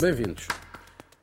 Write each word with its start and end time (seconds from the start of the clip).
Bem-vindos. 0.00 0.48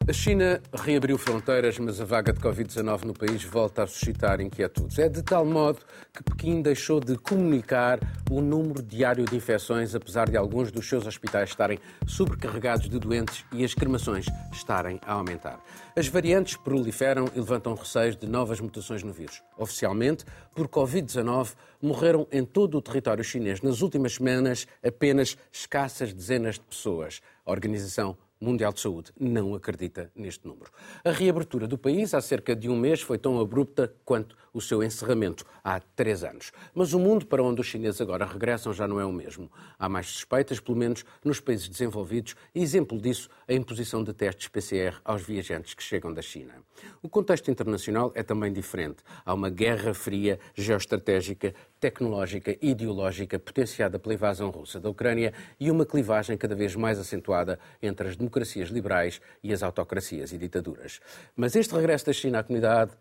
A 0.07 0.13
China 0.13 0.61
reabriu 0.73 1.17
fronteiras, 1.17 1.77
mas 1.77 1.99
a 1.99 2.05
vaga 2.05 2.31
de 2.31 2.39
Covid-19 2.39 3.03
no 3.03 3.13
país 3.13 3.43
volta 3.43 3.83
a 3.83 3.87
suscitar 3.87 4.39
inquietudes. 4.39 4.97
É 4.97 5.09
de 5.09 5.21
tal 5.21 5.45
modo 5.45 5.79
que 6.13 6.23
Pequim 6.23 6.61
deixou 6.61 7.01
de 7.01 7.17
comunicar 7.17 7.99
o 8.31 8.39
número 8.39 8.81
diário 8.81 9.25
de 9.25 9.35
infecções, 9.35 9.93
apesar 9.93 10.29
de 10.29 10.37
alguns 10.37 10.71
dos 10.71 10.87
seus 10.87 11.05
hospitais 11.05 11.49
estarem 11.49 11.77
sobrecarregados 12.07 12.89
de 12.89 12.97
doentes 12.97 13.43
e 13.51 13.65
as 13.65 13.73
cremações 13.73 14.25
estarem 14.53 15.01
a 15.05 15.13
aumentar. 15.13 15.59
As 15.93 16.07
variantes 16.07 16.55
proliferam 16.55 17.25
e 17.35 17.39
levantam 17.39 17.75
receios 17.75 18.15
de 18.15 18.25
novas 18.25 18.61
mutações 18.61 19.03
no 19.03 19.11
vírus. 19.11 19.43
Oficialmente, 19.57 20.23
por 20.55 20.69
Covid-19, 20.69 21.55
morreram 21.81 22.25
em 22.31 22.45
todo 22.45 22.77
o 22.77 22.81
território 22.81 23.23
chinês 23.23 23.61
nas 23.61 23.81
últimas 23.81 24.13
semanas 24.13 24.65
apenas 24.81 25.37
escassas 25.51 26.13
dezenas 26.13 26.55
de 26.55 26.61
pessoas. 26.61 27.21
A 27.45 27.51
Organização 27.51 28.17
Mundial 28.41 28.73
de 28.73 28.79
Saúde 28.79 29.11
não 29.19 29.53
acredita 29.53 30.11
neste 30.15 30.47
número. 30.47 30.71
A 31.05 31.11
reabertura 31.11 31.67
do 31.67 31.77
país 31.77 32.15
há 32.15 32.19
cerca 32.19 32.55
de 32.55 32.67
um 32.67 32.75
mês 32.75 32.99
foi 32.99 33.19
tão 33.19 33.39
abrupta 33.39 33.93
quanto 34.03 34.35
o 34.51 34.59
seu 34.59 34.83
encerramento 34.83 35.45
há 35.63 35.79
três 35.79 36.23
anos. 36.23 36.51
Mas 36.73 36.91
o 36.93 36.99
mundo 36.99 37.27
para 37.27 37.43
onde 37.43 37.61
os 37.61 37.67
chineses 37.67 38.01
agora 38.01 38.25
regressam 38.25 38.73
já 38.73 38.87
não 38.87 38.99
é 38.99 39.05
o 39.05 39.11
mesmo. 39.11 39.49
Há 39.77 39.87
mais 39.87 40.07
suspeitas, 40.07 40.59
pelo 40.59 40.75
menos 40.75 41.05
nos 41.23 41.39
países 41.39 41.69
desenvolvidos, 41.69 42.35
e 42.53 42.63
exemplo 42.63 42.99
disso 42.99 43.29
a 43.47 43.53
imposição 43.53 44.03
de 44.03 44.11
testes 44.11 44.47
PCR 44.47 44.99
aos 45.05 45.21
viajantes 45.21 45.75
que 45.75 45.83
chegam 45.83 46.11
da 46.11 46.21
China. 46.23 46.55
O 47.01 47.07
contexto 47.07 47.51
internacional 47.51 48.11
é 48.15 48.23
também 48.23 48.51
diferente. 48.51 49.03
Há 49.23 49.35
uma 49.35 49.49
guerra 49.49 49.93
fria, 49.93 50.39
geoestratégica, 50.55 51.53
tecnológica 51.79 52.57
e 52.61 52.71
ideológica 52.71 53.39
potenciada 53.39 53.99
pela 53.99 54.13
invasão 54.13 54.49
russa 54.49 54.79
da 54.79 54.89
Ucrânia 54.89 55.33
e 55.59 55.69
uma 55.69 55.85
clivagem 55.85 56.37
cada 56.37 56.55
vez 56.55 56.75
mais 56.75 56.99
acentuada 56.99 57.59
entre 57.81 58.07
as 58.07 58.15
democracias 58.31 58.69
liberais 58.69 59.21
e 59.43 59.51
as 59.51 59.61
autocracias 59.61 60.31
e 60.31 60.37
ditaduras. 60.37 61.01
Mas 61.35 61.55
este 61.55 61.75
regresso 61.75 62.05
da 62.05 62.13
China 62.13 62.39
à 62.39 62.43
comunidade 62.43 62.91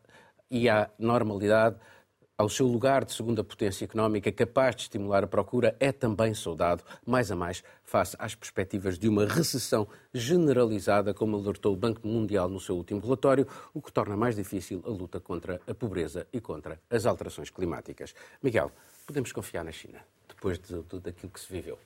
e 0.51 0.69
à 0.69 0.91
normalidade, 0.99 1.77
ao 2.37 2.49
seu 2.49 2.67
lugar 2.67 3.05
de 3.05 3.13
segunda 3.13 3.45
potência 3.45 3.85
económica 3.85 4.33
capaz 4.33 4.75
de 4.75 4.83
estimular 4.83 5.23
a 5.23 5.27
procura, 5.27 5.77
é 5.79 5.93
também 5.93 6.35
saudado, 6.35 6.83
mais 7.07 7.31
a 7.31 7.37
mais, 7.37 7.63
face 7.85 8.17
às 8.19 8.35
perspectivas 8.35 8.99
de 8.99 9.09
uma 9.09 9.25
recessão 9.27 9.87
generalizada, 10.13 11.15
como 11.15 11.37
alertou 11.37 11.75
o 11.75 11.77
Banco 11.77 12.07
Mundial 12.07 12.49
no 12.49 12.59
seu 12.59 12.77
último 12.77 13.01
relatório, 13.01 13.47
o 13.73 13.81
que 13.81 13.93
torna 13.93 14.17
mais 14.17 14.35
difícil 14.35 14.83
a 14.85 14.91
luta 14.91 15.21
contra 15.21 15.61
a 15.69 15.75
pobreza 15.75 16.27
e 16.33 16.41
contra 16.41 16.81
as 16.91 17.07
alterações 17.07 17.51
climáticas. 17.51 18.15
Miguel, 18.43 18.73
podemos 19.07 19.31
confiar 19.33 19.63
na 19.63 19.73
China, 19.73 20.01
depois 20.29 20.59
de, 20.59 20.83
de, 20.83 20.99
daquilo 20.99 21.31
que 21.31 21.41
se 21.41 21.53
viveu? 21.53 21.79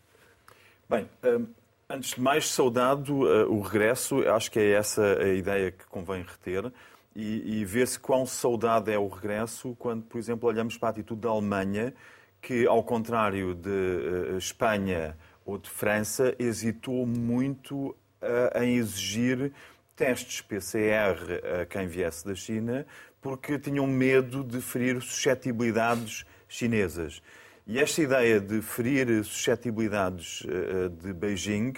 Bem, 0.88 1.08
hum, 1.24 1.46
antes 1.88 2.14
de 2.14 2.20
mais, 2.20 2.48
saudado 2.48 3.22
uh, 3.22 3.52
o 3.52 3.60
regresso, 3.60 4.26
acho 4.28 4.50
que 4.50 4.58
é 4.58 4.72
essa 4.72 5.18
a 5.18 5.28
ideia 5.28 5.70
que 5.70 5.86
convém 5.86 6.22
reter 6.22 6.72
e, 7.14 7.60
e 7.60 7.64
ver-se 7.64 7.98
quão 7.98 8.26
saudade 8.26 8.90
é 8.90 8.98
o 8.98 9.08
regresso 9.08 9.76
quando, 9.78 10.02
por 10.02 10.18
exemplo, 10.18 10.48
olhamos 10.48 10.76
para 10.76 10.88
a 10.88 10.90
atitude 10.90 11.20
da 11.20 11.28
Alemanha, 11.28 11.94
que, 12.40 12.66
ao 12.66 12.82
contrário 12.82 13.54
de 13.54 13.68
uh, 13.68 14.36
Espanha 14.36 15.16
ou 15.44 15.58
de 15.58 15.70
França, 15.70 16.34
hesitou 16.38 17.06
muito 17.06 17.88
uh, 17.88 18.62
em 18.62 18.76
exigir 18.76 19.52
testes 19.94 20.40
PCR 20.40 21.60
a 21.62 21.66
quem 21.66 21.86
viesse 21.86 22.26
da 22.26 22.34
China, 22.34 22.84
porque 23.20 23.58
tinham 23.58 23.86
medo 23.86 24.42
de 24.42 24.60
ferir 24.60 25.00
suscetibilidades 25.00 26.26
chinesas. 26.48 27.22
E 27.66 27.78
esta 27.78 28.02
ideia 28.02 28.40
de 28.40 28.60
ferir 28.60 29.24
suscetibilidades 29.24 30.42
uh, 30.42 30.90
de 30.90 31.12
Beijing 31.14 31.72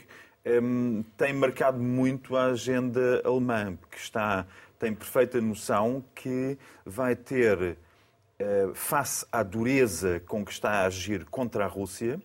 um, 0.62 1.04
tem 1.16 1.32
marcado 1.32 1.78
muito 1.78 2.36
a 2.36 2.46
agenda 2.46 3.22
alemã, 3.24 3.76
que 3.90 3.98
está 3.98 4.46
tem 4.78 4.94
perfeita 4.94 5.40
noção 5.40 6.04
que 6.14 6.58
vai 6.84 7.16
ter, 7.16 7.78
eh, 8.38 8.70
face 8.74 9.26
à 9.32 9.42
dureza 9.42 10.20
com 10.26 10.44
que 10.44 10.52
está 10.52 10.70
a 10.70 10.86
agir 10.86 11.24
contra 11.24 11.64
a 11.64 11.66
Rússia, 11.66 12.20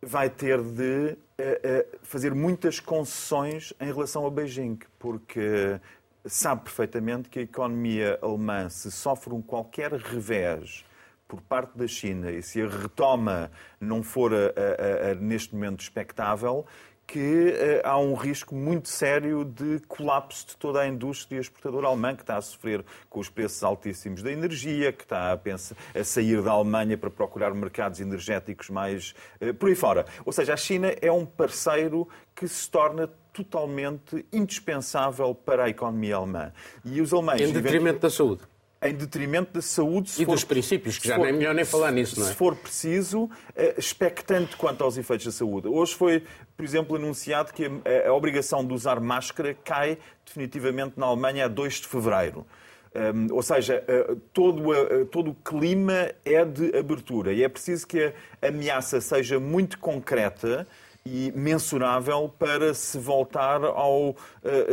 vai 0.00 0.30
ter 0.30 0.62
de 0.62 1.16
eh, 1.36 1.60
eh, 1.62 1.86
fazer 2.02 2.34
muitas 2.34 2.80
concessões 2.80 3.74
em 3.80 3.86
relação 3.86 4.26
a 4.26 4.30
Beijing, 4.30 4.78
porque 4.98 5.78
sabe 6.24 6.62
perfeitamente 6.62 7.28
que 7.28 7.38
a 7.40 7.42
economia 7.42 8.18
alemã, 8.22 8.68
se 8.70 8.90
sofre 8.90 9.34
um 9.34 9.42
qualquer 9.42 9.92
revés 9.92 10.84
por 11.34 11.42
parte 11.42 11.76
da 11.76 11.86
China 11.86 12.30
e 12.30 12.42
se 12.42 12.62
a 12.62 12.68
retoma 12.68 13.50
não 13.80 14.02
for 14.02 14.32
a, 14.32 14.36
a, 14.36 15.10
a, 15.10 15.14
neste 15.16 15.54
momento 15.54 15.80
expectável, 15.80 16.64
que 17.06 17.18
uh, 17.18 17.86
há 17.86 17.98
um 17.98 18.14
risco 18.14 18.54
muito 18.54 18.88
sério 18.88 19.44
de 19.44 19.80
colapso 19.86 20.46
de 20.46 20.56
toda 20.56 20.80
a 20.80 20.88
indústria 20.88 21.38
exportadora 21.38 21.88
alemã, 21.88 22.14
que 22.14 22.22
está 22.22 22.36
a 22.36 22.40
sofrer 22.40 22.84
com 23.10 23.20
os 23.20 23.28
preços 23.28 23.62
altíssimos 23.62 24.22
da 24.22 24.32
energia, 24.32 24.92
que 24.92 25.02
está 25.02 25.32
a, 25.32 25.36
pensar, 25.36 25.76
a 25.94 26.04
sair 26.04 26.40
da 26.40 26.52
Alemanha 26.52 26.96
para 26.96 27.10
procurar 27.10 27.52
mercados 27.52 28.00
energéticos 28.00 28.70
mais 28.70 29.14
uh, 29.40 29.52
por 29.52 29.68
aí 29.68 29.74
fora. 29.74 30.06
Ou 30.24 30.32
seja, 30.32 30.54
a 30.54 30.56
China 30.56 30.88
é 31.00 31.12
um 31.12 31.26
parceiro 31.26 32.08
que 32.34 32.48
se 32.48 32.70
torna 32.70 33.08
totalmente 33.32 34.24
indispensável 34.32 35.34
para 35.34 35.64
a 35.64 35.68
economia 35.68 36.16
alemã. 36.16 36.52
E 36.84 37.00
os 37.00 37.12
alemães... 37.12 37.42
Em 37.42 37.52
detrimento 37.52 37.98
da 37.98 38.08
saúde 38.10 38.42
em 38.84 38.94
detrimento 38.94 39.52
da 39.52 39.62
saúde. 39.62 40.12
e 40.18 40.24
for, 40.24 40.32
dos 40.32 40.44
princípios, 40.44 40.98
que 40.98 41.08
já 41.08 41.16
for, 41.16 41.22
nem 41.22 41.34
é 41.34 41.38
melhor 41.38 41.54
nem 41.54 41.64
falar 41.64 41.90
nisso, 41.90 42.20
não 42.20 42.26
é? 42.26 42.30
Se 42.30 42.36
for 42.36 42.54
preciso, 42.54 43.30
eh, 43.56 43.74
expectante 43.78 44.56
quanto 44.56 44.84
aos 44.84 44.96
efeitos 44.98 45.26
da 45.26 45.32
saúde. 45.32 45.68
Hoje 45.68 45.94
foi, 45.94 46.22
por 46.56 46.64
exemplo, 46.64 46.96
anunciado 46.96 47.52
que 47.52 47.64
a, 47.64 48.08
a 48.08 48.12
obrigação 48.12 48.64
de 48.64 48.74
usar 48.74 49.00
máscara 49.00 49.56
cai 49.64 49.98
definitivamente 50.24 50.94
na 50.98 51.06
Alemanha 51.06 51.46
a 51.46 51.48
2 51.48 51.80
de 51.80 51.86
fevereiro. 51.86 52.46
Um, 52.94 53.34
ou 53.34 53.42
seja, 53.42 53.84
uh, 53.88 54.14
todo, 54.32 54.70
uh, 54.70 55.04
todo 55.06 55.32
o 55.32 55.34
clima 55.34 56.12
é 56.24 56.44
de 56.44 56.76
abertura 56.76 57.32
e 57.32 57.42
é 57.42 57.48
preciso 57.48 57.84
que 57.88 58.12
a 58.40 58.46
ameaça 58.46 59.00
seja 59.00 59.40
muito 59.40 59.80
concreta 59.80 60.64
e 61.04 61.32
mensurável 61.34 62.32
para 62.38 62.72
se 62.72 62.96
voltar 62.96 63.64
ao 63.64 64.10
uh, 64.10 64.16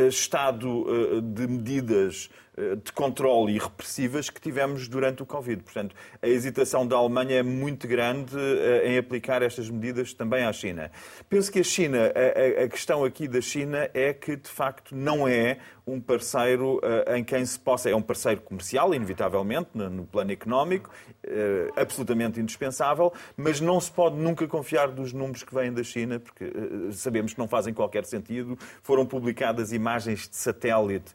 estado 0.08 1.20
de 1.20 1.48
medidas 1.48 2.30
de 2.84 2.92
controle 2.92 3.56
e 3.56 3.58
repressivas 3.58 4.30
que 4.30 4.40
tivemos 4.40 4.88
durante 4.88 5.24
o 5.24 5.26
Covid. 5.26 5.64
Portanto, 5.64 5.96
a 6.22 6.28
hesitação 6.28 6.86
da 6.86 6.96
Alemanha 6.96 7.38
é 7.38 7.44
muito 7.44 7.88
grande 7.88 8.36
eh, 8.38 8.92
em 8.92 8.98
aplicar 8.98 9.42
estas 9.42 9.70
medidas 9.70 10.14
também 10.14 10.44
à 10.44 10.54
China. 10.54 10.92
Penso 11.30 11.52
que 11.52 11.60
a 11.60 11.64
China, 11.64 12.12
a, 12.64 12.68
questão 12.68 13.04
aqui 13.04 13.28
da 13.28 13.42
China 13.42 13.90
é 13.94 14.14
que, 14.14 14.36
de 14.36 14.50
facto, 14.50 14.96
não 14.96 15.28
é 15.28 15.58
um 15.86 16.00
parceiro 16.00 16.78
uh, 16.78 17.16
em 17.16 17.24
quem 17.24 17.46
se 17.46 17.60
possa. 17.60 17.90
É 17.90 17.96
um 17.96 18.02
parceiro 18.02 18.42
comercial, 18.42 18.94
inevitavelmente, 18.94 19.70
no, 19.74 19.90
no 19.90 20.06
plano 20.06 20.32
económico, 20.32 20.90
uh, 21.26 21.80
absolutamente 21.80 22.40
indispensável, 22.40 23.14
mas 23.36 23.60
não 23.60 23.80
se 23.80 23.92
pode 23.92 24.16
nunca 24.16 24.48
confiar 24.48 24.90
dos 24.90 25.14
números 25.14 25.44
que 25.44 25.54
vêm 25.54 25.74
da 25.74 25.84
China, 25.84 26.20
porque 26.20 26.46
uh, 26.46 26.92
sabemos 26.92 27.34
que 27.34 27.40
não 27.40 27.48
fazem 27.48 27.74
qualquer 27.74 28.06
sentido. 28.06 28.58
Foram 28.82 29.06
publicadas 29.06 29.72
imagens 29.72 30.28
de 30.28 30.36
satélite 30.36 31.14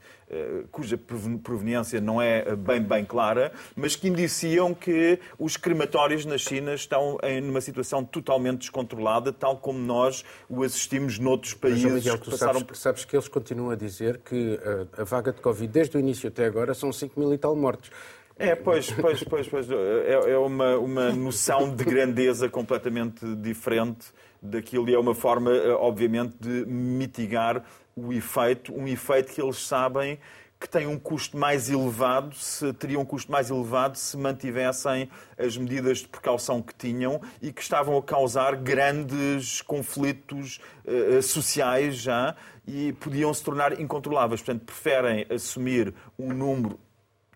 cuja 0.72 0.98
proveniência 1.42 2.00
não 2.00 2.20
é 2.20 2.56
bem, 2.56 2.82
bem 2.82 3.04
clara, 3.04 3.52
mas 3.76 3.94
que 3.94 4.08
indiciam 4.08 4.74
que 4.74 5.20
os 5.38 5.56
crematórios 5.56 6.24
na 6.24 6.36
China 6.36 6.74
estão 6.74 7.16
em 7.22 7.48
uma 7.48 7.60
situação 7.60 8.04
totalmente 8.04 8.58
descontrolada, 8.58 9.32
tal 9.32 9.56
como 9.58 9.78
nós 9.78 10.24
o 10.48 10.64
assistimos 10.64 11.18
noutros 11.18 11.54
países 11.54 11.84
mas, 11.84 11.94
Miguel, 11.94 12.18
que 12.18 12.30
passaram... 12.30 12.60
Sabes, 12.60 12.78
sabes 12.78 13.04
que 13.04 13.14
eles 13.14 13.28
continuam 13.28 13.70
a 13.70 13.76
dizer 13.76 14.18
que 14.18 14.55
a, 14.98 15.04
vaga 15.04 15.32
de 15.32 15.40
Covid 15.40 15.72
desde 15.72 15.96
o 15.96 16.00
início 16.00 16.28
até 16.28 16.46
agora 16.46 16.74
são 16.74 16.92
5 16.92 17.18
mil 17.18 17.32
e 17.32 17.38
tal 17.38 17.54
mortes. 17.56 17.90
É, 18.38 18.54
pois, 18.54 18.90
pois, 18.90 19.24
pois, 19.24 19.48
pois 19.48 19.70
é, 19.70 20.32
é 20.32 20.38
uma, 20.38 20.76
uma 20.76 21.12
noção 21.12 21.74
de 21.74 21.84
grandeza 21.84 22.48
completamente 22.48 23.24
diferente 23.36 24.06
daquilo 24.42 24.88
e 24.90 24.94
é 24.94 24.98
uma 24.98 25.14
forma, 25.14 25.50
eh, 25.50 25.70
obviamente, 25.70 26.34
de 26.38 26.66
mitigar 26.66 27.64
o 27.96 28.12
efeito, 28.12 28.74
um 28.74 28.86
efeito 28.86 29.32
que 29.32 29.40
eles 29.40 29.56
sabem 29.56 30.18
que 30.58 30.68
tem 30.68 30.86
um 30.86 30.98
custo 30.98 31.36
mais 31.36 31.68
elevado, 31.68 32.34
se 32.34 32.72
teria 32.72 32.98
um 32.98 33.04
custo 33.04 33.30
mais 33.30 33.50
elevado 33.50 33.96
se 33.96 34.16
mantivessem 34.16 35.10
as 35.38 35.56
medidas 35.56 35.98
de 35.98 36.08
precaução 36.08 36.62
que 36.62 36.74
tinham 36.74 37.20
e 37.42 37.52
que 37.52 37.60
estavam 37.60 37.96
a 37.98 38.02
causar 38.02 38.56
grandes 38.56 39.60
conflitos 39.60 40.58
uh, 40.84 41.20
sociais 41.22 41.96
já 41.96 42.34
e 42.66 42.92
podiam 42.94 43.32
se 43.34 43.42
tornar 43.42 43.78
incontroláveis. 43.78 44.40
Portanto, 44.40 44.64
preferem 44.64 45.26
assumir 45.30 45.94
um 46.18 46.32
número 46.32 46.80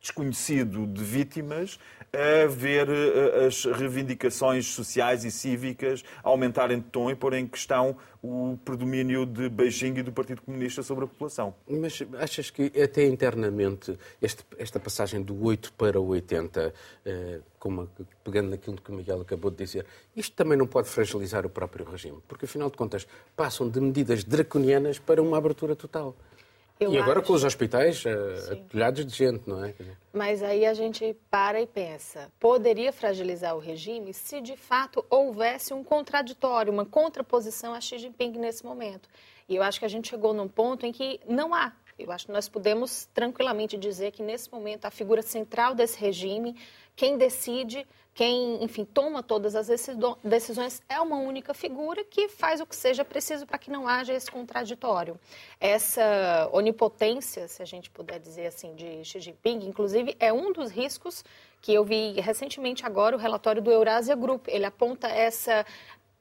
desconhecido 0.00 0.86
de 0.86 1.04
vítimas 1.04 1.78
a 2.12 2.46
ver 2.48 2.88
eh, 2.88 3.46
as 3.46 3.64
reivindicações 3.64 4.66
sociais 4.66 5.24
e 5.24 5.30
cívicas 5.30 6.02
aumentarem 6.24 6.78
de 6.78 6.86
tom 6.86 7.10
e 7.10 7.14
pôr 7.14 7.34
em 7.34 7.46
questão 7.46 7.96
o 8.22 8.58
predomínio 8.64 9.24
de 9.24 9.48
Beijing 9.48 9.94
e 9.98 10.02
do 10.02 10.12
Partido 10.12 10.42
Comunista 10.42 10.82
sobre 10.82 11.04
a 11.04 11.06
população. 11.06 11.54
Mas 11.68 12.02
achas 12.18 12.50
que 12.50 12.72
até 12.80 13.06
internamente 13.06 13.96
este, 14.20 14.44
esta 14.58 14.80
passagem 14.80 15.22
do 15.22 15.44
8 15.44 15.72
para 15.74 16.00
o 16.00 16.08
80, 16.08 16.74
eh, 17.04 17.40
como, 17.58 17.88
pegando 18.24 18.50
naquilo 18.50 18.76
que 18.76 18.90
o 18.90 18.94
Miguel 18.94 19.20
acabou 19.20 19.50
de 19.50 19.58
dizer, 19.58 19.86
isto 20.16 20.34
também 20.34 20.58
não 20.58 20.66
pode 20.66 20.88
fragilizar 20.88 21.46
o 21.46 21.50
próprio 21.50 21.84
regime, 21.84 22.18
porque 22.26 22.44
afinal 22.44 22.70
de 22.70 22.76
contas 22.76 23.06
passam 23.36 23.68
de 23.68 23.80
medidas 23.80 24.24
draconianas 24.24 24.98
para 24.98 25.22
uma 25.22 25.38
abertura 25.38 25.76
total. 25.76 26.16
Eu 26.80 26.94
e 26.94 26.98
agora 26.98 27.18
acho... 27.18 27.26
com 27.26 27.34
os 27.34 27.44
hospitais 27.44 28.02
uh, 28.06 28.52
atulhados 28.52 29.04
de 29.04 29.14
gente, 29.14 29.46
não 29.46 29.62
é? 29.62 29.74
Mas 30.14 30.42
aí 30.42 30.64
a 30.64 30.72
gente 30.72 31.14
para 31.30 31.60
e 31.60 31.66
pensa, 31.66 32.32
poderia 32.40 32.90
fragilizar 32.90 33.54
o 33.54 33.58
regime 33.58 34.14
se 34.14 34.40
de 34.40 34.56
fato 34.56 35.04
houvesse 35.10 35.74
um 35.74 35.84
contraditório, 35.84 36.72
uma 36.72 36.86
contraposição 36.86 37.74
a 37.74 37.80
Xi 37.82 37.98
Jinping 37.98 38.32
nesse 38.38 38.64
momento. 38.64 39.10
E 39.46 39.56
eu 39.56 39.62
acho 39.62 39.78
que 39.78 39.84
a 39.84 39.88
gente 39.88 40.08
chegou 40.08 40.32
num 40.32 40.48
ponto 40.48 40.86
em 40.86 40.92
que 40.92 41.20
não 41.28 41.52
há. 41.52 41.72
Eu 41.98 42.10
acho 42.10 42.24
que 42.24 42.32
nós 42.32 42.48
podemos 42.48 43.06
tranquilamente 43.12 43.76
dizer 43.76 44.10
que 44.10 44.22
nesse 44.22 44.50
momento 44.50 44.86
a 44.86 44.90
figura 44.90 45.20
central 45.20 45.74
desse 45.74 46.00
regime, 46.00 46.56
quem 46.96 47.18
decide 47.18 47.86
quem, 48.20 48.62
enfim, 48.62 48.84
toma 48.84 49.22
todas 49.22 49.56
as 49.56 49.68
decisões 50.22 50.82
é 50.90 51.00
uma 51.00 51.16
única 51.16 51.54
figura 51.54 52.04
que 52.04 52.28
faz 52.28 52.60
o 52.60 52.66
que 52.66 52.76
seja 52.76 53.02
preciso 53.02 53.46
para 53.46 53.56
que 53.56 53.70
não 53.70 53.88
haja 53.88 54.12
esse 54.12 54.30
contraditório. 54.30 55.18
Essa 55.58 56.46
onipotência, 56.52 57.48
se 57.48 57.62
a 57.62 57.64
gente 57.64 57.88
puder 57.88 58.20
dizer 58.20 58.48
assim, 58.48 58.74
de 58.74 59.02
Xi 59.06 59.20
Jinping, 59.20 59.66
inclusive, 59.66 60.14
é 60.20 60.30
um 60.30 60.52
dos 60.52 60.70
riscos 60.70 61.24
que 61.62 61.72
eu 61.72 61.82
vi 61.82 62.20
recentemente 62.20 62.84
agora 62.84 63.16
o 63.16 63.18
relatório 63.18 63.62
do 63.62 63.72
Eurasia 63.72 64.14
Group. 64.14 64.48
Ele 64.48 64.66
aponta 64.66 65.08
essa 65.08 65.64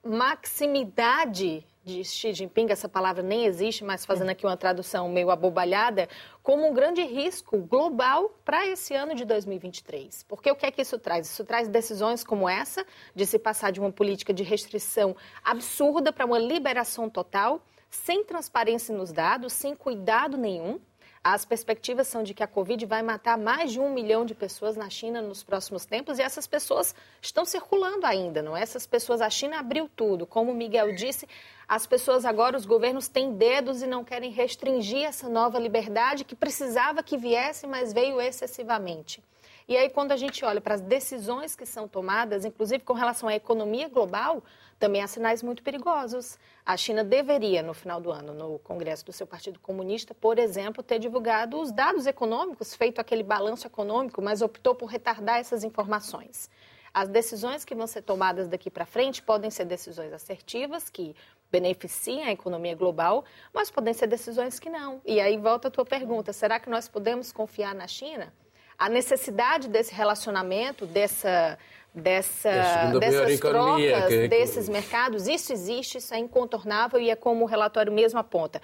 maximidade 0.02 1.66
de 1.90 2.06
Xi 2.06 2.34
Jinping, 2.34 2.68
essa 2.70 2.88
palavra 2.88 3.24
nem 3.24 3.46
existe, 3.46 3.84
mas 3.84 4.06
fazendo 4.06 4.30
aqui 4.30 4.46
uma 4.46 4.56
tradução 4.56 5.10
meio 5.10 5.32
abobalhada, 5.32 6.08
como 6.44 6.68
um 6.68 6.74
grande 6.74 7.02
risco 7.02 7.58
global 7.58 8.30
para 8.46 8.68
esse 8.68 8.94
ano 8.94 9.16
de 9.16 9.26
2023. 9.26 10.24
Porque 10.24 10.52
o 10.52 10.56
que 10.56 10.66
é 10.66 10.72
que 10.72 10.82
isso 10.82 11.00
traz? 11.00 11.28
Isso 11.28 11.44
traz 11.44 11.68
decisões 11.68 12.24
como 12.24 12.48
essa, 12.48 12.86
de 13.16 13.26
se 13.26 13.40
passar 13.40 13.72
de 13.72 13.80
uma 13.80 13.92
política 13.92 14.34
de 14.34 14.44
restrição 14.44 15.16
absurda 15.44 16.14
para 16.14 16.26
uma 16.26 16.40
liberação 16.40 17.10
total, 17.10 17.62
sem 17.90 18.24
transparência 18.24 18.96
nos 18.96 19.12
dados, 19.12 19.54
sem 19.54 19.76
cuidado 19.76 20.38
nenhum. 20.38 20.80
As 21.24 21.44
perspectivas 21.44 22.08
são 22.08 22.24
de 22.24 22.34
que 22.34 22.42
a 22.42 22.48
Covid 22.48 22.86
vai 22.86 23.02
matar 23.02 23.38
mais 23.38 23.72
de 23.72 23.80
um 23.80 23.94
milhão 23.94 24.26
de 24.26 24.34
pessoas 24.34 24.78
na 24.78 24.90
China 24.90 25.22
nos 25.22 25.44
próximos 25.44 25.86
tempos 25.86 26.18
e 26.18 26.22
essas 26.22 26.48
pessoas 26.48 26.96
estão 27.22 27.44
circulando 27.44 28.06
ainda, 28.06 28.42
não 28.42 28.56
é? 28.56 28.62
Essas 28.62 28.88
pessoas, 28.88 29.20
a 29.20 29.30
China 29.30 29.60
abriu 29.60 29.90
tudo. 29.94 30.26
Como 30.26 30.52
o 30.52 30.56
Miguel 30.56 30.96
disse, 30.96 31.28
as 31.68 31.86
pessoas 31.86 32.24
agora, 32.24 32.58
os 32.58 32.66
governos 32.66 33.10
têm 33.10 33.34
dedos 33.34 33.82
e 33.82 33.88
não 33.88 34.04
querem 34.04 34.32
restringir 34.32 35.04
essa 35.04 35.28
nova 35.28 35.60
liberdade 35.60 36.24
que 36.24 36.36
precisava 36.36 37.04
que 37.04 37.18
viesse, 37.18 37.68
mas 37.68 37.92
veio 37.92 38.22
excessivamente. 38.22 39.22
E 39.70 39.78
aí, 39.78 39.88
quando 39.88 40.12
a 40.12 40.18
gente 40.18 40.44
olha 40.44 40.60
para 40.60 40.74
as 40.74 40.82
decisões 40.82 41.56
que 41.56 41.64
são 41.64 41.88
tomadas, 41.88 42.44
inclusive 42.44 42.84
com 42.84 42.94
relação 42.94 43.30
à 43.30 43.36
economia 43.36 43.88
global, 43.88 44.44
também 44.80 45.00
há 45.04 45.06
sinais 45.06 45.44
muito 45.44 45.62
perigosos. 45.62 46.40
A 46.66 46.76
China 46.76 47.04
deveria, 47.04 47.62
no 47.62 47.76
final 47.76 48.02
do 48.02 48.10
ano, 48.10 48.34
no 48.34 48.58
Congresso 48.58 49.06
do 49.06 49.14
seu 49.14 49.28
Partido 49.28 49.60
Comunista, 49.60 50.16
por 50.16 50.40
exemplo, 50.40 50.82
ter 50.82 50.98
divulgado 50.98 51.62
os 51.62 51.72
dados 51.72 52.08
econômicos, 52.08 52.74
feito 52.74 53.00
aquele 53.00 53.22
balanço 53.22 53.68
econômico, 53.68 54.24
mas 54.24 54.42
optou 54.42 54.74
por 54.74 54.88
retardar 54.88 55.38
essas 55.38 55.64
informações. 55.64 56.50
As 56.92 57.08
decisões 57.08 57.64
que 57.64 57.76
vão 57.76 57.86
ser 57.86 58.02
tomadas 58.02 58.48
daqui 58.48 58.72
para 58.72 58.88
frente 58.88 59.22
podem 59.22 59.52
ser 59.52 59.66
decisões 59.66 60.12
assertivas, 60.12 60.90
que 60.90 61.16
beneficiem 61.52 62.24
a 62.24 62.32
economia 62.32 62.74
global, 62.76 63.24
mas 63.54 63.70
podem 63.70 63.94
ser 63.94 64.08
decisões 64.08 64.60
que 64.60 64.68
não. 64.68 65.00
E 65.06 65.22
aí 65.22 65.38
volta 65.38 65.68
a 65.68 65.72
tua 65.72 65.86
pergunta: 65.86 66.34
será 66.34 66.60
que 66.60 66.72
nós 66.72 66.88
podemos 66.88 67.32
confiar 67.32 67.76
na 67.76 67.86
China? 67.86 68.34
A 68.80 68.88
necessidade 68.88 69.68
desse 69.68 69.94
relacionamento, 69.94 70.86
dessa, 70.86 71.60
dessa, 71.94 72.50
dessas 72.98 73.40
trocas, 73.40 74.08
que... 74.08 74.28
desses 74.30 74.70
mercados, 74.70 75.28
isso 75.28 75.52
existe, 75.52 75.98
isso 75.98 76.14
é 76.14 76.18
incontornável 76.18 77.00
e 77.00 77.10
é 77.10 77.16
como 77.16 77.44
o 77.44 77.48
relatório 77.48 77.92
mesmo 77.92 78.18
aponta. 78.18 78.62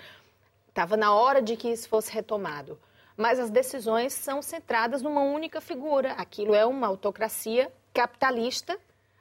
Estava 0.69 0.95
na 0.95 1.13
hora 1.13 1.41
de 1.41 1.57
que 1.57 1.67
isso 1.67 1.89
fosse 1.89 2.11
retomado. 2.13 2.79
Mas 3.17 3.39
as 3.39 3.49
decisões 3.49 4.13
são 4.13 4.41
centradas 4.41 5.01
numa 5.01 5.21
única 5.21 5.61
figura. 5.61 6.11
Aquilo 6.13 6.53
é 6.53 6.65
uma 6.65 6.87
autocracia 6.87 7.71
capitalista, 7.93 8.77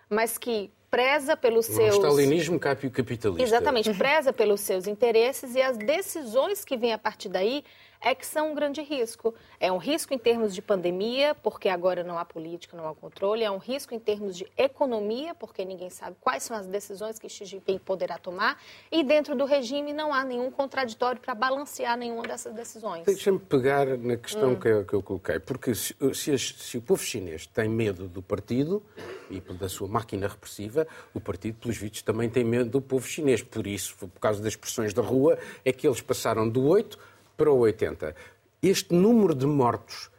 mas 0.08 0.36
que 0.36 0.70
preza 0.90 1.36
pelos 1.36 1.68
um 1.68 1.74
seus. 1.74 1.94
Stalinismo 1.96 2.58
capitalista. 2.58 3.42
Exatamente, 3.42 3.92
preza 3.94 4.32
pelos 4.32 4.60
seus 4.60 4.86
interesses 4.86 5.54
e 5.54 5.62
as 5.62 5.76
decisões 5.76 6.64
que 6.64 6.76
vêm 6.76 6.92
a 6.92 6.98
partir 6.98 7.28
daí 7.28 7.64
é 8.04 8.14
que 8.14 8.26
são 8.26 8.52
um 8.52 8.54
grande 8.54 8.82
risco. 8.82 9.34
É 9.58 9.72
um 9.72 9.78
risco 9.78 10.12
em 10.12 10.18
termos 10.18 10.54
de 10.54 10.60
pandemia, 10.60 11.34
porque 11.34 11.70
agora 11.70 12.04
não 12.04 12.18
há 12.18 12.24
política, 12.24 12.76
não 12.76 12.86
há 12.86 12.94
controle. 12.94 13.42
É 13.42 13.50
um 13.50 13.56
risco 13.56 13.94
em 13.94 13.98
termos 13.98 14.36
de 14.36 14.46
economia, 14.58 15.34
porque 15.34 15.64
ninguém 15.64 15.88
sabe 15.88 16.14
quais 16.20 16.42
são 16.42 16.54
as 16.54 16.66
decisões 16.66 17.18
que 17.18 17.26
Xi 17.28 17.46
Jinping 17.46 17.78
poderá 17.78 18.18
tomar. 18.18 18.60
E 18.92 19.02
dentro 19.02 19.34
do 19.34 19.46
regime 19.46 19.94
não 19.94 20.12
há 20.12 20.22
nenhum 20.22 20.50
contraditório 20.50 21.18
para 21.18 21.34
balancear 21.34 21.96
nenhuma 21.96 22.24
dessas 22.24 22.52
decisões. 22.52 23.04
Deixa-me 23.04 23.38
pegar 23.38 23.86
na 23.96 24.18
questão 24.18 24.52
hum. 24.52 24.56
que, 24.56 24.68
eu, 24.68 24.84
que, 24.84 24.92
eu, 24.92 25.02
coloquei. 25.02 25.38
Porque 25.38 25.74
se, 25.74 25.96
se, 26.12 26.38
se 26.38 26.76
o 26.76 26.82
povo 26.82 27.02
chinês 27.02 27.46
tem 27.46 27.70
medo 27.70 28.06
do 28.06 28.20
partido 28.20 28.82
e 29.30 29.40
da 29.40 29.68
sua 29.68 29.88
máquina 29.88 30.28
repressiva, 30.28 30.86
o 31.14 31.20
partido, 31.20 31.56
pelos 31.58 31.78
vistos, 31.78 32.02
também 32.02 32.28
tem 32.28 32.44
medo 32.44 32.68
do 32.68 32.82
povo 32.82 33.06
chinês. 33.06 33.42
Por 33.42 33.66
isso, 33.66 33.96
por 33.96 34.20
causa 34.20 34.42
das 34.42 34.54
pressões 34.54 34.92
da 34.92 35.00
rua, 35.00 35.38
é 35.64 35.72
que 35.72 35.86
eles 35.86 36.02
passaram 36.02 36.46
do 36.46 36.66
8 36.66 37.13
para 37.36 37.50
o 37.50 37.58
80. 37.58 38.14
Este 38.62 38.94
número 38.94 39.34
de 39.34 39.46
mortos 39.46 40.10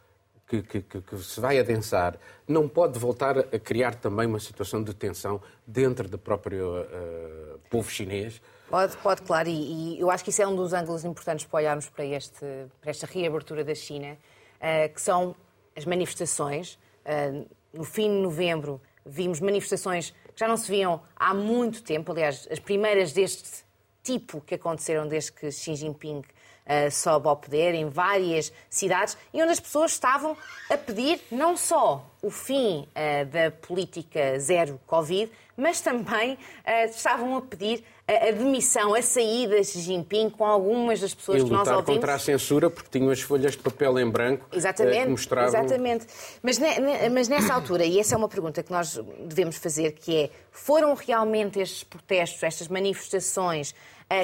que, 0.48 0.62
que, 0.62 0.82
que, 0.82 1.18
se 1.18 1.40
vai 1.40 1.60
adensar 1.60 2.18
não 2.48 2.68
pode 2.68 3.00
voltar 3.00 3.40
a 3.40 3.60
criar 3.60 3.96
também 3.96 4.28
uma 4.28 4.40
situação 4.40 4.84
de 4.84 4.94
tensão 4.94 5.42
dentro 5.66 6.08
do 6.08 6.18
próprio 6.18 6.82
uh, 6.82 7.60
povo 7.70 7.90
chinês? 7.90 8.42
Pode, 8.70 8.96
pode, 8.98 9.22
claro, 9.24 9.50
e, 9.50 9.96
e, 9.96 10.00
eu 10.00 10.10
acho 10.10 10.24
que 10.24 10.30
isso 10.30 10.42
é 10.42 10.48
um 10.48 10.56
dos 10.56 10.74
ângulos 10.74 11.04
importantes 11.04 11.46
para 11.46 11.58
olharmos 11.58 11.90
para, 11.90 12.06
este, 12.06 12.46
para 12.82 12.90
esta 12.90 13.08
reabertura 13.08 13.64
da 13.64 13.74
China, 13.74 14.18
uh, 14.58 14.94
que 14.94 15.02
são 15.02 15.36
as 15.76 15.86
manifestações. 15.86 16.78
Uh, 17.06 17.48
no 17.74 17.84
fim 17.84 18.10
de 18.10 18.22
novembro 18.22 18.82
vimos 19.06 19.40
manifestações 19.40 20.12
que 20.34 20.40
já 20.40 20.48
não 20.48 20.58
se 20.58 20.70
viam 20.70 21.02
há 21.16 21.34
muito 21.34 21.84
tempo, 21.84 22.12
aliás, 22.12 22.48
as 22.52 22.60
primeiras 22.60 23.14
deste 23.14 23.64
tipo 24.04 24.42
que 24.42 24.56
aconteceram 24.56 25.08
desde 25.08 25.32
que 25.32 25.52
Xi 25.52 25.76
Jinping 25.76 26.22
uh, 26.66 26.92
sobe 26.92 27.28
ao 27.28 27.38
poder 27.38 27.74
em 27.74 27.88
várias 27.88 28.52
cidades 28.70 29.18
e 29.34 29.42
onde 29.42 29.52
as 29.52 29.60
pessoas 29.60 29.92
estavam 29.92 30.36
a 30.70 30.78
pedir 30.78 31.22
não 31.32 31.56
só 31.56 32.06
o 32.22 32.30
fim 32.30 32.88
uh, 32.90 33.26
da 33.26 33.52
política 33.52 34.40
zero 34.40 34.80
Covid, 34.88 35.32
mas 35.56 35.80
também 35.80 36.34
uh, 36.34 36.90
estavam 36.90 37.38
a 37.38 37.42
pedir 37.42 37.84
a, 38.08 38.30
a 38.30 38.32
demissão, 38.32 38.94
a 38.94 39.02
saída 39.02 39.56
de 39.56 39.64
Xi 39.64 39.80
Jinping 39.80 40.30
com 40.30 40.46
algumas 40.46 41.00
das 41.00 41.14
pessoas 41.14 41.44
que 41.44 41.50
nós 41.50 41.68
ouvimos. 41.68 41.86
contra 41.86 42.16
a 42.16 42.20
censura 42.20 42.70
porque 42.70 42.90
tinham 42.90 43.12
as 43.12 43.22
folhas 43.22 43.54
de 43.54 43.60
papel 43.60 44.00
em 44.00 44.10
branco 44.10 44.46
exatamente, 44.52 45.04
que 45.04 45.10
mostravam... 45.10 45.48
Exatamente. 45.48 46.06
Mas, 46.42 46.58
ne, 46.58 47.10
mas 47.12 47.28
nessa 47.28 47.54
altura, 47.54 47.86
e 47.86 48.00
essa 48.00 48.16
é 48.16 48.18
uma 48.18 48.30
pergunta 48.30 48.62
que 48.62 48.72
nós 48.72 49.00
devemos 49.20 49.58
fazer, 49.58 49.94
que 49.94 50.16
é, 50.16 50.30
foram 50.52 50.94
realmente 50.94 51.60
estes 51.60 51.84
protestos, 51.84 52.42
estas 52.44 52.68
manifestações 52.68 53.74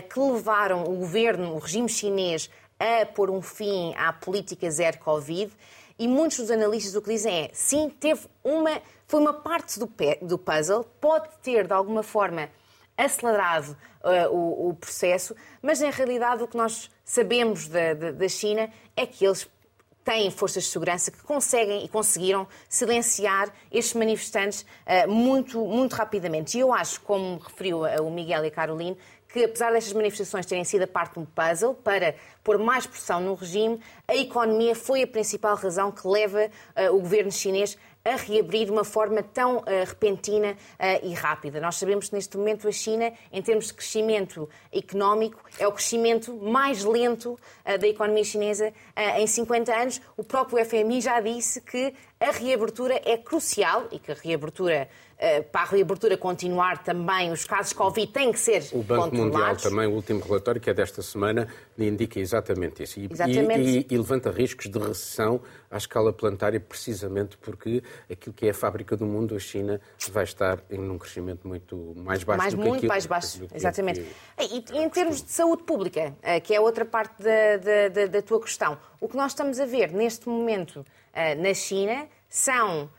que 0.09 0.19
levaram 0.19 0.83
o 0.83 0.95
governo, 0.97 1.55
o 1.55 1.59
regime 1.59 1.89
chinês, 1.89 2.49
a 2.79 3.05
pôr 3.05 3.29
um 3.29 3.41
fim 3.41 3.93
à 3.95 4.11
política 4.11 4.69
zero 4.69 4.97
Covid. 4.99 5.51
E 5.99 6.07
muitos 6.07 6.37
dos 6.37 6.49
analistas 6.51 6.95
o 6.95 7.01
que 7.01 7.11
dizem 7.11 7.43
é, 7.45 7.49
sim, 7.53 7.89
teve 7.99 8.21
uma, 8.43 8.81
foi 9.07 9.19
uma 9.19 9.33
parte 9.33 9.77
do, 9.77 9.87
do 10.23 10.37
puzzle, 10.37 10.83
pode 10.99 11.29
ter, 11.43 11.67
de 11.67 11.73
alguma 11.73 12.01
forma, 12.01 12.49
acelerado 12.97 13.77
uh, 14.03 14.35
o, 14.35 14.69
o, 14.69 14.73
processo, 14.73 15.35
mas, 15.61 15.79
na 15.79 15.89
realidade, 15.89 16.43
o 16.43 16.47
que 16.47 16.57
nós 16.57 16.89
sabemos 17.03 17.67
da, 17.67 17.93
da, 17.93 18.11
da 18.11 18.27
China 18.27 18.69
é 18.95 19.05
que 19.05 19.25
eles 19.25 19.47
têm 20.03 20.31
forças 20.31 20.63
de 20.63 20.69
segurança 20.69 21.11
que 21.11 21.21
conseguem 21.21 21.85
e 21.85 21.87
conseguiram 21.87 22.47
silenciar 22.67 23.53
estes 23.71 23.93
manifestantes 23.93 24.61
uh, 24.61 25.07
muito, 25.07 25.63
muito 25.65 25.93
rapidamente. 25.93 26.57
E 26.57 26.61
eu 26.61 26.73
acho, 26.73 26.99
como 27.01 27.37
referiu 27.37 27.83
o 27.83 28.09
Miguel 28.09 28.43
e 28.43 28.47
a 28.47 28.51
Caroline, 28.51 28.97
que, 29.31 29.43
apesar 29.43 29.71
destas 29.71 29.93
manifestações 29.93 30.45
terem 30.45 30.63
sido 30.63 30.83
a 30.83 30.87
parte 30.87 31.13
de 31.13 31.19
um 31.19 31.25
puzzle 31.25 31.73
para 31.73 32.15
pôr 32.43 32.57
mais 32.57 32.85
pressão 32.85 33.21
no 33.21 33.33
regime, 33.33 33.79
a 34.07 34.15
economia 34.15 34.75
foi 34.75 35.03
a 35.03 35.07
principal 35.07 35.55
razão 35.55 35.91
que 35.91 36.07
leva 36.07 36.45
uh, 36.45 36.95
o 36.95 36.99
governo 36.99 37.31
chinês 37.31 37.77
a 38.03 38.15
reabrir 38.15 38.65
de 38.65 38.71
uma 38.71 38.83
forma 38.83 39.21
tão 39.21 39.57
uh, 39.57 39.63
repentina 39.85 40.53
uh, 40.53 41.05
e 41.05 41.13
rápida. 41.13 41.59
Nós 41.59 41.75
sabemos 41.75 42.09
que 42.09 42.15
neste 42.15 42.35
momento 42.35 42.67
a 42.67 42.71
China, 42.71 43.13
em 43.31 43.41
termos 43.41 43.67
de 43.67 43.73
crescimento 43.73 44.49
económico, 44.73 45.43
é 45.59 45.67
o 45.67 45.71
crescimento 45.71 46.35
mais 46.35 46.83
lento 46.83 47.33
uh, 47.33 47.77
da 47.77 47.87
economia 47.87 48.23
chinesa 48.23 48.73
em 49.17 49.27
50 49.27 49.73
anos. 49.73 50.01
O 50.17 50.23
próprio 50.23 50.63
FMI 50.65 51.01
já 51.01 51.19
disse 51.19 51.61
que 51.61 51.93
a 52.19 52.31
reabertura 52.31 52.99
é 53.05 53.17
crucial 53.17 53.87
e 53.91 53.99
que 53.99 54.11
a 54.11 54.15
reabertura 54.15 54.89
para 55.51 55.61
a 55.61 55.65
reabertura 55.65 56.17
continuar 56.17 56.83
também, 56.83 57.31
os 57.31 57.45
casos 57.45 57.73
Covid 57.73 58.07
têm 58.07 58.31
que 58.31 58.39
ser 58.39 58.63
O 58.71 58.81
Banco 58.81 59.15
Mundial 59.15 59.55
também, 59.55 59.85
o 59.85 59.91
último 59.91 60.19
relatório, 60.19 60.59
que 60.59 60.69
é 60.69 60.73
desta 60.73 61.01
semana, 61.01 61.47
indica 61.77 62.19
exatamente 62.19 62.83
isso. 62.83 62.99
E, 62.99 63.07
exatamente. 63.11 63.61
E, 63.61 63.77
e, 63.79 63.87
e, 63.89 63.97
levanta 63.97 64.31
riscos 64.31 64.67
de 64.67 64.79
recessão 64.79 65.41
à 65.69 65.77
escala 65.77 66.11
planetária, 66.11 66.59
precisamente 66.59 67.37
porque 67.37 67.83
aquilo 68.11 68.33
que 68.33 68.47
é 68.47 68.49
a 68.49 68.53
fábrica 68.53 68.97
do 68.97 69.05
mundo, 69.05 69.35
a 69.35 69.39
China, 69.39 69.79
vai 70.11 70.23
estar 70.23 70.59
em 70.69 70.79
um 70.79 70.97
crescimento 70.97 71.47
muito 71.47 71.93
mais 71.97 72.23
baixo 72.23 72.37
mais, 72.39 72.53
do 72.53 72.57
que 72.57 72.67
muito 72.67 72.77
aquilo, 72.77 72.89
mais 72.89 73.05
baixo, 73.05 73.47
exatamente. 73.53 74.01
Que... 74.01 74.73
E, 74.73 74.83
em 74.83 74.89
termos 74.89 75.21
de 75.21 75.31
saúde 75.31 75.63
pública, 75.63 76.15
eh, 76.21 76.39
que 76.39 76.53
é 76.53 76.59
outra 76.59 76.83
parte 76.83 77.21
da, 77.21 77.89
da, 77.89 78.07
da, 78.07 78.21
tua 78.21 78.41
questão, 78.41 78.77
o 78.99 79.07
que 79.07 79.15
nós 79.15 79.31
estamos 79.31 79.59
a 79.59 79.65
ver 79.65 79.91
neste 79.91 80.27
momento 80.27 80.85
eh, 81.13 81.35
na 81.35 81.53
China 81.53 82.07
são 82.27 82.89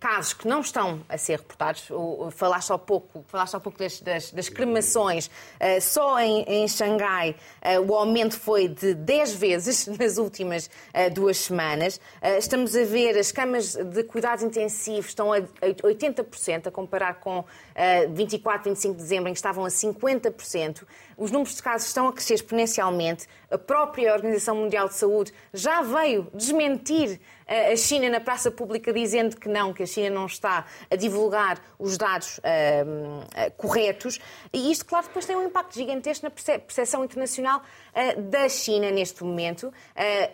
casos 0.00 0.32
que 0.32 0.48
não 0.48 0.62
estão 0.62 1.02
a 1.08 1.18
ser 1.18 1.38
reportados. 1.38 1.86
Falaste 2.32 2.72
há 2.72 2.78
pouco, 2.78 3.22
falaste 3.28 3.54
há 3.54 3.60
pouco 3.60 3.78
das, 3.78 4.00
das, 4.00 4.32
das 4.32 4.48
cremações. 4.48 5.26
Uh, 5.26 5.80
só 5.80 6.18
em, 6.18 6.42
em 6.48 6.66
Xangai 6.66 7.36
uh, 7.62 7.80
o 7.86 7.94
aumento 7.94 8.38
foi 8.38 8.66
de 8.66 8.94
10 8.94 9.34
vezes 9.34 9.86
nas 10.00 10.16
últimas 10.16 10.66
uh, 10.66 11.12
duas 11.12 11.36
semanas. 11.36 12.00
estamos 12.38 12.74
a 12.74 12.84
ver 12.84 13.18
as 13.18 13.30
camas 13.30 13.74
de 13.74 14.02
cuidados 14.04 14.42
intensivos 14.42 15.10
estão 15.10 15.32
a 15.32 15.40
80%, 15.40 16.68
a 16.68 16.70
comparar 16.70 17.20
com 17.20 17.44
24, 18.14 18.70
25 18.70 18.94
de 18.94 19.02
dezembro, 19.02 19.28
em 19.28 19.32
que 19.32 19.38
estavam 19.38 19.64
a 19.64 19.68
50%. 19.68 20.82
Os 21.20 21.30
números 21.30 21.54
de 21.54 21.62
casos 21.62 21.88
estão 21.88 22.08
a 22.08 22.14
crescer 22.14 22.32
exponencialmente. 22.32 23.26
A 23.50 23.58
própria 23.58 24.14
Organização 24.14 24.56
Mundial 24.56 24.88
de 24.88 24.94
Saúde 24.94 25.34
já 25.52 25.82
veio 25.82 26.26
desmentir 26.32 27.20
a 27.50 27.76
China 27.76 28.08
na 28.08 28.20
praça 28.20 28.48
pública 28.48 28.92
dizendo 28.92 29.36
que 29.36 29.48
não, 29.48 29.72
que 29.72 29.82
a 29.82 29.86
China 29.86 30.08
não 30.08 30.26
está 30.26 30.64
a 30.88 30.94
divulgar 30.94 31.60
os 31.80 31.98
dados 31.98 32.38
uh, 32.38 32.42
uh, 32.42 33.50
corretos. 33.56 34.20
E 34.52 34.70
isto, 34.70 34.86
claro, 34.86 35.08
depois 35.08 35.26
tem 35.26 35.34
um 35.34 35.44
impacto 35.44 35.74
gigantesco 35.74 36.24
na 36.24 36.30
percepção 36.30 37.04
internacional 37.04 37.60
uh, 37.60 38.22
da 38.22 38.48
China 38.48 38.92
neste 38.92 39.24
momento. 39.24 39.72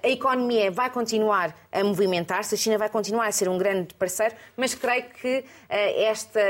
a 0.02 0.08
economia 0.08 0.70
vai 0.70 0.90
continuar 0.90 1.56
a 1.72 1.82
movimentar-se, 1.82 2.54
a 2.54 2.58
China 2.58 2.76
vai 2.76 2.90
continuar 2.90 3.26
a 3.26 3.32
ser 3.32 3.48
um 3.48 3.56
grande 3.56 3.94
parceiro, 3.94 4.34
mas 4.54 4.74
creio 4.74 5.04
que 5.08 5.44
esta 5.68 6.40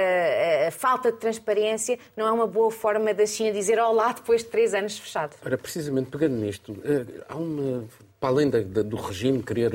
falta 0.73 1.13
de 1.13 1.19
transparência 1.19 1.99
não 2.17 2.27
é 2.27 2.33
uma 2.33 2.47
boa 2.47 2.71
forma 2.71 3.15
da 3.15 3.27
China 3.27 3.53
dizer 3.53 3.79
olá 3.79 4.13
depois 4.27 4.43
de 4.43 4.49
três 4.49 4.75
anos 4.75 4.99
fechado. 4.99 5.37
Ora, 5.45 5.57
precisamente 5.57 6.11
pegando 6.11 6.35
nisto, 6.35 6.77
há 7.29 7.37
uma, 7.37 7.85
para 8.19 8.29
além 8.31 8.51
do 8.51 8.97
regime 8.97 9.41
querer 9.41 9.73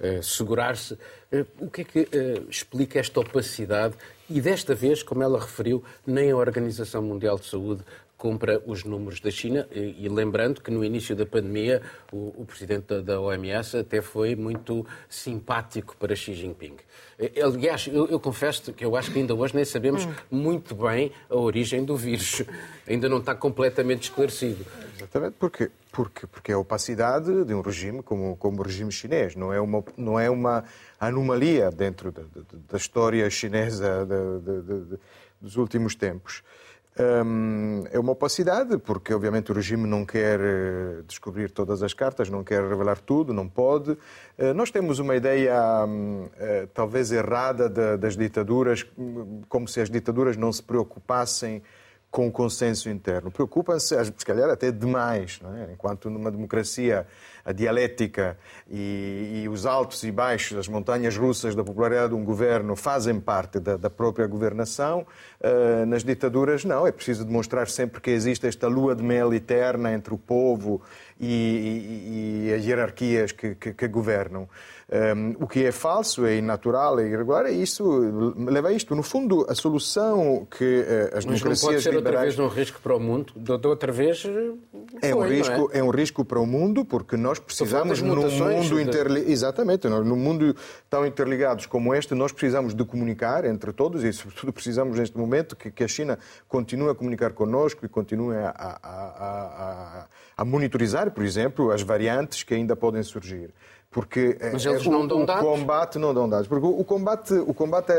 eh, 0.00 0.20
segurar-se. 0.22 0.94
Uh, 0.94 1.44
o 1.58 1.68
que 1.68 1.80
é 1.80 1.84
que 1.84 2.00
uh, 2.00 2.48
explica 2.48 3.00
esta 3.00 3.18
opacidade? 3.18 3.96
E 4.30 4.40
desta 4.40 4.72
vez, 4.72 5.02
como 5.02 5.24
ela 5.24 5.40
referiu, 5.40 5.82
nem 6.06 6.30
a 6.30 6.36
Organização 6.36 7.02
Mundial 7.02 7.36
de 7.36 7.46
Saúde 7.46 7.82
compra 8.18 8.60
os 8.66 8.84
números 8.84 9.20
da 9.20 9.30
China. 9.30 9.66
E, 9.70 10.04
e 10.04 10.08
lembrando 10.08 10.60
que 10.60 10.70
no 10.70 10.84
início 10.84 11.14
da 11.14 11.24
pandemia 11.24 11.80
o, 12.12 12.42
o 12.42 12.44
presidente 12.44 12.86
da, 12.86 13.00
da, 13.00 13.20
OMS 13.20 13.78
até 13.78 14.02
foi 14.02 14.34
muito 14.34 14.84
simpático 15.08 15.96
para 15.96 16.14
Xi 16.14 16.34
Jinping. 16.34 16.76
Aliás, 17.42 17.86
eu, 17.86 18.06
eu 18.08 18.20
confesso 18.20 18.72
que 18.72 18.84
eu 18.84 18.96
acho 18.96 19.12
que 19.12 19.20
ainda 19.20 19.34
hoje 19.34 19.54
nem 19.54 19.64
sabemos 19.64 20.04
hum. 20.04 20.12
muito 20.30 20.74
bem 20.74 21.12
a 21.30 21.36
origem 21.36 21.84
do 21.84 21.96
vírus. 21.96 22.42
Ainda 22.86 23.08
não 23.08 23.18
está 23.18 23.34
completamente 23.34 24.04
esclarecido. 24.04 24.66
Exatamente, 24.96 25.36
porque, 25.38 25.70
porque, 25.92 26.26
porque 26.26 26.50
é 26.50 26.54
a 26.54 26.58
opacidade 26.58 27.44
de 27.44 27.54
um 27.54 27.60
regime 27.60 28.02
como, 28.02 28.36
como 28.36 28.60
o 28.60 28.62
regime 28.62 28.90
chinês. 28.90 29.36
Não 29.36 29.52
é 29.52 29.60
uma, 29.60 29.84
não 29.96 30.18
é 30.18 30.28
uma 30.28 30.64
anomalia 30.98 31.70
dentro 31.70 32.10
da, 32.10 32.22
da, 32.22 32.42
da 32.70 32.76
história 32.76 33.28
chinesa 33.30 34.04
de, 34.04 34.62
de, 34.62 34.98
dos 35.40 35.56
últimos 35.56 35.94
tempos. 35.94 36.42
É 37.92 37.98
uma 37.98 38.12
opacidade, 38.12 38.76
porque 38.76 39.14
obviamente 39.14 39.52
o 39.52 39.54
regime 39.54 39.86
não 39.86 40.04
quer 40.04 40.40
eh, 40.40 41.02
descobrir 41.06 41.48
todas 41.48 41.80
as 41.80 41.94
cartas, 41.94 42.28
não 42.28 42.42
quer 42.42 42.60
revelar 42.60 42.98
tudo, 42.98 43.32
não 43.32 43.48
pode. 43.48 43.92
Uh, 43.92 44.52
nós 44.54 44.72
temos 44.72 44.98
uma 44.98 45.14
ideia 45.14 45.54
eh, 46.38 46.66
talvez 46.74 47.12
errada 47.12 47.68
das 47.96 48.16
ditaduras, 48.16 48.84
como 49.48 49.68
se 49.68 49.80
as 49.80 49.88
ditaduras 49.88 50.36
não 50.36 50.52
se 50.52 50.62
preocupassem 50.62 51.62
com 52.10 52.26
o 52.26 52.32
consenso 52.32 52.88
interno. 52.88 53.30
Preocupam-se, 53.30 53.94
se 54.04 54.26
calhar 54.26 54.48
até 54.50 54.72
demais, 54.72 55.40
é? 55.58 55.72
enquanto 55.72 56.08
numa 56.08 56.30
democracia 56.30 57.06
a 57.48 57.52
dialética 57.52 58.36
e, 58.70 59.40
e, 59.42 59.48
os 59.48 59.64
altos 59.64 60.04
e 60.04 60.12
baixos, 60.12 60.58
as 60.58 60.68
montanhas 60.68 61.16
russas 61.16 61.54
da 61.54 61.64
popularidade 61.64 62.10
de 62.10 62.14
um 62.14 62.22
governo 62.22 62.76
fazem 62.76 63.18
parte 63.18 63.58
da, 63.58 63.78
da 63.78 63.88
própria 63.88 64.26
governação, 64.26 65.06
uh, 65.40 65.86
nas 65.86 66.04
ditaduras 66.04 66.62
não, 66.62 66.86
é 66.86 66.92
preciso 66.92 67.24
demonstrar 67.24 67.66
sempre 67.66 68.02
que 68.02 68.10
existe 68.10 68.46
esta 68.46 68.68
lua 68.68 68.94
de 68.94 69.02
mel 69.02 69.32
eterna 69.32 69.94
entre 69.94 70.12
o 70.12 70.18
povo 70.18 70.82
e, 71.18 71.26
e, 71.26 72.48
e 72.50 72.54
as 72.54 72.62
hierarquias 72.66 73.32
que, 73.32 73.54
que, 73.54 73.72
que 73.72 73.88
governam. 73.88 74.46
Um, 74.90 75.44
o 75.44 75.46
que 75.46 75.66
é 75.66 75.70
falso, 75.70 76.24
é 76.24 76.36
inatural, 76.36 76.98
é 76.98 77.06
irregular, 77.06 77.44
é 77.44 77.50
isso 77.50 77.84
leva 78.38 78.68
a 78.68 78.72
isto. 78.72 78.94
No 78.96 79.02
fundo, 79.02 79.44
a 79.46 79.54
solução 79.54 80.46
que 80.50 80.64
uh, 80.64 81.18
as 81.18 81.26
Mas 81.26 81.42
democracias 81.42 81.60
não 81.62 81.68
pode 81.68 81.82
ser 81.82 81.94
liberais... 81.94 82.04
outra 82.04 82.20
vez 82.22 82.38
um 82.38 82.48
risco 82.48 82.80
para 82.80 82.96
o 82.96 83.00
mundo? 83.00 83.32
De 83.36 83.66
outra 83.66 83.92
vez 83.92 84.24
é 85.02 85.14
um 85.14 85.28
risco, 85.28 85.70
é? 85.74 85.78
é? 85.80 85.82
um 85.82 85.90
risco 85.90 86.24
para 86.24 86.40
o 86.40 86.46
mundo 86.46 86.86
porque 86.86 87.18
nós 87.18 87.38
precisamos 87.38 88.00
num 88.00 88.16
mundo 88.16 88.80
interli... 88.80 89.30
exatamente, 89.30 89.86
no 89.88 90.16
mundo 90.16 90.56
tão 90.88 91.04
interligados 91.04 91.66
como 91.66 91.94
este, 91.94 92.14
nós 92.14 92.32
precisamos 92.32 92.72
de 92.72 92.82
comunicar 92.82 93.44
entre 93.44 93.74
todos 93.74 94.02
e 94.02 94.10
sobretudo 94.10 94.54
precisamos 94.54 94.98
neste 94.98 95.18
momento 95.18 95.54
que, 95.54 95.70
que 95.70 95.84
a 95.84 95.88
China 95.88 96.18
continue 96.48 96.88
a 96.88 96.94
comunicar 96.94 97.34
connosco 97.34 97.84
e 97.84 97.88
continue 97.90 98.36
a, 98.36 98.48
a, 98.48 98.78
a, 98.82 100.06
a 100.34 100.44
monitorizar, 100.46 101.10
por 101.10 101.24
exemplo, 101.24 101.70
as 101.72 101.82
variantes 101.82 102.42
que 102.42 102.54
ainda 102.54 102.74
podem 102.74 103.02
surgir. 103.02 103.50
Porque 103.90 104.36
eh, 104.38 104.50
Mas 104.52 104.66
eles 104.66 104.86
não 104.86 105.06
dão 105.06 105.22
o 105.22 105.26
dados? 105.26 105.42
combate 105.42 105.98
não 105.98 106.12
dão 106.12 106.28
dados. 106.28 106.46
Porque 106.46 106.66
o 106.66 106.84
combate, 106.84 107.32
o 107.32 107.54
combate 107.54 107.92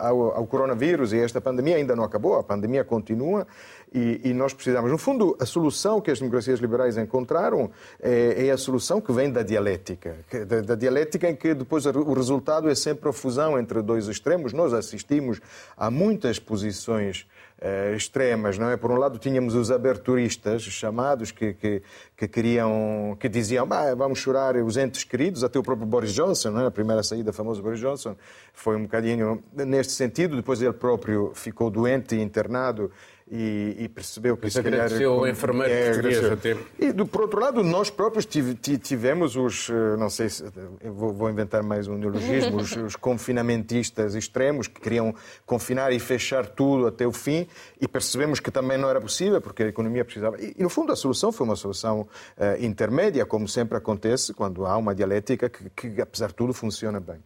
ao, 0.00 0.36
ao, 0.36 0.46
coronavírus 0.46 1.12
e 1.12 1.18
esta 1.18 1.40
pandemia 1.40 1.76
ainda 1.76 1.96
não 1.96 2.04
acabou, 2.04 2.36
a 2.36 2.42
pandemia 2.44 2.84
continua 2.84 3.44
e, 3.92 4.20
e, 4.24 4.32
nós 4.32 4.54
precisamos. 4.54 4.90
No 4.90 4.98
fundo, 4.98 5.36
a 5.40 5.46
solução 5.46 6.00
que 6.00 6.10
as 6.10 6.20
democracias 6.20 6.60
liberais 6.60 6.96
encontraram 6.96 7.68
é, 8.00 8.46
é 8.46 8.50
a 8.52 8.56
solução 8.56 9.00
que 9.00 9.10
vem 9.12 9.30
da 9.30 9.42
dialética. 9.42 10.18
Da, 10.46 10.60
da, 10.60 10.74
dialética 10.76 11.28
em 11.28 11.34
que 11.34 11.52
depois 11.52 11.84
o 11.86 12.12
resultado 12.12 12.70
é 12.70 12.74
sempre 12.74 13.08
a 13.08 13.12
fusão 13.12 13.58
entre 13.58 13.82
dois 13.82 14.06
extremos. 14.06 14.52
Nós 14.52 14.72
assistimos 14.72 15.40
a 15.76 15.90
muitas 15.90 16.38
posições 16.38 17.26
uh, 17.62 17.94
extremas, 17.94 18.58
não 18.58 18.70
é? 18.70 18.76
Por 18.76 18.90
um 18.90 18.96
lado 18.96 19.18
tínhamos 19.18 19.54
os 19.54 19.70
aberturistas 19.70 20.62
chamados 20.62 21.30
que, 21.30 21.54
que, 21.54 21.82
que 22.16 22.28
queriam, 22.28 23.16
que 23.18 23.28
diziam, 23.28 23.66
bah, 23.66 23.94
vamos 23.94 24.18
chorar 24.18 24.56
os 24.56 24.76
entes 24.76 25.04
queridos, 25.04 25.44
até 25.44 25.58
o 25.58 25.62
próprio 25.62 25.86
Boris 25.86 26.12
Johnson, 26.12 26.50
não 26.50 26.62
é? 26.62 26.66
A 26.66 26.70
primeira 26.70 27.02
saída 27.02 27.32
famosa 27.32 27.60
Boris 27.62 27.80
Johnson 27.80 28.16
foi 28.52 28.76
um 28.76 28.82
bocadinho 28.82 29.42
neste 29.52 29.92
sentido, 29.92 30.36
depois 30.36 30.62
ele 30.62 30.72
próprio 30.72 31.32
ficou 31.34 31.70
doente 31.70 32.14
e 32.14 32.20
internado 32.20 32.90
e, 33.30 33.76
e 33.78 33.88
percebeu 33.88 34.36
que 34.36 34.50
calhar... 34.50 34.80
Agradeceu 34.80 35.12
ao 35.12 35.26
enfermeiro 35.26 35.72
é, 35.72 35.84
português 35.90 36.24
até. 36.24 36.56
E, 36.78 36.92
do, 36.92 37.06
por 37.06 37.22
outro 37.22 37.40
lado, 37.40 37.62
nós 37.62 37.90
próprios 37.90 38.26
tivemos 38.26 39.36
os, 39.36 39.68
eh, 39.70 39.96
não 39.96 40.08
sei 40.08 40.28
se, 40.28 40.44
vou, 40.84 41.12
vou 41.12 41.30
inventar 41.30 41.62
mais 41.62 41.88
um 41.88 41.96
neologismo, 41.96 42.58
os, 42.58 42.76
os, 42.76 42.96
confinamentistas 42.96 44.14
extremos 44.14 44.66
que 44.66 44.80
queriam 44.80 45.14
confinar 45.44 45.92
e 45.92 45.98
fechar 45.98 46.46
tudo 46.46 46.86
até 46.86 47.06
o 47.06 47.12
fim 47.12 47.46
e 47.80 47.86
percebemos 47.86 48.40
que 48.40 48.50
também 48.50 48.78
não 48.78 48.88
era 48.88 49.00
possível 49.00 49.40
porque 49.40 49.64
a 49.64 49.66
economia 49.66 50.04
precisava... 50.04 50.40
E, 50.40 50.54
e 50.58 50.62
no 50.62 50.70
fundo, 50.70 50.92
a 50.92 50.96
solução 50.96 51.30
foi 51.30 51.46
uma 51.46 51.56
solução 51.56 52.00
uh, 52.00 52.64
intermédia, 52.64 53.24
como 53.26 53.46
sempre 53.46 53.76
acontece 53.76 54.32
quando 54.32 54.66
há 54.66 54.76
uma 54.76 54.94
dialética 54.94 55.48
que, 55.48 55.70
que, 55.70 56.00
apesar 56.00 56.28
de 56.28 56.34
tudo, 56.34 56.52
funciona 56.52 57.00
bem. 57.00 57.18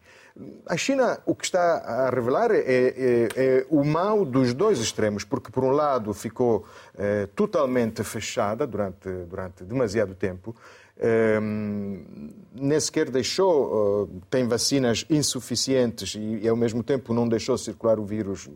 A 0.65 0.75
China, 0.75 1.19
o 1.27 1.35
que 1.35 1.45
está 1.45 1.77
a 1.77 2.09
revelar 2.09 2.49
é, 2.49 2.57
é, 2.57 3.27
é, 3.35 3.65
o 3.69 3.83
mal 3.83 4.25
dos 4.25 4.51
dois 4.53 4.79
extremos, 4.79 5.23
porque, 5.23 5.51
por 5.51 5.63
um 5.63 5.69
lado, 5.69 6.11
ficou 6.11 6.65
é, 6.97 7.27
totalmente 7.35 8.03
fechada 8.03 8.65
durante, 8.65 9.09
durante 9.09 9.63
demasiado 9.63 10.15
tempo, 10.15 10.55
é, 10.97 11.39
nem 11.39 12.79
sequer 12.79 13.09
deixou, 13.09 14.03
uh, 14.03 14.21
tem 14.29 14.47
vacinas 14.47 15.05
insuficientes 15.09 16.15
e, 16.15 16.39
e, 16.43 16.47
ao 16.47 16.55
mesmo 16.55 16.83
tempo, 16.83 17.13
não 17.13 17.27
deixou 17.27 17.57
circular 17.57 17.99
o 17.99 18.05
vírus. 18.05 18.49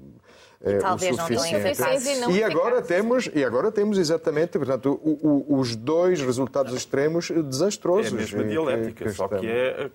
É, 0.63 0.77
talvez 0.77 1.15
o 1.15 1.21
suficiente. 1.21 2.19
não 2.19 2.31
e, 2.31 2.37
e 2.37 2.43
agora 2.43 2.81
temos 2.81 3.29
e 3.31 3.45
agora 3.45 3.71
temos 3.71 3.99
exatamente 3.99 4.57
portanto 4.57 4.99
o, 5.03 5.53
o, 5.53 5.59
os 5.59 5.75
dois 5.75 6.19
resultados 6.19 6.73
extremos 6.73 7.29
desastrosos. 7.29 8.11
É 8.11 8.15
a 8.15 8.17
mesma 8.17 8.43
dialética, 8.43 8.91
que, 8.91 9.03
que 9.03 9.15
só 9.15 9.27
que 9.27 9.45
é 9.45 9.91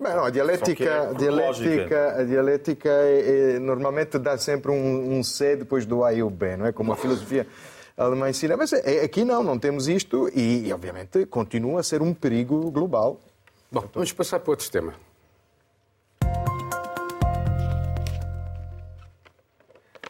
Bem, 0.00 0.14
não, 0.14 0.24
a 0.24 0.30
dialética, 0.30 0.84
é 0.84 1.10
a 1.10 1.12
dialética, 1.12 2.20
a 2.20 2.22
dialética 2.22 2.88
é, 2.88 3.56
é, 3.56 3.58
normalmente 3.58 4.16
dá 4.18 4.38
sempre 4.38 4.70
um, 4.70 5.18
um 5.18 5.24
C 5.24 5.56
depois 5.56 5.84
do 5.84 6.04
A 6.04 6.14
e 6.14 6.22
o 6.22 6.30
B, 6.30 6.56
não 6.56 6.66
é? 6.66 6.72
Como 6.72 6.92
a 6.92 6.96
filosofia 6.96 7.46
alemã 7.96 8.30
ensina. 8.30 8.56
Mas 8.56 8.72
é, 8.72 9.02
aqui 9.02 9.24
não, 9.24 9.42
não 9.42 9.58
temos 9.58 9.88
isto 9.88 10.30
e, 10.32 10.72
obviamente, 10.72 11.26
continua 11.26 11.80
a 11.80 11.82
ser 11.82 12.00
um 12.00 12.14
perigo 12.14 12.70
global. 12.70 13.20
Bom, 13.72 13.84
vamos 13.92 14.12
passar 14.12 14.38
para 14.38 14.52
outro 14.52 14.70
tema. 14.70 14.94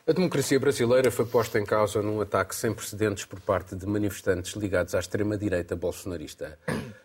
A 0.09 0.13
democracia 0.15 0.59
brasileira 0.59 1.11
foi 1.11 1.27
posta 1.27 1.59
em 1.59 1.67
causa 1.67 2.01
num 2.01 2.19
ataque 2.19 2.57
sem 2.57 2.73
precedentes 2.73 3.27
por 3.27 3.39
parte 3.41 3.77
de 3.77 3.85
manifestantes 3.87 4.55
ligados 4.55 4.95
à 4.95 5.01
extrema-direita 5.01 5.77
bolsonarista. 5.77 6.59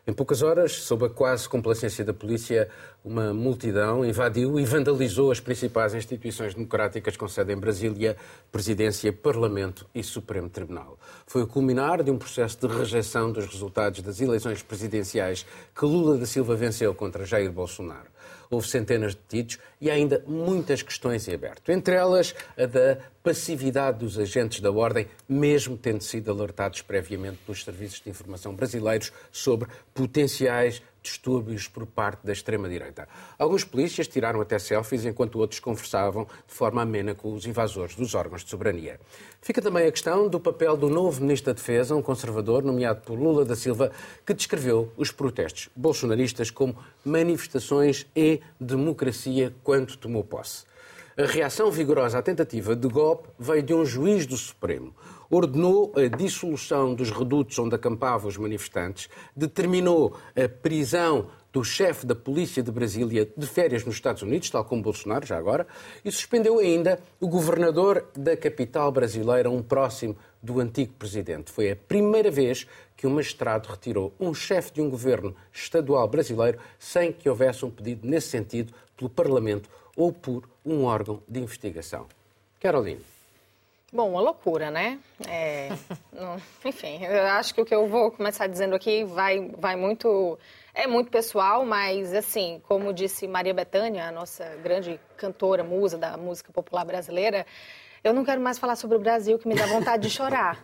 Em 0.08 0.14
poucas 0.14 0.42
horas, 0.42 0.72
sob 0.72 1.08
a 1.08 1.10
quase 1.10 1.50
complacência 1.50 2.06
da 2.06 2.14
polícia, 2.14 2.70
uma 3.04 3.34
multidão 3.34 4.06
invadiu 4.06 4.58
e 4.58 4.64
vandalizou 4.64 5.34
as 5.34 5.42
principais 5.42 5.94
instituições 5.94 6.54
democráticas 6.54 7.18
com 7.18 7.28
sede 7.28 7.52
em 7.52 7.58
Brasília, 7.58 8.16
Presidência, 8.50 9.12
Parlamento 9.12 9.86
e 9.94 10.02
Supremo 10.02 10.50
Tribunal. 10.50 10.98
Foi 11.28 11.42
o 11.44 11.48
culminar 11.48 12.04
de 12.04 12.10
um 12.10 12.18
processo 12.18 12.58
de 12.66 12.74
rejeição 12.74 13.34
dos 13.34 13.48
resultados 13.48 14.02
das 14.02 14.22
eleições 14.22 14.64
presidenciais 14.64 15.46
que 15.78 15.84
Lula 15.84 16.18
da 16.18 16.26
Silva 16.26 16.56
venceu 16.56 16.96
contra 16.96 17.26
Jair 17.26 17.52
Bolsonaro 17.52 18.14
houve 18.54 18.68
centenas 18.68 19.14
de 19.14 19.22
detidos 19.22 19.60
e 19.82 19.90
há 19.90 19.94
ainda 19.94 20.24
muitas 20.28 20.82
questões 20.82 21.28
em 21.28 21.34
aberto. 21.34 21.72
Entre 21.72 21.96
elas, 21.96 22.34
a 22.58 22.66
da 22.66 22.98
passividade 23.24 24.00
dos 24.00 24.20
agentes 24.20 24.60
da 24.60 24.72
ordem, 24.72 25.08
mesmo 25.28 25.78
tendo 25.78 26.04
sido 26.04 26.32
alertados 26.32 26.82
previamente 26.82 27.40
pelos 27.46 27.64
serviços 27.64 28.02
de 28.02 28.10
informação 28.10 28.54
brasileiros 28.54 29.12
sobre 29.32 29.70
potenciais 29.94 30.82
distúrbios 31.04 31.68
por 31.68 31.86
parte 31.86 32.26
da 32.26 32.32
extrema-direita. 32.32 33.08
Alguns 33.38 33.64
polícias 33.64 34.08
tiraram 34.08 34.42
até 34.42 34.58
selfies 34.58 35.06
enquanto 35.06 35.38
outros 35.38 35.60
conversavam 35.60 36.26
de 36.48 36.54
forma 36.54 36.82
amena 36.82 37.14
com 37.14 37.34
os 37.34 37.46
invasores 37.46 37.96
dos 37.96 38.16
órgãos 38.16 38.44
de 38.44 38.50
soberania. 38.50 39.00
Fica 39.42 39.62
também 39.62 39.86
a 39.86 39.92
questão 39.92 40.30
do 40.30 40.40
papel 40.40 40.78
do 40.78 40.90
novo 40.90 41.22
Ministro 41.22 41.54
da 41.54 41.58
Defesa, 41.58 41.96
um 41.96 42.02
conservador 42.02 42.64
nomeado 42.64 43.02
por 43.02 43.20
Lula 43.20 43.44
da 43.44 43.56
Silva, 43.56 43.92
que 44.26 44.34
descreveu 44.34 44.92
os 44.98 45.12
protestos 45.12 45.70
bolsonaristas 45.76 46.50
como 46.50 46.76
manifestações 47.04 48.08
e 48.16 48.40
democracia 48.60 49.54
quando 49.64 49.98
tomou 49.98 50.24
posse. 50.24 50.66
A 51.16 51.28
reação 51.28 51.70
vigorosa 51.70 52.18
à 52.18 52.24
tentativa 52.24 52.76
de 52.76 52.88
golpe 52.88 53.30
veio 53.38 53.62
de 53.62 53.72
um 53.72 53.86
juiz 53.86 54.26
do 54.26 54.36
Supremo. 54.36 54.96
Ordenou 55.34 55.92
a 55.96 56.16
dissolução 56.16 56.94
dos 56.94 57.10
redutos 57.10 57.58
onde 57.58 57.74
acampavam 57.74 58.30
os 58.30 58.38
manifestantes, 58.38 59.10
determinou 59.36 60.16
a 60.36 60.48
prisão 60.48 61.28
do 61.52 61.64
chefe 61.64 62.06
da 62.06 62.14
polícia 62.14 62.62
de 62.62 62.72
Brasília 62.72 63.28
de 63.36 63.48
férias 63.48 63.84
nos 63.84 63.96
Estados 63.96 64.22
Unidos, 64.22 64.52
tal 64.52 64.64
como 64.64 64.84
Bolsonaro, 64.84 65.26
já 65.26 65.36
agora, 65.36 65.66
e 66.06 66.12
suspendeu 66.12 66.60
ainda 66.60 67.00
o 67.20 67.28
governador 67.28 68.06
da 68.16 68.38
capital 68.38 68.92
brasileira, 68.92 69.50
um 69.50 69.64
próximo 69.64 70.16
do 70.40 70.60
antigo 70.60 70.94
presidente. 71.00 71.52
Foi 71.52 71.72
a 71.72 71.76
primeira 71.76 72.30
vez 72.30 72.68
que 72.96 73.08
um 73.08 73.16
magistrado 73.16 73.70
retirou 73.70 74.14
um 74.20 74.36
chefe 74.36 74.72
de 74.74 74.82
um 74.82 74.90
governo 74.90 75.36
estadual 75.52 76.08
brasileiro 76.08 76.60
sem 76.78 77.12
que 77.12 77.28
houvesse 77.28 77.66
um 77.66 77.72
pedido 77.72 78.08
nesse 78.08 78.28
sentido 78.28 78.72
pelo 78.96 79.10
Parlamento 79.10 79.68
ou 79.96 80.14
por 80.14 80.48
um 80.64 80.84
órgão 80.84 81.24
de 81.28 81.40
investigação. 81.40 82.06
Caroline. 82.60 83.13
Bom, 83.94 84.10
uma 84.10 84.22
loucura, 84.22 84.72
né? 84.72 84.98
É, 85.30 85.70
não, 86.12 86.38
enfim, 86.66 87.06
eu 87.06 87.28
acho 87.28 87.54
que 87.54 87.62
o 87.62 87.66
que 87.66 87.76
eu 87.76 87.88
vou 87.88 88.10
começar 88.10 88.48
dizendo 88.48 88.74
aqui 88.74 89.04
vai, 89.04 89.52
vai 89.56 89.76
muito. 89.76 90.40
É 90.74 90.88
muito 90.88 91.12
pessoal, 91.12 91.64
mas, 91.64 92.12
assim, 92.12 92.60
como 92.68 92.92
disse 92.92 93.28
Maria 93.28 93.54
Bethânia, 93.54 94.08
a 94.08 94.12
nossa 94.12 94.44
grande 94.64 95.00
cantora, 95.16 95.64
musa 95.64 95.96
da 95.96 96.18
música 96.18 96.52
popular 96.52 96.84
brasileira, 96.84 97.46
eu 98.04 98.14
não 98.14 98.26
quero 98.26 98.42
mais 98.42 98.60
falar 98.60 98.76
sobre 98.76 98.98
o 98.98 99.00
Brasil, 99.00 99.40
que 99.40 99.48
me 99.48 99.56
dá 99.56 99.66
vontade 99.66 100.04
de 100.04 100.10
chorar. 100.10 100.60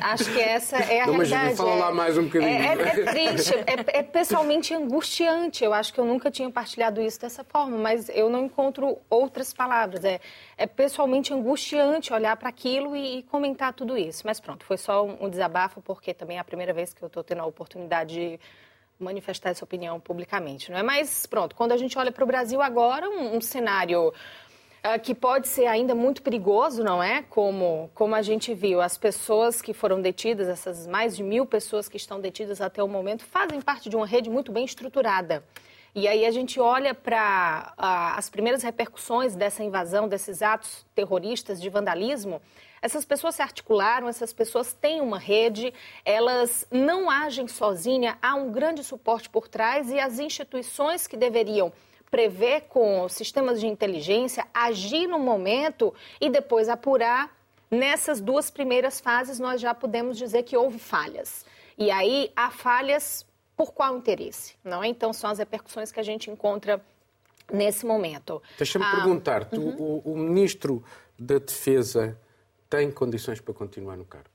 Acho 0.00 0.30
que 0.30 0.38
essa 0.38 0.76
é 0.76 1.00
a 1.00 1.06
não, 1.06 1.14
realidade. 1.14 1.44
Mas 1.46 1.56
fala 1.56 1.70
é, 1.70 1.80
lá 1.80 1.92
mais 1.92 2.18
um 2.18 2.24
bocadinho. 2.24 2.50
É, 2.50 2.66
é, 2.66 2.72
é 2.72 3.04
triste, 3.04 3.54
é, 3.54 3.98
é, 3.98 4.02
pessoalmente 4.02 4.74
angustiante. 4.74 5.64
Eu 5.64 5.72
acho 5.72 5.94
que 5.94 5.98
eu 5.98 6.04
nunca 6.04 6.30
tinha 6.30 6.50
partilhado 6.50 7.00
isso 7.00 7.18
dessa 7.18 7.42
forma, 7.42 7.78
mas 7.78 8.10
eu 8.10 8.28
não 8.28 8.44
encontro 8.44 8.98
outras 9.08 9.54
palavras. 9.54 10.04
É, 10.04 10.20
é 10.58 10.66
pessoalmente 10.66 11.32
angustiante 11.32 12.12
olhar 12.12 12.36
para 12.36 12.50
aquilo 12.50 12.94
e, 12.94 13.20
e, 13.20 13.22
comentar 13.22 13.72
tudo 13.72 13.96
isso. 13.96 14.22
Mas 14.26 14.38
pronto, 14.38 14.62
foi 14.66 14.76
só 14.76 15.06
um, 15.06 15.24
um 15.24 15.30
desabafo, 15.30 15.80
porque 15.80 16.12
também 16.12 16.36
é 16.36 16.40
a 16.40 16.44
primeira 16.44 16.74
vez 16.74 16.92
que 16.92 17.02
eu 17.02 17.06
estou 17.06 17.24
tendo 17.24 17.40
a 17.40 17.46
oportunidade 17.46 18.14
de 18.14 18.40
manifestar 18.98 19.50
essa 19.50 19.64
opinião 19.64 19.98
publicamente, 19.98 20.70
não 20.70 20.78
é? 20.78 20.82
Mas 20.82 21.26
pronto, 21.26 21.56
quando 21.56 21.72
a 21.72 21.76
gente 21.76 21.98
olha 21.98 22.12
para 22.12 22.22
o 22.22 22.26
Brasil 22.26 22.62
agora, 22.62 23.08
um, 23.08 23.36
um 23.36 23.40
cenário 23.40 24.12
que 25.02 25.14
pode 25.14 25.48
ser 25.48 25.66
ainda 25.66 25.94
muito 25.94 26.20
perigoso, 26.20 26.84
não 26.84 27.02
é? 27.02 27.22
Como, 27.22 27.90
como 27.94 28.14
a 28.14 28.20
gente 28.20 28.52
viu, 28.52 28.82
as 28.82 28.98
pessoas 28.98 29.62
que 29.62 29.72
foram 29.72 30.02
detidas, 30.02 30.46
essas 30.46 30.86
mais 30.86 31.16
de 31.16 31.22
mil 31.22 31.46
pessoas 31.46 31.88
que 31.88 31.96
estão 31.96 32.20
detidas 32.20 32.60
até 32.60 32.82
o 32.82 32.88
momento, 32.88 33.24
fazem 33.24 33.62
parte 33.62 33.88
de 33.88 33.96
uma 33.96 34.06
rede 34.06 34.28
muito 34.28 34.52
bem 34.52 34.64
estruturada. 34.64 35.42
E 35.94 36.06
aí 36.08 36.26
a 36.26 36.30
gente 36.30 36.58
olha 36.60 36.92
para 36.92 37.72
uh, 37.78 38.18
as 38.18 38.28
primeiras 38.28 38.62
repercussões 38.62 39.36
dessa 39.36 39.62
invasão, 39.62 40.08
desses 40.08 40.42
atos 40.42 40.84
terroristas 40.94 41.62
de 41.62 41.70
vandalismo. 41.70 42.42
Essas 42.82 43.04
pessoas 43.04 43.36
se 43.36 43.42
articularam, 43.42 44.08
essas 44.08 44.32
pessoas 44.32 44.74
têm 44.74 45.00
uma 45.00 45.18
rede, 45.18 45.72
elas 46.04 46.66
não 46.70 47.08
agem 47.08 47.48
sozinhas, 47.48 48.16
há 48.20 48.34
um 48.34 48.50
grande 48.50 48.84
suporte 48.84 49.30
por 49.30 49.48
trás 49.48 49.88
e 49.90 49.98
as 49.98 50.18
instituições 50.18 51.06
que 51.06 51.16
deveriam 51.16 51.72
prever 52.14 52.66
com 52.68 53.08
sistemas 53.08 53.58
de 53.58 53.66
inteligência, 53.66 54.46
agir 54.54 55.08
no 55.08 55.18
momento 55.18 55.92
e 56.20 56.30
depois 56.30 56.68
apurar. 56.68 57.36
Nessas 57.68 58.20
duas 58.20 58.52
primeiras 58.52 59.00
fases, 59.00 59.40
nós 59.40 59.60
já 59.60 59.74
podemos 59.74 60.16
dizer 60.16 60.44
que 60.44 60.56
houve 60.56 60.78
falhas. 60.78 61.44
E 61.76 61.90
aí, 61.90 62.30
há 62.36 62.52
falhas 62.52 63.26
por 63.56 63.72
qual 63.72 63.96
interesse? 63.96 64.54
Não 64.62 64.84
é? 64.84 64.86
Então, 64.86 65.12
são 65.12 65.28
as 65.28 65.40
repercussões 65.40 65.90
que 65.90 65.98
a 65.98 66.04
gente 66.04 66.30
encontra 66.30 66.80
nesse 67.52 67.84
momento. 67.84 68.40
Deixa-me 68.56 68.84
ah, 68.84 68.92
perguntar-te, 68.92 69.58
uhum. 69.58 69.74
o, 70.04 70.12
o 70.12 70.16
ministro 70.16 70.84
da 71.18 71.38
Defesa 71.38 72.16
tem 72.70 72.92
condições 72.92 73.40
para 73.40 73.52
continuar 73.52 73.96
no 73.96 74.04
cargo? 74.04 74.33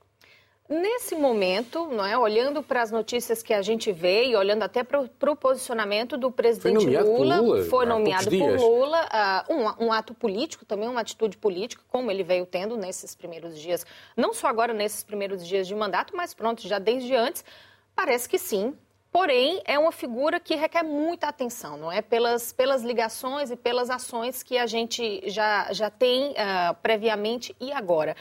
Nesse 0.70 1.16
momento, 1.16 1.88
não 1.88 2.06
é, 2.06 2.16
olhando 2.16 2.62
para 2.62 2.80
as 2.80 2.92
notícias 2.92 3.42
que 3.42 3.52
a 3.52 3.60
gente 3.60 3.90
vê 3.90 4.26
e 4.26 4.36
olhando 4.36 4.62
até 4.62 4.84
para 4.84 5.00
o 5.00 5.34
posicionamento 5.34 6.16
do 6.16 6.30
presidente 6.30 6.84
foi 6.84 7.02
Lula, 7.02 7.40
Lula, 7.40 7.64
foi 7.64 7.86
nomeado 7.86 8.30
por 8.30 8.56
Lula, 8.56 9.08
uh, 9.48 9.52
um, 9.52 9.86
um, 9.86 9.92
ato 9.92 10.14
político, 10.14 10.64
também 10.64 10.88
uma 10.88 11.00
atitude 11.00 11.36
política, 11.36 11.82
como 11.88 12.08
ele 12.08 12.22
veio 12.22 12.46
tendo 12.46 12.76
nesses 12.76 13.16
primeiros 13.16 13.58
dias, 13.58 13.84
não 14.16 14.32
só 14.32 14.46
agora 14.46 14.72
nesses 14.72 15.02
primeiros 15.02 15.44
dias 15.44 15.66
de 15.66 15.74
mandato, 15.74 16.16
mas 16.16 16.34
pronto, 16.34 16.62
já 16.68 16.78
desde 16.78 17.16
antes, 17.16 17.44
parece 17.92 18.28
que 18.28 18.38
sim. 18.38 18.72
Porém, 19.10 19.60
é 19.64 19.76
uma 19.76 19.90
figura 19.90 20.38
que 20.38 20.54
requer 20.54 20.84
muita 20.84 21.26
atenção, 21.26 21.76
não 21.76 21.90
é? 21.90 22.00
Pelas, 22.00 22.52
pelas 22.52 22.84
ligações 22.84 23.50
e 23.50 23.56
pelas 23.56 23.90
ações 23.90 24.44
que 24.44 24.56
a 24.56 24.68
gente 24.68 25.28
já, 25.28 25.72
já 25.72 25.90
tem 25.90 26.30
uh, 26.30 26.74
previamente 26.80 27.56
e 27.60 27.72
agora. 27.72 28.14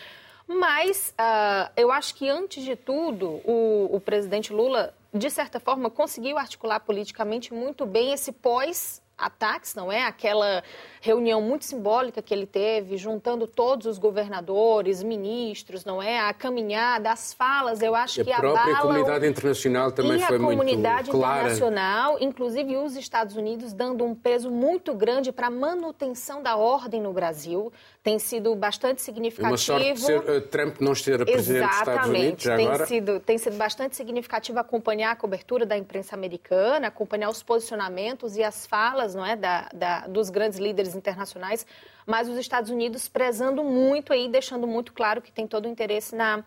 Mas 0.50 1.14
uh, 1.20 1.72
eu 1.78 1.92
acho 1.92 2.16
que, 2.16 2.28
antes 2.28 2.64
de 2.64 2.76
tudo, 2.76 3.40
o, 3.46 3.88
o 3.92 4.00
presidente 4.00 4.52
Lula, 4.52 4.96
de 5.14 5.30
certa 5.30 5.60
forma, 5.60 5.92
conseguiu 5.92 6.40
articular 6.40 6.80
politicamente 6.80 7.54
muito 7.54 7.86
bem 7.86 8.14
esse 8.14 8.32
pós 8.32 9.00
ataques, 9.20 9.76
não 9.76 9.92
é? 9.92 10.04
Aquela 10.04 10.64
reunião 11.02 11.42
muito 11.42 11.66
simbólica 11.66 12.22
que 12.22 12.34
ele 12.34 12.46
teve, 12.46 12.98
juntando 12.98 13.46
todos 13.46 13.86
os 13.86 13.98
governadores, 13.98 15.04
ministros, 15.04 15.84
não 15.84 16.02
é? 16.02 16.20
A 16.20 16.34
caminhada, 16.34 17.12
as 17.12 17.34
falas, 17.34 17.82
eu 17.82 17.94
acho 17.94 18.22
e 18.22 18.24
que 18.24 18.32
a 18.32 18.40
própria 18.40 18.76
abalam... 18.76 18.82
comunidade 18.82 19.28
internacional 19.28 19.92
também 19.92 20.18
e 20.18 20.22
foi 20.22 20.40
muito 20.40 20.56
clara. 20.56 20.62
a 20.62 20.66
comunidade 20.66 21.10
internacional, 21.10 22.18
inclusive 22.22 22.78
os 22.78 22.96
Estados 22.96 23.36
Unidos, 23.36 23.74
dando 23.74 24.04
um 24.04 24.16
peso 24.16 24.50
muito 24.50 24.94
grande 24.94 25.32
para 25.32 25.48
a 25.48 25.52
manutenção 25.52 26.42
da 26.42 26.56
ordem 26.56 27.02
no 27.02 27.14
Brasil. 27.14 27.72
Tem 28.02 28.18
sido 28.18 28.56
bastante 28.56 29.02
significativo. 29.02 29.52
Uma 29.52 29.58
sorte 29.58 29.94
de 29.94 30.00
ser, 30.00 30.20
uh, 30.20 30.42
Trump 30.42 30.80
não 30.80 30.96
ser 30.96 31.26
presidente 31.26 31.68
dos 31.68 31.78
Estados 31.78 32.10
Unidos 32.10 32.44
já 32.44 32.56
tem 32.56 32.66
agora. 32.68 32.86
Sido, 32.86 33.20
tem 33.20 33.38
sido 33.38 33.58
bastante 33.58 33.96
significativo 33.98 34.58
acompanhar 34.58 35.12
a 35.12 35.16
cobertura 35.18 35.66
da 35.66 35.78
imprensa 35.78 36.16
americana, 36.16 36.88
acompanhar 36.88 37.30
os 37.30 37.44
posicionamentos 37.44 38.38
e 38.38 38.44
as 38.44 38.66
falas 38.66 39.14
não 39.14 39.26
é, 39.26 39.36
da, 39.36 39.70
da, 39.74 40.08
dos 40.08 40.30
grandes 40.30 40.60
líderes 40.60 40.96
internacionais, 40.96 41.68
mas 42.06 42.30
os 42.30 42.38
Estados 42.38 42.72
Unidos 42.72 43.10
prezando 43.10 43.66
muito 43.66 44.14
aí, 44.14 44.30
deixando 44.30 44.66
muito 44.66 44.94
claro 44.94 45.22
que 45.22 45.32
tem 45.32 45.46
todo 45.46 45.66
o 45.66 45.68
interesse 45.68 46.16
na, 46.16 46.44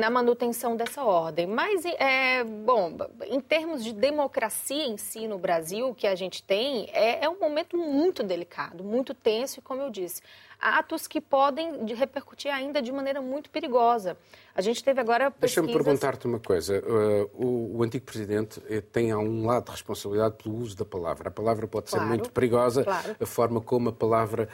na 0.00 0.10
manutenção 0.10 0.74
dessa 0.76 1.04
ordem. 1.04 1.46
Mas, 1.46 1.84
é, 1.84 2.42
bom, 2.42 2.96
em 3.26 3.40
termos 3.40 3.84
de 3.84 3.92
democracia 3.92 4.86
em 4.86 4.96
si 4.96 5.28
no 5.28 5.38
Brasil, 5.38 5.94
que 5.94 6.06
a 6.06 6.14
gente 6.14 6.42
tem 6.42 6.88
é, 6.92 7.24
é 7.24 7.28
um 7.28 7.38
momento 7.38 7.76
muito 7.76 8.22
delicado, 8.22 8.82
muito 8.82 9.14
tenso 9.14 9.60
e, 9.60 9.62
como 9.62 9.82
eu 9.82 9.90
disse, 9.90 10.22
atos 10.58 11.06
que 11.06 11.20
podem 11.20 11.86
repercutir 11.94 12.52
ainda 12.52 12.82
de 12.82 12.90
maneira 12.90 13.20
muito 13.20 13.50
perigosa. 13.50 14.16
A 14.54 14.60
gente 14.60 14.82
teve 14.82 15.00
agora 15.00 15.30
pesquisas... 15.30 15.64
Deixa-me 15.64 15.84
perguntar-te 15.84 16.26
uma 16.26 16.40
coisa. 16.40 16.80
Uh, 16.80 17.30
o, 17.34 17.78
o, 17.78 17.82
antigo 17.82 18.04
presidente 18.04 18.60
eh, 18.68 18.80
tem, 18.80 19.10
a 19.10 19.18
um 19.18 19.46
lado, 19.46 19.66
de 19.66 19.70
responsabilidade 19.70 20.36
pelo 20.42 20.56
uso 20.56 20.76
da 20.76 20.84
palavra. 20.84 21.28
A 21.28 21.32
palavra 21.32 21.66
pode 21.66 21.90
claro, 21.90 22.04
ser 22.04 22.08
muito 22.08 22.30
perigosa, 22.32 22.84
claro. 22.84 23.16
a 23.18 23.26
forma 23.26 23.60
como 23.60 23.88
a 23.88 23.92
palavra 23.92 24.48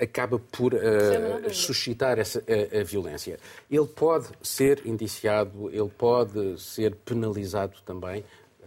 acaba 0.00 0.38
por 0.38 0.74
uh, 0.74 1.50
suscitar 1.52 2.18
essa, 2.18 2.42
a, 2.46 2.80
a, 2.80 2.84
violência. 2.84 3.38
Ele 3.70 3.86
pode 3.86 4.28
ser 4.42 4.86
indiciado, 4.86 5.70
ele 5.70 5.88
pode 5.88 6.60
ser 6.60 6.94
penalizado 6.96 7.76
também, 7.84 8.24
uh, 8.60 8.66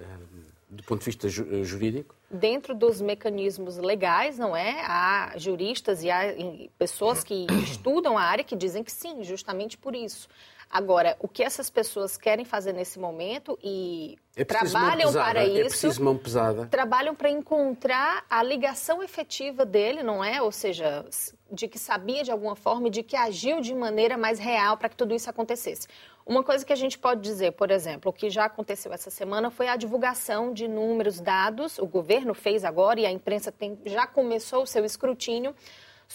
do 0.69 0.83
ponto 0.83 0.99
de 0.99 1.05
vista 1.05 1.29
ju 1.29 1.63
jurídico? 1.63 2.15
dentro 2.31 2.73
dos 2.73 3.01
mecanismos 3.01 3.77
legais, 3.77 4.37
não 4.37 4.55
é? 4.55 4.81
Há 4.85 5.33
juristas 5.37 6.01
e 6.03 6.09
há 6.09 6.33
pessoas 6.77 7.23
que 7.23 7.45
estudam 7.63 8.17
a 8.17 8.23
área 8.23 8.43
que 8.43 8.55
dizem 8.55 8.83
que 8.83 8.91
sim, 8.91 9.23
justamente 9.23 9.77
por 9.77 9.95
isso. 9.95 10.29
Agora, 10.71 11.17
o 11.19 11.27
que 11.27 11.43
essas 11.43 11.69
pessoas 11.69 12.15
querem 12.15 12.45
fazer 12.45 12.71
nesse 12.71 12.97
momento 12.97 13.59
e 13.61 14.17
é 14.37 14.45
trabalham 14.45 15.11
para 15.11 15.43
é 15.43 15.65
isso. 15.65 15.85
É 15.85 15.99
mão 15.99 16.17
pesada. 16.17 16.65
Trabalham 16.67 17.13
para 17.13 17.29
encontrar 17.29 18.25
a 18.29 18.41
ligação 18.41 19.03
efetiva 19.03 19.65
dele, 19.65 20.01
não 20.01 20.23
é? 20.23 20.41
Ou 20.41 20.49
seja, 20.49 21.05
de 21.51 21.67
que 21.67 21.77
sabia 21.77 22.23
de 22.23 22.31
alguma 22.31 22.55
forma 22.55 22.87
e 22.87 22.89
de 22.89 23.03
que 23.03 23.17
agiu 23.17 23.59
de 23.59 23.75
maneira 23.75 24.17
mais 24.17 24.39
real 24.39 24.77
para 24.77 24.87
que 24.87 24.95
tudo 24.95 25.13
isso 25.13 25.29
acontecesse. 25.29 25.89
Uma 26.25 26.41
coisa 26.41 26.65
que 26.65 26.71
a 26.71 26.77
gente 26.77 26.97
pode 26.97 27.19
dizer, 27.19 27.51
por 27.51 27.69
exemplo, 27.69 28.09
o 28.09 28.13
que 28.13 28.29
já 28.29 28.45
aconteceu 28.45 28.93
essa 28.93 29.09
semana 29.09 29.51
foi 29.51 29.67
a 29.67 29.75
divulgação 29.75 30.53
de 30.53 30.69
números, 30.69 31.19
dados. 31.19 31.77
O 31.79 31.85
governo 31.85 32.33
fez 32.33 32.63
agora 32.63 33.01
e 33.01 33.05
a 33.05 33.11
imprensa 33.11 33.51
tem, 33.51 33.77
já 33.85 34.07
começou 34.07 34.63
o 34.63 34.67
seu 34.67 34.85
escrutínio 34.85 35.53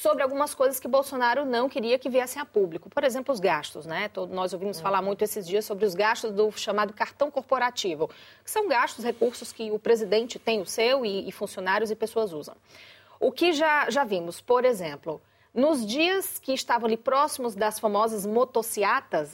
sobre 0.00 0.22
algumas 0.22 0.54
coisas 0.54 0.78
que 0.78 0.86
Bolsonaro 0.86 1.46
não 1.46 1.70
queria 1.70 1.98
que 1.98 2.10
viessem 2.10 2.40
a 2.40 2.44
público. 2.44 2.90
Por 2.90 3.02
exemplo, 3.02 3.32
os 3.32 3.40
gastos, 3.40 3.86
né? 3.86 4.10
Nós 4.28 4.52
ouvimos 4.52 4.78
falar 4.78 5.00
muito 5.00 5.24
esses 5.24 5.46
dias 5.46 5.64
sobre 5.64 5.86
os 5.86 5.94
gastos 5.94 6.32
do 6.32 6.52
chamado 6.52 6.92
cartão 6.92 7.30
corporativo, 7.30 8.10
que 8.44 8.50
são 8.50 8.68
gastos, 8.68 9.04
recursos 9.04 9.52
que 9.52 9.70
o 9.70 9.78
presidente 9.78 10.38
tem 10.38 10.60
o 10.60 10.66
seu 10.66 11.04
e, 11.04 11.26
e 11.26 11.32
funcionários 11.32 11.90
e 11.90 11.96
pessoas 11.96 12.34
usam. 12.34 12.54
O 13.18 13.32
que 13.32 13.54
já, 13.54 13.88
já 13.88 14.04
vimos, 14.04 14.38
por 14.38 14.66
exemplo, 14.66 15.18
nos 15.56 15.86
dias 15.86 16.38
que 16.38 16.52
estavam 16.52 16.86
ali 16.86 16.98
próximos 16.98 17.54
das 17.54 17.78
famosas 17.78 18.26
motociatas, 18.26 19.32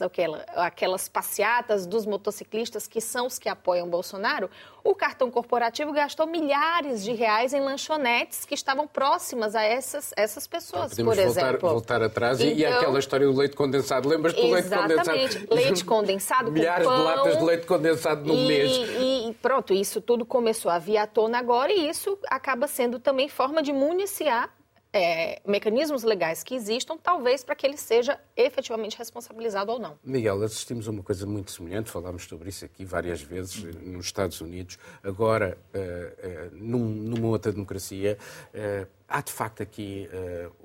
aquelas 0.55 1.09
passeatas 1.09 1.85
dos 1.85 2.05
motociclistas 2.05 2.87
que 2.87 3.01
são 3.01 3.27
os 3.27 3.37
que 3.37 3.49
apoiam 3.49 3.89
Bolsonaro, 3.89 4.49
o 4.85 4.95
cartão 4.95 5.29
corporativo 5.29 5.91
gastou 5.91 6.25
milhares 6.25 7.03
de 7.03 7.11
reais 7.11 7.53
em 7.53 7.59
lanchonetes 7.59 8.45
que 8.45 8.55
estavam 8.55 8.87
próximas 8.87 9.53
a 9.53 9.63
essas, 9.63 10.13
essas 10.15 10.47
pessoas, 10.47 10.93
por 10.93 11.03
voltar, 11.03 11.21
exemplo. 11.21 11.69
voltar 11.69 12.01
atrás 12.01 12.39
então, 12.39 12.57
e 12.57 12.65
aquela 12.65 12.99
história 12.99 13.27
do 13.27 13.33
leite 13.33 13.55
condensado. 13.55 14.07
Lembras 14.07 14.33
do 14.33 14.41
leite 14.41 14.69
condensado? 14.69 14.93
Exatamente. 14.93 15.47
Leite 15.51 15.85
condensado 15.85 16.51
Milhares 16.53 16.87
pão, 16.87 16.95
de 16.95 17.03
latas 17.03 17.37
de 17.37 17.43
leite 17.43 17.65
condensado 17.65 18.25
no 18.25 18.33
e, 18.33 18.47
mês. 18.47 18.71
E 18.99 19.35
pronto, 19.41 19.73
isso 19.73 19.99
tudo 19.99 20.25
começou 20.25 20.71
a 20.71 20.79
vir 20.79 20.97
à 20.97 21.05
tona 21.05 21.37
agora 21.37 21.71
e 21.71 21.89
isso 21.89 22.17
acaba 22.29 22.65
sendo 22.65 22.97
também 22.97 23.27
forma 23.27 23.61
de 23.61 23.73
municiar 23.73 24.49
é, 24.93 25.41
mecanismos 25.43 26.03
legais 26.03 26.43
que 26.43 26.53
existam, 26.53 26.95
talvez 26.97 27.43
para 27.43 27.55
que 27.55 27.65
ele 27.65 27.77
seja 27.77 28.19
efetivamente 28.37 28.95
responsabilizado 28.95 29.71
ou 29.71 29.79
não. 29.79 29.97
Miguel, 30.03 30.43
assistimos 30.43 30.87
a 30.87 30.91
uma 30.91 31.01
coisa 31.01 31.25
muito 31.25 31.51
semelhante, 31.51 31.89
falámos 31.89 32.25
sobre 32.25 32.49
isso 32.49 32.63
aqui 32.63 32.85
várias 32.85 33.19
vezes 33.19 33.63
nos 33.81 34.05
Estados 34.05 34.39
Unidos, 34.39 34.77
agora 35.03 35.57
uh, 35.73 35.77
uh, 35.77 36.55
num, 36.55 36.87
numa 36.87 37.27
outra 37.27 37.51
democracia. 37.51 38.19
Uh, 38.53 38.87
há 39.07 39.21
de 39.21 39.31
facto 39.31 39.63
aqui 39.63 40.07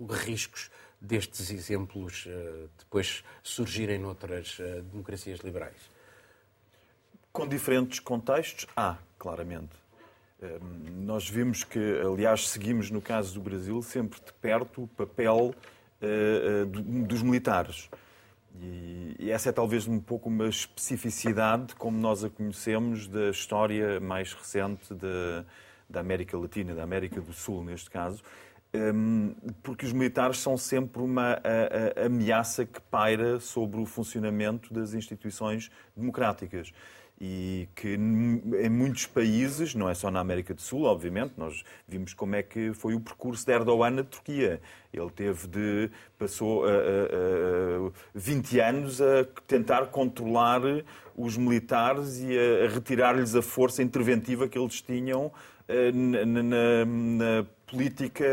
riscos 0.09 0.71
destes 1.01 1.51
exemplos 1.51 2.27
depois 2.79 3.23
surgirem 3.43 3.99
noutras 3.99 4.59
democracias 4.91 5.41
liberais? 5.41 5.77
Com 7.31 7.47
diferentes 7.47 8.01
contextos, 8.01 8.67
há, 8.75 8.97
claramente. 9.19 9.88
Nós 10.97 11.29
vimos 11.29 11.65
que, 11.65 11.79
aliás, 12.01 12.49
seguimos 12.49 12.91
no 12.91 13.03
caso 13.03 13.35
do 13.35 13.41
Brasil 13.41 13.83
sempre 13.83 14.21
de 14.25 14.33
perto 14.35 14.85
o 14.85 14.87
papel 14.87 15.53
uh, 16.01 16.63
uh, 16.63 16.67
dos 17.05 17.23
militares. 17.23 17.91
E, 18.61 19.31
essa 19.31 19.49
é 19.49 19.53
talvez 19.53 19.89
um 19.89 19.99
pouco 19.99 20.29
uma 20.29 20.47
especificidade, 20.49 21.75
como 21.75 21.99
nós 21.99 22.23
a 22.23 22.31
conhecemos, 22.31 23.09
da 23.09 23.31
história 23.31 23.99
mais 23.99 24.33
recente 24.33 24.95
da 24.95 26.01
América 26.01 26.39
Latina, 26.39 26.73
da 26.73 26.85
América 26.85 27.21
do 27.21 27.33
Sul, 27.33 27.65
neste 27.65 27.91
caso, 27.91 28.23
porque 29.63 29.87
os 29.87 29.93
militares 29.93 30.39
são 30.39 30.57
sempre 30.57 31.03
uma 31.03 31.41
ameaça 32.05 32.67
que 32.67 32.81
paira 32.81 33.41
sobre 33.41 33.81
o 33.81 33.87
funcionamento 33.87 34.73
das 34.73 34.93
instituições 34.93 35.71
democráticas 35.97 36.73
e 37.21 37.69
que 37.75 37.95
em 37.95 38.69
muitos 38.69 39.07
países, 39.07 39.75
não 39.75 39.89
é 39.89 39.95
só 39.95 40.11
na 40.11 40.21
América 40.21 40.55
do 40.55 40.61
Sul, 40.61 40.85
obviamente, 40.85 41.35
nós 41.37 41.65
vimos 41.87 42.15
como 42.15 42.37
é 42.37 42.43
que 42.43 42.73
foi 42.73 42.95
o 42.95 43.01
percurso 43.01 43.45
de 43.45 43.53
Erdogan 43.53 43.91
na 43.91 44.05
Turquia. 44.05 44.61
Ele 44.93 45.11
teve 45.11 45.49
de, 45.49 45.91
passou 46.17 46.65
a, 46.65 46.69
a, 46.71 47.89
a 47.89 47.91
20 48.15 48.61
anos 48.61 49.01
a 49.01 49.25
tentar 49.49 49.87
controlar 49.87 50.61
os 51.17 51.37
militares 51.37 52.21
e 52.21 52.39
a, 52.39 52.67
a 52.67 52.69
retirar-lhes 52.69 53.35
a 53.35 53.43
força 53.43 53.83
interventiva 53.83 54.47
que 54.47 54.57
eles 54.57 54.81
tinham 54.81 55.33
na, 55.93 56.43
na, 56.43 56.85
na 56.85 57.47
política. 57.71 58.25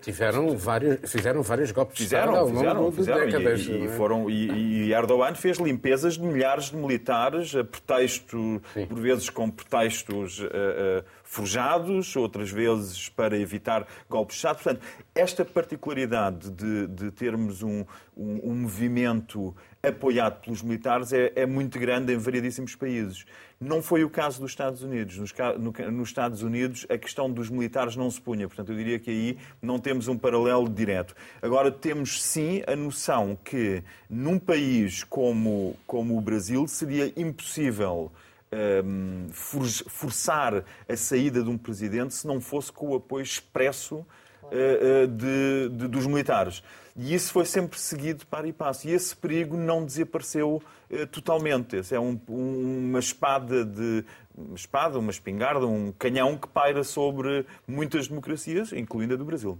Tiveram 0.00 0.56
vários, 0.56 1.10
fizeram 1.10 1.42
vários 1.42 1.72
golpes 1.72 1.98
fizeram, 1.98 2.32
de 2.32 2.38
Estado 2.38 2.56
fizeram, 2.56 2.92
fizeram, 2.92 3.26
décadas. 3.26 3.60
E, 3.60 3.72
e, 3.72 3.84
é? 3.84 3.88
foram, 3.88 4.30
e, 4.30 4.50
e, 4.50 4.92
Erdogan 4.92 5.34
fez 5.34 5.58
limpezas 5.58 6.14
de 6.14 6.22
milhares 6.22 6.66
de 6.66 6.76
militares, 6.76 7.54
a 7.54 7.64
pretexto, 7.64 8.62
Sim. 8.72 8.86
por 8.86 9.00
vezes 9.00 9.28
com 9.28 9.50
pretextos 9.50 10.40
uh, 10.40 10.44
uh, 10.44 11.04
forjados, 11.34 12.14
outras 12.14 12.48
vezes 12.48 13.08
para 13.08 13.36
evitar 13.36 13.86
golpes 14.08 14.36
de 14.36 14.38
Estado. 14.38 14.62
Portanto, 14.62 14.80
esta 15.12 15.44
particularidade 15.44 16.48
de, 16.48 16.86
de 16.86 17.10
termos 17.10 17.60
um, 17.60 17.84
um, 18.16 18.50
um 18.50 18.54
movimento 18.54 19.54
apoiado 19.82 20.40
pelos 20.40 20.62
militares 20.62 21.12
é, 21.12 21.32
é, 21.34 21.44
muito 21.44 21.76
grande 21.78 22.12
em 22.12 22.16
variedíssimos 22.16 22.76
países. 22.76 23.26
Não 23.60 23.82
foi 23.82 24.04
o 24.04 24.10
caso 24.10 24.40
dos 24.40 24.52
Estados 24.52 24.82
Unidos. 24.82 25.18
Nos, 25.18 25.34
no, 25.58 25.90
nos, 25.90 26.08
Estados 26.08 26.42
Unidos, 26.42 26.86
a 26.88 26.96
questão 26.96 27.28
dos 27.30 27.50
militares 27.50 27.96
não 27.96 28.08
se 28.10 28.20
punha. 28.20 28.46
Portanto, 28.46 28.70
eu 28.70 28.76
diria 28.76 28.98
que 29.00 29.10
aí 29.10 29.38
não 29.60 29.80
temos 29.80 30.06
um 30.06 30.16
paralelo 30.16 30.68
direto. 30.68 31.16
Agora, 31.42 31.70
temos 31.70 32.22
sim 32.22 32.62
a 32.66 32.76
noção 32.76 33.36
que 33.44 33.82
num 34.08 34.38
país 34.38 35.02
como, 35.02 35.76
como 35.84 36.16
o 36.16 36.20
Brasil 36.20 36.66
seria 36.68 37.12
impossível. 37.16 38.12
Um, 38.54 39.26
forçar 39.32 40.64
a 40.88 40.96
saída 40.96 41.42
de 41.42 41.48
um 41.48 41.58
presidente 41.58 42.14
se 42.14 42.26
não 42.26 42.40
fosse 42.40 42.70
com 42.70 42.90
o 42.90 42.94
apoio 42.94 43.22
expresso 43.22 43.96
uh, 43.96 44.04
uh, 44.44 45.06
de, 45.08 45.68
de, 45.70 45.88
dos 45.88 46.06
militares. 46.06 46.62
E 46.96 47.14
isso 47.14 47.32
foi 47.32 47.44
sempre 47.44 47.78
seguido 47.78 48.24
para 48.26 48.46
e 48.46 48.52
passo. 48.52 48.86
E 48.86 48.92
esse 48.92 49.16
perigo 49.16 49.56
não 49.56 49.84
desapareceu 49.84 50.62
eh, 50.88 51.04
totalmente. 51.06 51.74
Esse 51.74 51.96
é 51.96 51.98
um, 51.98 52.20
um, 52.28 52.88
uma 52.90 53.00
espada 53.00 53.64
de 53.64 54.04
uma 54.32 54.54
espada, 54.54 54.96
uma 55.00 55.10
espingarda, 55.10 55.66
um 55.66 55.90
canhão 55.90 56.38
que 56.38 56.46
paira 56.46 56.84
sobre 56.84 57.44
muitas 57.66 58.06
democracias, 58.06 58.72
incluindo 58.72 59.14
a 59.14 59.16
do 59.16 59.24
Brasil. 59.24 59.58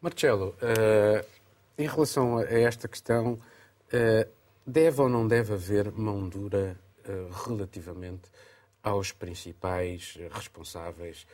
Marcelo, 0.00 0.54
uh, 0.62 1.26
em 1.76 1.86
relação 1.86 2.38
a 2.38 2.44
esta 2.44 2.88
questão, 2.88 3.38
deve 4.66 5.00
ou 5.02 5.10
não 5.10 5.28
deve 5.28 5.52
haver 5.52 5.92
mão 5.92 6.26
dura 6.26 6.74
relativamente 7.46 8.30
aos 8.82 9.12
principais 9.12 10.16
responsáveis 10.30 11.26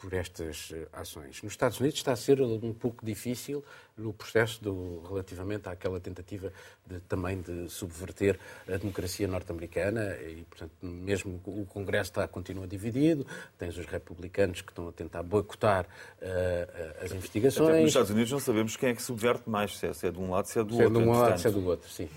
por 0.00 0.14
estas 0.14 0.70
eh, 0.72 0.86
ações. 0.92 1.42
Nos 1.42 1.52
Estados 1.52 1.78
Unidos 1.78 1.98
está 1.98 2.12
a 2.12 2.16
ser 2.16 2.40
um 2.40 2.72
pouco 2.72 3.04
difícil 3.04 3.62
no 3.96 4.14
processo 4.14 4.62
do, 4.62 5.02
relativamente 5.06 5.68
àquela 5.68 6.00
tentativa 6.00 6.50
de, 6.86 7.00
também 7.00 7.40
de 7.40 7.68
subverter 7.68 8.38
a 8.66 8.78
democracia 8.78 9.28
norte-americana 9.28 10.16
e, 10.16 10.42
portanto, 10.48 10.72
mesmo 10.80 11.38
o 11.44 11.66
Congresso 11.66 12.10
está, 12.10 12.26
continua 12.26 12.66
dividido, 12.66 13.26
tens 13.58 13.76
os 13.76 13.84
republicanos 13.84 14.62
que 14.62 14.72
estão 14.72 14.88
a 14.88 14.92
tentar 14.92 15.22
boicotar 15.22 15.84
uh, 15.84 17.04
as 17.04 17.12
investigações. 17.12 17.68
Até 17.68 17.80
nos 17.80 17.88
Estados 17.88 18.10
Unidos 18.10 18.32
não 18.32 18.40
sabemos 18.40 18.76
quem 18.76 18.88
é 18.88 18.94
que 18.94 19.02
subverte 19.02 19.50
mais, 19.50 19.76
se 19.76 19.86
é, 19.86 19.92
se 19.92 20.06
é 20.06 20.10
de 20.10 20.18
um 20.18 20.30
lado, 20.30 20.46
se 20.46 20.58
é 20.58 20.64
do 20.64 20.74
se 20.74 20.82
outro. 20.82 20.94
Se 20.94 21.00
é 21.00 21.02
de 21.02 21.08
um 21.08 21.12
lado, 21.12 21.38
se 21.38 21.46
é 21.46 21.50
do 21.50 21.66
outro, 21.66 21.90
sim. 21.90 22.08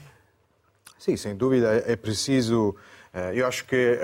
Sim, 0.97 1.17
sem 1.17 1.35
dúvida, 1.35 1.83
é 1.85 1.97
preciso... 1.97 2.75
Eu 3.35 3.45
acho 3.45 3.65
que 3.65 3.99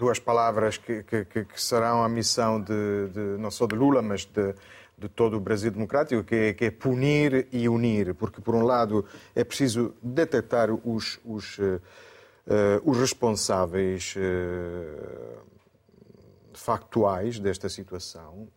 duas 0.00 0.18
palavras 0.18 0.78
que, 0.78 1.02
que, 1.02 1.24
que, 1.24 1.46
serão 1.62 2.02
a 2.02 2.08
missão 2.08 2.58
de, 2.58 3.08
de, 3.12 3.20
não 3.38 3.50
só 3.50 3.66
de 3.66 3.74
Lula, 3.74 4.00
mas 4.00 4.24
de, 4.24 4.54
de 4.96 5.08
todo 5.08 5.36
o 5.36 5.40
Brasil 5.40 5.70
democrático, 5.70 6.24
que 6.24 6.34
é, 6.34 6.52
que 6.54 6.64
é, 6.64 6.70
punir 6.70 7.46
e 7.52 7.68
unir, 7.68 8.14
porque 8.14 8.40
por 8.40 8.54
um 8.54 8.62
lado 8.62 9.04
é 9.34 9.44
preciso 9.44 9.94
detectar 10.02 10.70
os, 10.70 11.20
os, 11.24 11.58
uh, 11.58 11.80
os 12.82 12.98
responsáveis 12.98 14.14
uh, 14.16 15.50
factuais 16.60 17.38
desta 17.38 17.68
situação. 17.68 18.48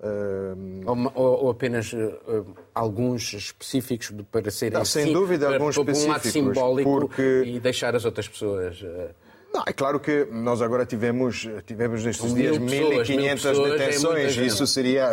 Ou, 0.86 1.12
ou, 1.16 1.44
ou 1.46 1.50
apenas 1.50 1.94
uh, 1.94 2.46
alguns 2.74 3.34
específicos 3.34 4.12
para 4.32 4.52
serem 4.52 4.78
Não, 4.78 4.86
sem 4.86 5.12
dúvida, 5.12 5.48
para, 5.48 5.56
alguns 5.56 5.76
para, 5.76 5.92
específicos. 5.92 6.06
Um 6.06 6.10
lado 6.10 6.30
simbólico 6.30 6.90
porque... 6.90 7.44
e 7.46 7.60
deixar 7.60 7.96
as 7.96 8.06
outras 8.06 8.28
pessoas. 8.28 8.82
Uh... 8.82 9.10
Não, 9.54 9.64
é 9.68 9.72
claro 9.72 10.00
que 10.00 10.28
nós 10.32 10.64
agora 10.64 10.84
tivemos, 10.84 11.48
tivemos 11.68 12.04
nestes 12.04 12.32
um 12.32 12.34
dias 12.34 12.58
1.500 12.58 13.78
detenções. 13.78 14.38
É 14.38 14.46
isso 14.46 14.66
seria. 14.66 15.10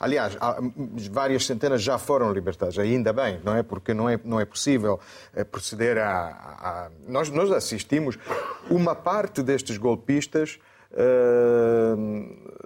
Aliás, 0.00 0.34
várias 1.10 1.44
centenas 1.44 1.82
já 1.82 1.98
foram 1.98 2.32
libertadas, 2.32 2.78
ainda 2.78 3.12
bem, 3.12 3.38
não 3.44 3.54
é? 3.54 3.62
Porque 3.62 3.92
não 3.92 4.08
é, 4.08 4.18
não 4.24 4.40
é 4.40 4.46
possível 4.46 4.98
eh, 5.36 5.44
proceder 5.44 5.98
a. 5.98 6.08
a... 6.08 6.90
Nós, 7.06 7.28
nós 7.28 7.52
assistimos. 7.52 8.18
Uma 8.70 8.94
parte 8.94 9.42
destes 9.42 9.76
golpistas 9.76 10.58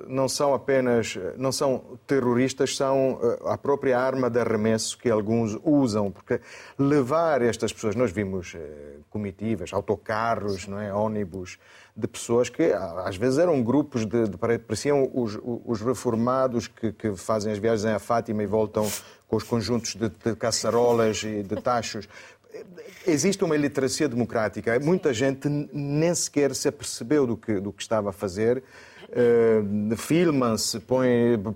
não 0.08 0.28
são 0.28 0.54
apenas 0.54 1.18
não 1.36 1.52
são 1.52 1.98
terroristas, 2.06 2.76
são 2.76 3.18
ah, 3.44 3.54
a 3.54 3.58
própria 3.58 3.98
arma 3.98 4.28
de 4.28 4.38
arremesso 4.40 4.98
que 4.98 5.10
alguns 5.10 5.58
usam, 5.64 6.10
porque 6.10 6.40
levar 6.78 7.42
estas 7.42 7.72
pessoas, 7.72 7.94
nós 7.94 8.10
vimos 8.10 8.54
eh, 8.54 8.96
comitivas, 9.10 9.72
autocarros, 9.72 10.66
não 10.66 10.80
é, 10.80 10.92
ônibus 10.92 11.58
de 11.96 12.06
pessoas 12.06 12.50
que 12.50 12.72
às 13.04 13.16
vezes 13.16 13.38
eram 13.38 13.62
grupos 13.62 14.04
de, 14.04 14.28
de 14.28 14.36
pareciam 14.36 15.10
os, 15.14 15.38
os 15.42 15.80
reformados 15.80 16.68
que, 16.68 16.92
que, 16.92 17.16
fazem 17.16 17.50
as 17.50 17.58
viagens 17.58 17.86
a 17.86 17.98
Fátima 17.98 18.42
e 18.42 18.46
voltam 18.46 18.86
com 19.26 19.36
os 19.36 19.42
conjuntos 19.42 19.94
de, 19.94 20.10
de 20.10 20.36
caçarolas 20.36 21.22
e 21.24 21.42
de 21.42 21.56
tachos 21.56 22.06
existe 23.06 23.42
uma 23.44 23.54
iliteracia 23.54 24.08
democrática. 24.08 24.78
Muita 24.80 25.12
gente 25.12 25.48
nem 25.72 26.14
sequer 26.14 26.54
se 26.54 26.68
apercebeu 26.68 27.26
do 27.26 27.36
que, 27.36 27.60
do 27.60 27.72
que 27.72 27.82
estava 27.82 28.10
a 28.10 28.12
fazer. 28.12 28.62
Uh, 29.08 29.96
filmam-se, 29.96 30.82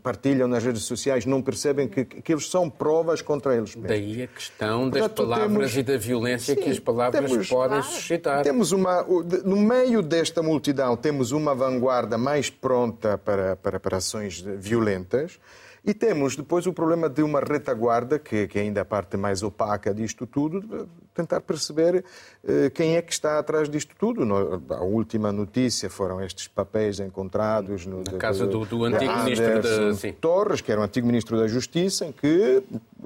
partilham 0.05 0.47
nas 0.47 0.63
redes 0.63 0.85
sociais, 0.85 1.27
não 1.27 1.43
percebem 1.43 1.89
que, 1.89 2.05
que 2.05 2.33
eles 2.33 2.49
são 2.49 2.71
provas 2.71 3.23
contra 3.23 3.57
eles 3.57 3.75
mesmos. 3.75 3.89
Daí 3.89 4.23
a 4.23 4.27
questão 4.29 4.89
das 4.89 5.01
Portanto, 5.01 5.17
palavras 5.17 5.73
temos... 5.73 5.77
e 5.77 5.83
da 5.83 5.97
violência 5.97 6.55
Sim, 6.55 6.61
que 6.61 6.71
as 6.71 6.79
palavras 6.79 7.29
temos... 7.29 7.49
podem 7.49 7.83
suscitar. 7.83 8.45
Temos 8.45 8.71
uma, 8.71 9.05
no 9.45 9.57
meio 9.57 10.01
desta 10.01 10.45
multidão, 10.45 10.97
temos 10.97 11.33
uma 11.33 11.53
vanguarda 11.53 12.17
mais 12.17 12.49
pronta 12.49 13.19
para, 13.19 13.57
para, 13.57 13.81
para 13.81 13.97
ações 13.97 14.41
violentas. 14.41 15.41
E 15.85 15.95
temos 15.95 16.37
depois 16.37 16.67
o 16.67 16.73
problema 16.73 17.09
de 17.09 17.23
uma 17.23 17.41
retaguarda, 17.41 18.19
que, 18.19 18.47
que 18.47 18.59
é 18.59 18.63
ainda 18.63 18.83
a 18.83 18.85
parte 18.85 19.17
mais 19.17 19.43
opaca 19.43 19.95
disto 19.95 20.27
tudo, 20.27 20.89
tentar 21.15 21.41
perceber 21.41 22.05
uh, 22.45 22.71
quem 22.73 22.97
é 22.97 23.03
que 23.03 23.13
está 23.13 23.39
atrás 23.39 23.69
disto 23.69 23.95
tudo. 23.99 24.25
No, 24.25 24.63
a 24.71 24.83
última 24.83 25.33
notícia 25.33 25.89
foram 25.89 26.21
estes 26.21 26.49
papéis 26.49 27.01
encontrados 27.01 27.87
no, 27.87 28.03
na 28.05 28.19
casa 28.19 28.47
do, 28.47 28.65
do 28.65 28.85
antigo 28.85 29.17
ministro 29.25 29.63
da 29.63 30.13
Torres, 30.21 30.61
que 30.61 30.71
era 30.71 30.81
o 30.81 30.85
antigo 30.85 31.07
ministro 31.07 31.39
da 31.39 31.49
Justiça, 31.49 32.05
em 32.05 32.13
que 32.13 32.63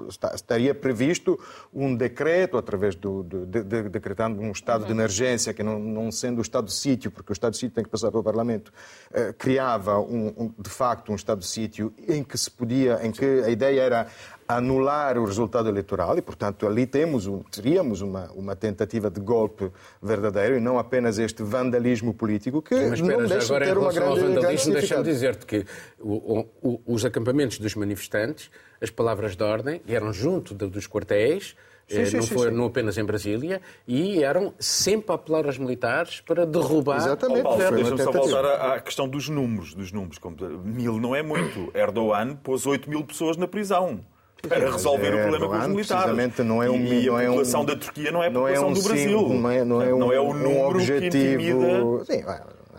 está, 0.09 0.33
estaria 0.35 0.73
previsto 0.75 1.39
um 1.73 1.95
decreto, 1.95 2.57
através 2.57 2.95
do, 2.95 3.23
do 3.23 3.45
de, 3.45 3.63
de, 3.63 3.83
decretando 3.89 4.41
um 4.41 4.51
estado 4.51 4.81
uhum. 4.81 4.87
de 4.87 4.93
emergência, 4.93 5.53
que 5.53 5.63
não, 5.63 5.79
não, 5.79 6.11
sendo 6.11 6.39
o 6.39 6.41
estado 6.41 6.65
de 6.65 6.73
sítio, 6.73 7.11
porque 7.11 7.31
o 7.31 7.33
estado 7.33 7.53
de 7.53 7.59
sítio 7.59 7.75
tem 7.75 7.83
que 7.83 7.89
passar 7.89 8.11
pelo 8.11 8.23
Parlamento, 8.23 8.71
uh, 9.11 9.33
criava 9.37 9.99
um, 9.99 10.27
um, 10.37 10.53
de 10.57 10.69
facto 10.69 11.11
um 11.11 11.15
estado 11.15 11.39
de 11.39 11.47
sítio 11.47 11.93
em 12.07 12.23
que 12.23 12.37
se 12.37 12.49
podia 12.49 12.64
podia, 12.65 12.99
em 13.03 13.11
que 13.11 13.25
a 13.25 13.49
ideia 13.49 13.81
era 13.81 14.07
anular 14.47 15.17
o 15.17 15.25
resultado 15.25 15.69
eleitoral 15.69 16.17
e, 16.17 16.21
portanto, 16.21 16.67
ali 16.67 16.85
temos, 16.85 17.27
teríamos 17.49 18.01
uma, 18.01 18.31
uma 18.33 18.55
tentativa 18.55 19.09
de 19.09 19.19
golpe 19.19 19.71
verdadeiro 20.01 20.57
e 20.57 20.59
não 20.59 20.77
apenas 20.77 21.17
este 21.17 21.41
vandalismo 21.41 22.13
político 22.13 22.61
que 22.61 22.75
Mas, 22.75 23.01
não 23.01 23.25
deixa 23.25 23.45
agora, 23.45 23.65
de 23.65 23.71
ter 23.71 23.77
uma 23.77 23.93
grande, 23.93 24.19
vandalismo, 24.19 24.73
deixa-me 24.73 25.03
dizer-te 25.03 25.45
que 25.45 25.65
o, 25.99 26.45
o, 26.61 26.81
os 26.85 27.05
acampamentos 27.05 27.57
dos 27.57 27.73
manifestantes, 27.75 28.51
as 28.81 28.89
palavras 28.89 29.35
de 29.35 29.43
ordem 29.43 29.81
eram 29.87 30.13
junto 30.13 30.53
dos 30.53 30.87
quartéis, 30.87 31.55
Sim, 31.87 32.01
eh, 32.01 32.05
sim, 32.05 32.15
não, 32.17 32.23
sim, 32.23 32.33
foi, 32.33 32.51
não 32.51 32.65
apenas 32.65 32.97
em 32.97 33.03
Brasília, 33.03 33.61
e 33.87 34.23
eram 34.23 34.53
sempre 34.59 35.11
a 35.11 35.15
apelar 35.15 35.45
aos 35.45 35.57
militares 35.57 36.19
para 36.21 36.45
derrubar 36.45 36.97
Exatamente. 36.97 37.45
Oh, 37.45 37.55
Deixa-me 37.55 38.01
só 38.01 38.11
voltar 38.11 38.45
à, 38.45 38.79
questão 38.79 39.07
dos 39.07 39.29
números. 39.29 39.73
Dos 39.73 39.91
números. 39.91 40.19
Mil 40.63 40.99
não 40.99 41.15
é 41.15 41.21
muito. 41.21 41.71
Erdogan 41.75 42.35
pôs 42.35 42.65
8 42.65 42.89
mil 42.89 43.03
pessoas 43.03 43.37
na 43.37 43.47
prisão 43.47 44.03
para 44.47 44.71
resolver 44.71 45.07
é, 45.07 45.15
o 45.15 45.29
problema 45.29 45.47
com 45.47 45.57
os 45.57 45.67
militares. 45.67 46.37
Não 46.39 46.61
é 46.61 46.69
um, 46.69 46.75
e, 46.75 47.05
não 47.05 47.17
a 47.17 47.21
população 47.21 47.59
é 47.59 47.63
um, 47.63 47.65
da 47.65 47.75
Turquia 47.75 48.11
não 48.11 48.23
é 48.23 48.27
a 48.27 48.31
população 48.31 48.63
é 48.63 48.67
um 48.67 48.73
do 48.73 48.83
Brasil. 48.83 49.29
Não 49.29 49.51
é, 49.51 49.65
não 49.65 49.81
é 49.81 49.93
um, 49.93 49.99
não 49.99 50.13
é 50.13 50.19
o 50.19 50.33
número 50.33 50.49
um 50.49 50.67
objetivo... 50.67 51.11
que 51.11 51.17
intimida... 51.17 52.05
Sim, 52.05 52.23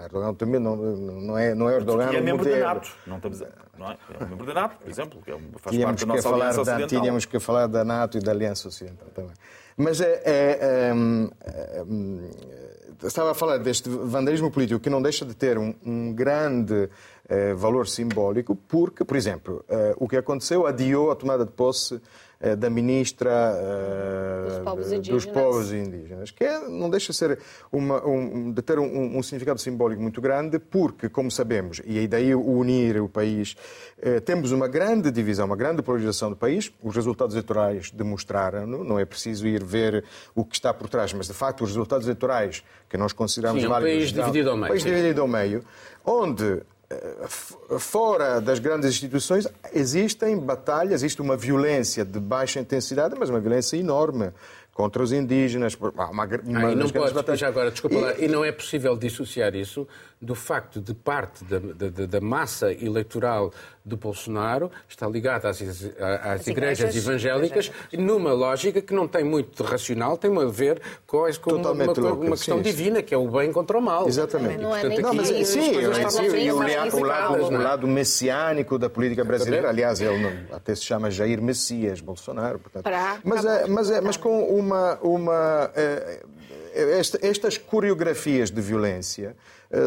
Erdogan 0.06 0.34
também 0.34 0.60
não, 0.60 0.76
não, 0.76 1.38
é, 1.38 1.54
não 1.54 1.68
é 1.68 1.76
Erdogan. 1.76 2.12
E 2.12 2.16
é 2.16 2.20
membro 2.20 2.44
da 2.44 2.56
NATO. 2.56 2.90
Não 3.06 3.16
estamos 3.16 3.42
a, 3.42 3.48
não 3.78 3.90
é? 3.90 3.96
é 4.18 4.24
membro 4.24 4.46
da 4.46 4.54
NATO, 4.54 4.76
por 4.78 4.90
exemplo, 4.90 5.22
que 5.22 5.30
é 5.30 5.38
faz 5.58 5.76
tínhamos 5.76 6.04
parte 6.04 6.06
da 6.06 6.14
nossa 6.14 6.28
aliança 6.28 6.56
da, 6.56 6.62
ocidental. 6.62 7.00
Tínhamos 7.00 7.24
que 7.24 7.40
falar 7.40 7.66
da 7.66 7.84
NATO 7.84 8.18
e 8.18 8.20
da 8.20 8.32
Aliança 8.32 8.68
Ocidental 8.68 9.08
também. 9.14 9.32
Mas 9.76 10.00
é, 10.00 10.22
é, 10.24 10.58
é, 10.60 10.92
é 11.44 11.84
estava 13.04 13.32
a 13.32 13.34
falar 13.34 13.58
deste 13.58 13.88
vandalismo 13.88 14.50
político 14.50 14.80
que 14.80 14.88
não 14.88 15.02
deixa 15.02 15.24
de 15.24 15.34
ter 15.34 15.58
um, 15.58 15.74
um 15.84 16.14
grande 16.14 16.88
eh, 17.28 17.54
valor 17.54 17.88
simbólico, 17.88 18.54
porque, 18.54 19.04
por 19.04 19.16
exemplo, 19.16 19.64
eh, 19.68 19.94
o 19.98 20.08
que 20.08 20.16
aconteceu 20.16 20.66
adiou 20.66 21.10
a 21.10 21.16
tomada 21.16 21.44
de 21.44 21.50
posse 21.50 22.00
da 22.58 22.68
ministra 22.68 23.30
uh, 23.30 24.48
dos, 24.48 24.58
povos 24.58 24.90
dos, 25.00 25.26
povos 25.26 25.72
indígenas, 25.72 26.30
que 26.30 26.44
é, 26.44 26.68
não 26.68 26.90
deixa 26.90 27.12
de, 27.12 27.18
ser 27.18 27.38
uma, 27.72 28.06
um, 28.06 28.52
de 28.52 28.60
ter 28.60 28.78
um, 28.78 29.16
um, 29.16 29.22
significado 29.22 29.58
simbólico 29.58 30.02
muito 30.02 30.20
grande, 30.20 30.58
porque, 30.58 31.08
como 31.08 31.30
sabemos, 31.30 31.80
e 31.84 32.06
daí 32.06 32.34
unir 32.34 33.00
o 33.00 33.08
país, 33.08 33.56
uh, 33.98 34.20
temos 34.20 34.52
uma 34.52 34.68
grande 34.68 35.10
divisão, 35.10 35.46
uma 35.46 35.56
grande 35.56 35.82
polarização 35.82 36.28
do 36.28 36.36
país, 36.36 36.70
os 36.82 36.94
resultados 36.94 37.34
eleitorais 37.34 37.90
demonstraram, 37.90 38.66
não 38.66 38.98
é 38.98 39.06
preciso 39.06 39.46
ir 39.46 39.64
ver 39.64 40.04
o 40.34 40.44
que 40.44 40.54
está 40.54 40.74
por 40.74 40.88
trás, 40.90 41.14
mas 41.14 41.26
de 41.26 41.34
facto 41.34 41.62
os 41.64 41.70
resultados 41.70 42.06
eleitorais 42.06 42.62
que 42.88 42.98
nós 42.98 43.12
consideramos 43.14 43.62
sim, 43.62 43.68
válidos... 43.68 43.94
Um 43.94 43.98
país 43.98 44.12
dividido 44.12 44.50
ao 44.50 44.56
meio. 44.56 44.66
Um 44.66 44.68
país 44.68 44.84
dividido 44.84 45.20
ao 45.22 45.28
meio, 45.28 45.64
onde 46.04 46.62
fora 47.78 48.40
das 48.40 48.58
grandes 48.58 48.90
instituições 48.90 49.48
existem 49.72 50.38
batalhas, 50.38 51.02
existe 51.02 51.20
uma 51.20 51.36
violência 51.36 52.04
de 52.04 52.20
baixa 52.20 52.60
intensidade, 52.60 53.16
mas 53.18 53.28
uma 53.28 53.40
violência 53.40 53.76
enorme 53.76 54.32
contra 54.72 55.02
os 55.02 55.10
indígenas. 55.10 55.74
Uma, 55.74 56.10
uma 56.10 56.24
ah, 56.24 56.72
e 56.72 56.74
não 56.74 56.88
pode, 56.88 57.14
batalhas... 57.14 57.40
já 57.40 57.48
agora, 57.48 57.70
desculpa 57.70 57.96
e... 57.96 58.00
lá, 58.00 58.14
e 58.18 58.28
não 58.28 58.44
é 58.44 58.52
possível 58.52 58.96
dissociar 58.96 59.54
isso 59.56 59.88
do 60.20 60.34
facto 60.34 60.80
de 60.80 60.94
parte 60.94 61.44
da, 61.44 61.58
da, 61.58 62.06
da 62.06 62.20
massa 62.20 62.72
eleitoral 62.72 63.52
de 63.84 63.94
Bolsonaro 63.94 64.70
está 64.88 65.06
ligada 65.06 65.48
às, 65.48 65.60
às, 65.60 65.68
às 65.68 66.46
igrejas, 66.46 66.48
igrejas, 66.48 66.96
evangélicas 66.96 67.72
numa 67.92 68.32
lógica 68.32 68.80
que 68.80 68.94
não 68.94 69.06
tem 69.06 69.22
muito 69.22 69.62
de 69.62 69.68
racional, 69.68 70.16
tem 70.16 70.34
a 70.36 70.46
ver 70.46 70.80
com, 71.06 71.24
com 71.40 71.54
uma, 71.54 71.70
uma, 71.70 72.12
uma, 72.12 72.30
questão 72.30 72.56
sim, 72.56 72.62
divina, 72.62 73.02
que 73.02 73.14
é 73.14 73.18
o 73.18 73.30
bem 73.30 73.52
contra 73.52 73.78
o 73.78 73.80
mal. 73.80 74.08
Exatamente. 74.08 74.62
Não, 74.62 74.74
é 74.74 74.88
nem 74.88 75.00
não, 75.00 75.12
mas, 75.12 75.28
sim, 75.28 75.72
e 75.72 76.50
o, 76.50 76.56
o, 76.56 77.04
lado, 77.04 77.44
o 77.44 77.50
lado 77.50 77.86
messiânico 77.86 78.78
da 78.78 78.88
política 78.88 79.22
brasileira, 79.22 79.68
aliás, 79.68 80.00
ele 80.00 80.18
não, 80.18 80.56
até 80.56 80.74
se 80.74 80.82
chama 80.82 81.10
Jair 81.10 81.42
Messias 81.42 82.00
Bolsonaro. 82.00 82.58
Portanto. 82.58 82.88
Mas, 83.22 83.44
é, 83.44 83.66
mas, 83.66 83.90
é, 83.90 84.00
mas 84.00 84.16
com 84.16 84.44
uma... 84.48 84.98
uma 85.02 85.70
é, 85.74 86.20
estas 87.22 87.56
coreografias 87.56 88.50
de 88.50 88.60
violência 88.60 89.34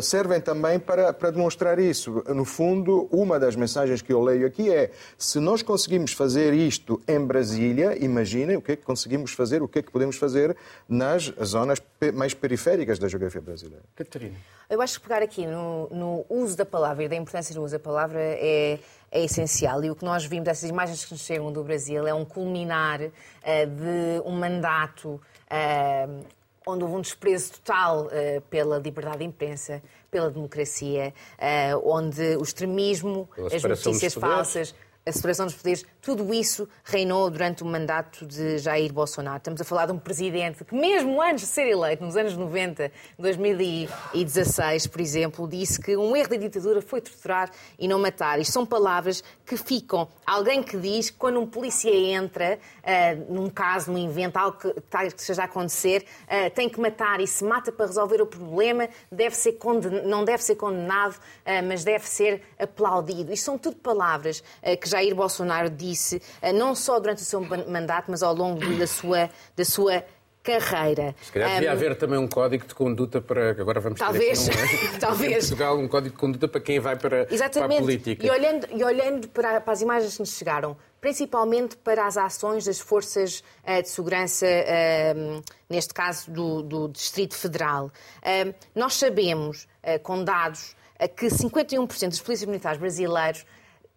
servem 0.02 0.42
também 0.42 0.80
para, 0.80 1.14
para 1.14 1.32
demonstrar 1.32 1.80
isso. 1.80 2.24
No 2.28 2.46
fundo, 2.46 3.08
uma 3.12 3.40
das 3.40 3.56
mensagens 3.56 4.02
que 4.02 4.12
eu 4.12 4.22
leio 4.22 4.46
aqui 4.48 4.72
é: 4.72 4.92
se 5.18 5.40
nós 5.40 5.62
conseguimos 5.62 6.14
fazer 6.14 6.54
isto 6.54 7.02
em 7.08 7.20
Brasília, 7.20 7.98
imaginem 8.04 8.58
o 8.58 8.62
que 8.62 8.74
é 8.74 8.76
que 8.76 8.84
conseguimos 8.84 9.32
fazer, 9.32 9.62
o 9.62 9.68
que 9.68 9.80
é 9.80 9.82
que 9.82 9.92
podemos 9.92 10.18
fazer 10.18 10.56
nas 10.88 11.34
zonas 11.44 11.82
mais 12.14 12.34
periféricas 12.34 13.00
da 13.00 13.08
geografia 13.08 13.42
brasileira. 13.42 13.84
Catarina. 13.96 14.36
Eu 14.70 14.82
acho 14.82 15.00
que 15.00 15.08
pegar 15.08 15.24
aqui 15.24 15.48
no, 15.48 15.90
no 15.90 16.26
uso 16.30 16.56
da 16.56 16.66
palavra 16.66 17.04
e 17.04 17.10
da 17.10 17.16
importância 17.16 17.56
do 17.56 17.64
uso 17.64 17.74
da 17.74 17.80
palavra 17.80 18.20
é 18.20 18.80
é 19.12 19.24
essencial. 19.24 19.84
E 19.84 19.90
o 19.90 19.96
que 19.96 20.06
nós 20.06 20.26
vimos 20.26 20.46
dessas 20.46 20.70
imagens 20.70 21.04
que 21.06 21.12
nos 21.12 21.22
chegam 21.22 21.52
do 21.52 21.64
Brasil 21.64 22.08
é 22.08 22.14
um 22.14 22.26
culminar 22.26 23.02
uh, 23.02 23.12
de 23.12 24.22
um 24.26 24.32
mandato 24.32 25.10
uh, 25.50 26.26
onde 26.70 26.84
houve 26.84 26.96
um 26.96 27.02
desprezo 27.02 27.54
total 27.54 28.06
uh, 28.06 28.42
pela 28.50 28.78
liberdade 28.78 29.20
de 29.20 29.26
imprensa, 29.26 29.82
pela 30.10 30.30
democracia, 30.30 31.14
uh, 31.38 31.90
onde 31.92 32.36
o 32.38 32.44
extremismo, 32.44 33.30
as 33.54 33.64
notícias 33.64 34.14
falsas, 34.14 34.76
a 35.06 35.12
separação 35.12 35.46
dos 35.46 35.56
poderes, 35.56 35.86
tudo 36.02 36.34
isso 36.34 36.68
reinou 36.84 37.30
durante 37.30 37.62
o 37.62 37.66
mandato 37.66 38.26
de 38.26 38.58
Jair 38.58 38.92
Bolsonaro. 38.92 39.38
Estamos 39.38 39.60
a 39.60 39.64
falar 39.66 39.86
de 39.86 39.92
um 39.92 40.00
presidente 40.00 40.64
que, 40.64 40.74
mesmo 40.74 41.22
antes 41.22 41.42
de 41.42 41.52
ser 41.52 41.68
eleito, 41.68 42.04
nos 42.04 42.16
anos 42.16 42.38
90, 42.38 42.92
2016, 43.18 44.88
por 44.88 45.02
exemplo, 45.02 45.48
disse 45.48 45.80
que 45.80 45.98
um 45.98 46.16
erro 46.16 46.30
da 46.30 46.38
ditadura 46.38 46.82
foi 46.82 47.02
torturar 47.02 47.52
e 47.78 47.88
não 47.88 48.00
matar. 48.00 48.40
Isto 48.40 48.54
são 48.54 48.66
palavras 48.66 49.24
que 49.46 49.58
ficam. 49.58 50.08
Alguém 50.26 50.64
que 50.64 50.78
diz 50.78 51.10
que 51.10 51.18
quando 51.18 51.40
um 51.40 51.46
polícia 51.46 51.94
entra, 51.94 52.60
uh, 52.84 53.34
num 53.34 53.50
caso, 53.50 53.92
num 53.92 54.10
evento, 54.10 54.38
algo 54.38 54.58
que, 54.58 54.72
que 54.72 55.20
esteja 55.22 55.42
a 55.42 55.46
acontecer, 55.46 56.06
uh, 56.26 56.50
tem 56.52 56.70
que 56.70 56.80
matar 56.80 57.20
e 57.20 57.28
se 57.28 57.44
mata 57.44 57.72
para 57.72 57.88
resolver 57.88 58.22
o 58.22 58.26
problema, 58.26 58.88
deve 59.12 59.36
ser 59.36 59.54
conden... 59.54 60.06
não 60.06 60.24
deve 60.24 60.44
ser 60.44 60.56
condenado, 60.56 61.16
uh, 61.16 61.68
mas 61.68 61.84
deve 61.84 62.08
ser 62.08 62.42
aplaudido. 62.58 63.34
Isto 63.34 63.46
são 63.46 63.58
tudo 63.58 63.76
palavras 63.78 64.44
que 64.82 64.88
Jair 64.88 65.16
Bolsonaro 65.16 65.70
disse, 65.92 66.22
não 66.54 66.76
só 66.76 67.00
durante 67.00 67.22
o 67.22 67.26
seu 67.26 67.42
mandato, 67.42 68.10
mas 68.10 68.24
ao 68.24 68.34
longo 68.34 68.60
da 68.78 68.88
sua, 68.88 69.30
da 69.56 69.66
sua 69.66 70.04
carreira. 70.44 71.16
Se 71.22 71.32
calhar 71.32 71.54
devia 71.54 71.70
um, 71.70 71.74
haver 71.74 71.96
também 71.96 72.18
um 72.18 72.28
código 72.28 72.66
de 72.66 72.74
conduta 72.74 73.22
para. 73.22 73.52
Agora 73.52 73.80
vamos 73.80 74.00
Talvez, 74.00 74.48
ter 74.48 74.58
aqui, 74.58 74.96
um, 74.96 75.00
talvez. 75.00 75.32
Em 75.46 75.48
Portugal, 75.50 75.78
um 75.78 75.88
código 75.88 76.16
de 76.16 76.20
conduta 76.20 76.48
para 76.48 76.62
quem 76.62 76.80
vai 76.80 76.96
para, 76.96 77.28
Exatamente. 77.30 77.68
para 77.68 77.78
a 77.78 77.82
política. 77.82 78.26
E 78.26 78.30
olhando, 78.30 78.68
e 78.72 78.84
olhando 78.84 79.28
para, 79.30 79.62
para, 79.62 79.74
as 79.74 79.82
imagens 79.82 80.14
que 80.14 80.20
nos 80.20 80.38
chegaram, 80.38 80.78
principalmente 81.02 81.78
para 81.78 82.06
as 82.06 82.18
ações 82.18 82.66
das 82.66 82.80
forças 82.80 83.44
uh, 83.64 83.82
de 83.82 83.90
segurança, 83.90 84.46
uh, 84.46 85.44
neste 85.70 85.94
caso 85.94 86.32
do, 86.32 86.64
do 86.64 86.88
Distrito 86.88 87.36
Federal, 87.36 87.88
uh, 87.88 88.56
nós 88.74 88.96
sabemos, 88.96 89.68
com 90.04 90.24
dados, 90.24 90.76
que 91.16 91.28
51% 91.28 92.10
dos 92.10 92.20
polícias 92.20 92.48
militares 92.48 92.80
brasileiros 92.80 93.46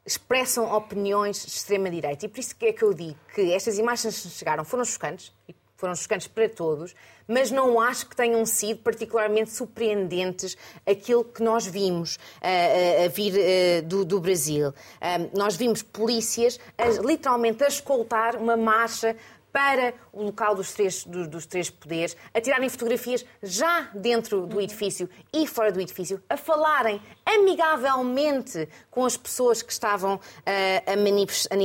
expressam 0.04 0.72
opiniões 0.74 1.42
de 1.42 1.48
extrema-direita. 1.48 2.26
E 2.26 2.28
por 2.28 2.40
isso 2.40 2.56
que 2.56 2.66
é 2.66 2.72
que 2.72 2.82
eu 2.82 2.92
digo 2.92 3.18
que 3.34 3.52
estas 3.52 3.78
imagens 3.78 4.20
que 4.20 4.28
chegaram 4.28 4.64
foram 4.64 4.84
chocantes, 4.84 5.32
foram 5.76 5.94
chocantes 5.94 6.28
para 6.28 6.48
todos, 6.48 6.94
mas 7.26 7.50
não 7.50 7.80
acho 7.80 8.08
que 8.08 8.14
tenham 8.14 8.44
sido 8.46 8.80
particularmente 8.82 9.50
surpreendentes 9.50 10.56
aquilo 10.86 11.24
que 11.24 11.42
nós 11.42 11.66
vimos 11.66 12.16
uh, 12.16 13.04
a 13.04 13.08
vir 13.08 13.32
uh, 13.34 13.82
do, 13.86 14.04
do, 14.04 14.20
Brasil. 14.20 14.72
Nós 15.36 15.56
vimos 15.56 15.82
polícias 15.82 16.58
a, 16.78 16.88
literalmente 16.88 17.64
a 17.64 17.68
escoltar 17.68 18.36
uma 18.36 18.56
marcha 18.56 19.16
para 19.52 19.94
o 20.12 20.22
local 20.22 20.54
dos 20.54 20.72
três, 20.72 21.04
dos, 21.04 21.28
dos 21.28 21.46
três 21.46 21.68
poderes, 21.68 22.16
a 22.32 22.40
tirarem 22.40 22.68
fotografias 22.68 23.24
já 23.42 23.90
dentro 23.94 24.46
do 24.46 24.60
edifício 24.60 25.08
e 25.32 25.46
fora 25.46 25.70
do 25.70 25.80
edifício, 25.80 26.22
a 26.28 26.36
falarem 26.36 27.00
amigavelmente 27.24 28.68
com 28.90 29.04
as 29.04 29.16
pessoas 29.16 29.62
que 29.62 29.72
estavam 29.72 30.14
uh, 30.14 30.20
a, 30.86 30.96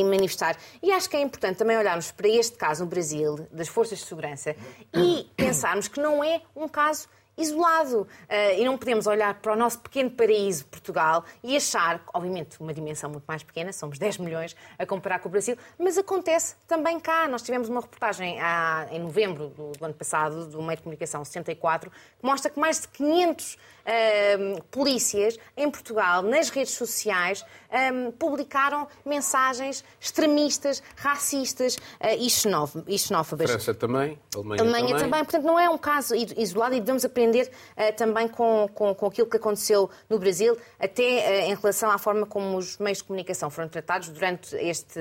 manifestar. 0.03 0.57
E 0.81 0.91
acho 0.91 1.09
que 1.09 1.15
é 1.15 1.21
importante 1.21 1.57
também 1.57 1.77
olharmos 1.77 2.11
para 2.11 2.27
este 2.27 2.57
caso 2.57 2.83
no 2.83 2.89
Brasil, 2.89 3.47
das 3.51 3.67
forças 3.67 3.99
de 3.99 4.05
segurança, 4.05 4.55
e 4.93 5.29
pensarmos 5.35 5.87
que 5.87 5.99
não 5.99 6.23
é 6.23 6.41
um 6.55 6.67
caso 6.67 7.07
isolado. 7.37 8.01
Uh, 8.01 8.59
e 8.59 8.65
não 8.65 8.77
podemos 8.77 9.07
olhar 9.07 9.35
para 9.35 9.53
o 9.53 9.55
nosso 9.55 9.79
pequeno 9.79 10.09
paraíso, 10.09 10.65
Portugal, 10.65 11.23
e 11.43 11.55
achar, 11.55 12.01
obviamente, 12.13 12.59
uma 12.59 12.73
dimensão 12.73 13.09
muito 13.09 13.25
mais 13.25 13.43
pequena, 13.43 13.71
somos 13.71 13.99
10 13.99 14.17
milhões 14.17 14.55
a 14.77 14.85
comparar 14.85 15.19
com 15.19 15.29
o 15.29 15.31
Brasil, 15.31 15.55
mas 15.77 15.97
acontece 15.97 16.55
também 16.67 16.99
cá. 16.99 17.27
Nós 17.27 17.41
tivemos 17.41 17.69
uma 17.69 17.81
reportagem 17.81 18.39
há, 18.41 18.87
em 18.91 18.99
novembro 18.99 19.49
do, 19.49 19.71
do, 19.73 19.85
ano 19.85 19.93
passado, 19.93 20.47
do 20.47 20.61
meio 20.61 20.77
de 20.77 20.83
comunicação 20.83 21.23
64, 21.23 21.91
que 21.91 22.25
mostra 22.25 22.49
que 22.49 22.59
mais 22.59 22.81
de 22.81 22.87
500 22.89 23.53
uh, 23.53 24.63
polícias 24.71 25.37
em 25.55 25.69
Portugal, 25.69 26.21
nas 26.23 26.49
redes 26.49 26.73
sociais, 26.73 27.45
um, 27.93 28.11
publicaram 28.11 28.87
mensagens 29.05 29.83
extremistas, 29.99 30.81
racistas 30.95 31.75
uh, 31.75 32.07
e, 32.17 32.29
xenófobas. 32.29 33.51
França 33.51 33.73
também, 33.73 34.17
Alemanha, 34.33 34.61
Alemanha 34.61 34.87
também. 34.87 35.03
também. 35.03 35.23
Portanto, 35.23 35.43
não 35.43 35.59
é 35.59 35.69
um 35.69 35.77
caso 35.77 36.15
isolado 36.15 36.75
e 36.75 36.79
devemos 36.79 37.05
aprender 37.05 37.26
uh, 37.31 37.95
também 37.95 38.27
com, 38.27 38.69
com, 38.73 38.93
com, 38.93 39.05
aquilo 39.07 39.27
que 39.27 39.37
aconteceu 39.37 39.89
no 40.09 40.19
Brasil, 40.19 40.57
até 40.79 41.03
uh, 41.03 41.51
em 41.51 41.55
relação 41.55 41.89
à 41.91 41.97
forma 41.97 42.25
como 42.25 42.57
os 42.57 42.77
meios 42.77 42.99
de 42.99 43.03
comunicação 43.03 43.49
foram 43.49 43.69
tratados 43.69 44.09
durante 44.09 44.55
este, 44.55 44.99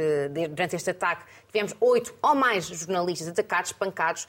durante 0.51 0.77
este 0.77 0.91
ataque. 0.91 1.25
Tivemos 1.57 1.75
oito 1.81 2.15
ou 2.21 2.35
mais 2.35 2.67
jornalistas 2.67 3.29
atacados, 3.29 3.71
espancados, 3.71 4.29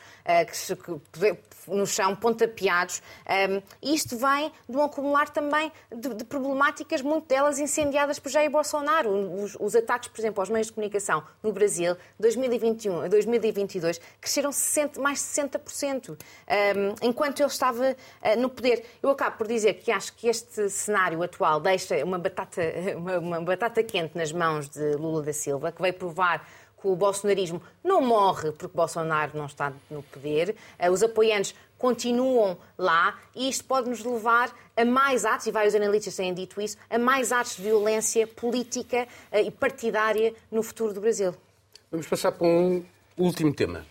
que, 0.65 0.75
que, 1.11 1.37
no 1.67 1.85
chão, 1.85 2.15
pontapeados. 2.15 3.01
Um, 3.49 3.61
isto 3.81 4.17
vem 4.17 4.49
de 4.67 4.77
um 4.77 4.81
acumular 4.81 5.27
também 5.27 5.69
de, 5.93 6.13
de 6.13 6.23
problemáticas, 6.23 7.01
muito 7.01 7.27
delas 7.27 7.59
incendiadas 7.59 8.17
por 8.17 8.29
Jair 8.29 8.49
Bolsonaro. 8.49 9.09
Os, 9.43 9.57
os, 9.59 9.75
ataques, 9.75 10.07
por 10.07 10.19
exemplo, 10.19 10.41
aos 10.41 10.49
meios 10.49 10.67
de 10.67 10.73
comunicação 10.73 11.21
no 11.43 11.51
Brasil, 11.51 11.97
2021 12.17 13.01
a 13.01 13.07
2022, 13.09 13.99
cresceram 14.21 14.53
60, 14.53 15.01
mais 15.01 15.19
de 15.19 15.25
60%, 15.41 16.11
um, 16.11 16.15
enquanto 17.07 17.41
ele 17.41 17.49
estava 17.49 17.91
uh, 17.91 18.39
no 18.39 18.49
poder. 18.49 18.85
Eu 19.03 19.09
acabo 19.09 19.37
por 19.37 19.47
dizer 19.47 19.73
que 19.75 19.91
acho 19.91 20.15
que 20.15 20.29
este 20.29 20.69
cenário 20.69 21.21
atual 21.21 21.59
deixa 21.59 22.01
uma 22.05 22.17
batata, 22.17 22.61
uma, 22.95 23.19
uma 23.19 23.41
batata 23.41 23.83
quente 23.83 24.17
nas 24.17 24.31
mãos 24.31 24.69
de 24.69 24.95
Lula 24.95 25.23
da 25.23 25.33
Silva, 25.33 25.73
que 25.73 25.81
veio 25.81 25.93
provar 25.93 26.47
que 26.79 26.87
o 26.87 26.95
bolsonarismo 26.95 27.61
não 27.83 28.01
morre 28.01 28.51
porque 28.51 28.75
Bolsonaro 28.75 29.37
não 29.37 29.45
está 29.45 29.73
no 29.89 30.03
poder. 30.03 30.55
Uh, 30.79 30.91
os 30.91 31.01
apoiantes 31.01 31.55
continuam 31.77 32.57
lá 32.77 33.19
e 33.35 33.49
isto 33.49 33.63
pode 33.65 33.89
nos 33.89 34.03
levar 34.03 34.51
a 34.75 34.85
mais 34.85 35.25
atos, 35.25 35.47
e 35.47 35.51
vários 35.51 35.75
analistas 35.75 36.15
têm 36.15 36.33
dito 36.33 36.61
isso, 36.61 36.77
a 36.89 36.97
mais 36.97 37.31
atos 37.31 37.55
de 37.55 37.63
violência 37.63 38.27
política 38.27 39.07
eh, 39.31 39.43
e 39.43 39.51
partidária 39.51 40.33
no 40.51 40.61
futuro 40.61 40.93
do 40.93 41.01
Brasil. 41.01 41.33
Vamos 41.91 42.07
passar 42.07 42.31
para 42.31 42.47
um 42.47 42.83
último 43.17 43.53
tema. 43.53 43.85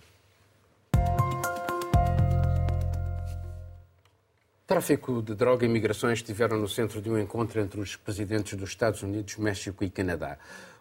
Tráfico 4.67 5.23
de 5.23 5.35
droga 5.35 5.65
e 5.65 5.69
migrações 5.69 6.19
estiveram 6.19 6.59
no 6.59 6.69
centro 6.69 7.01
de 7.01 7.09
um 7.09 7.17
encontro 7.17 7.61
entre 7.61 7.81
os 7.81 7.95
presidentes 7.95 8.59
dos 8.59 8.71
Estados 8.71 9.01
Unidos, 9.03 9.37
México 9.37 9.85
e 9.85 9.91
Canadá. 9.91 10.39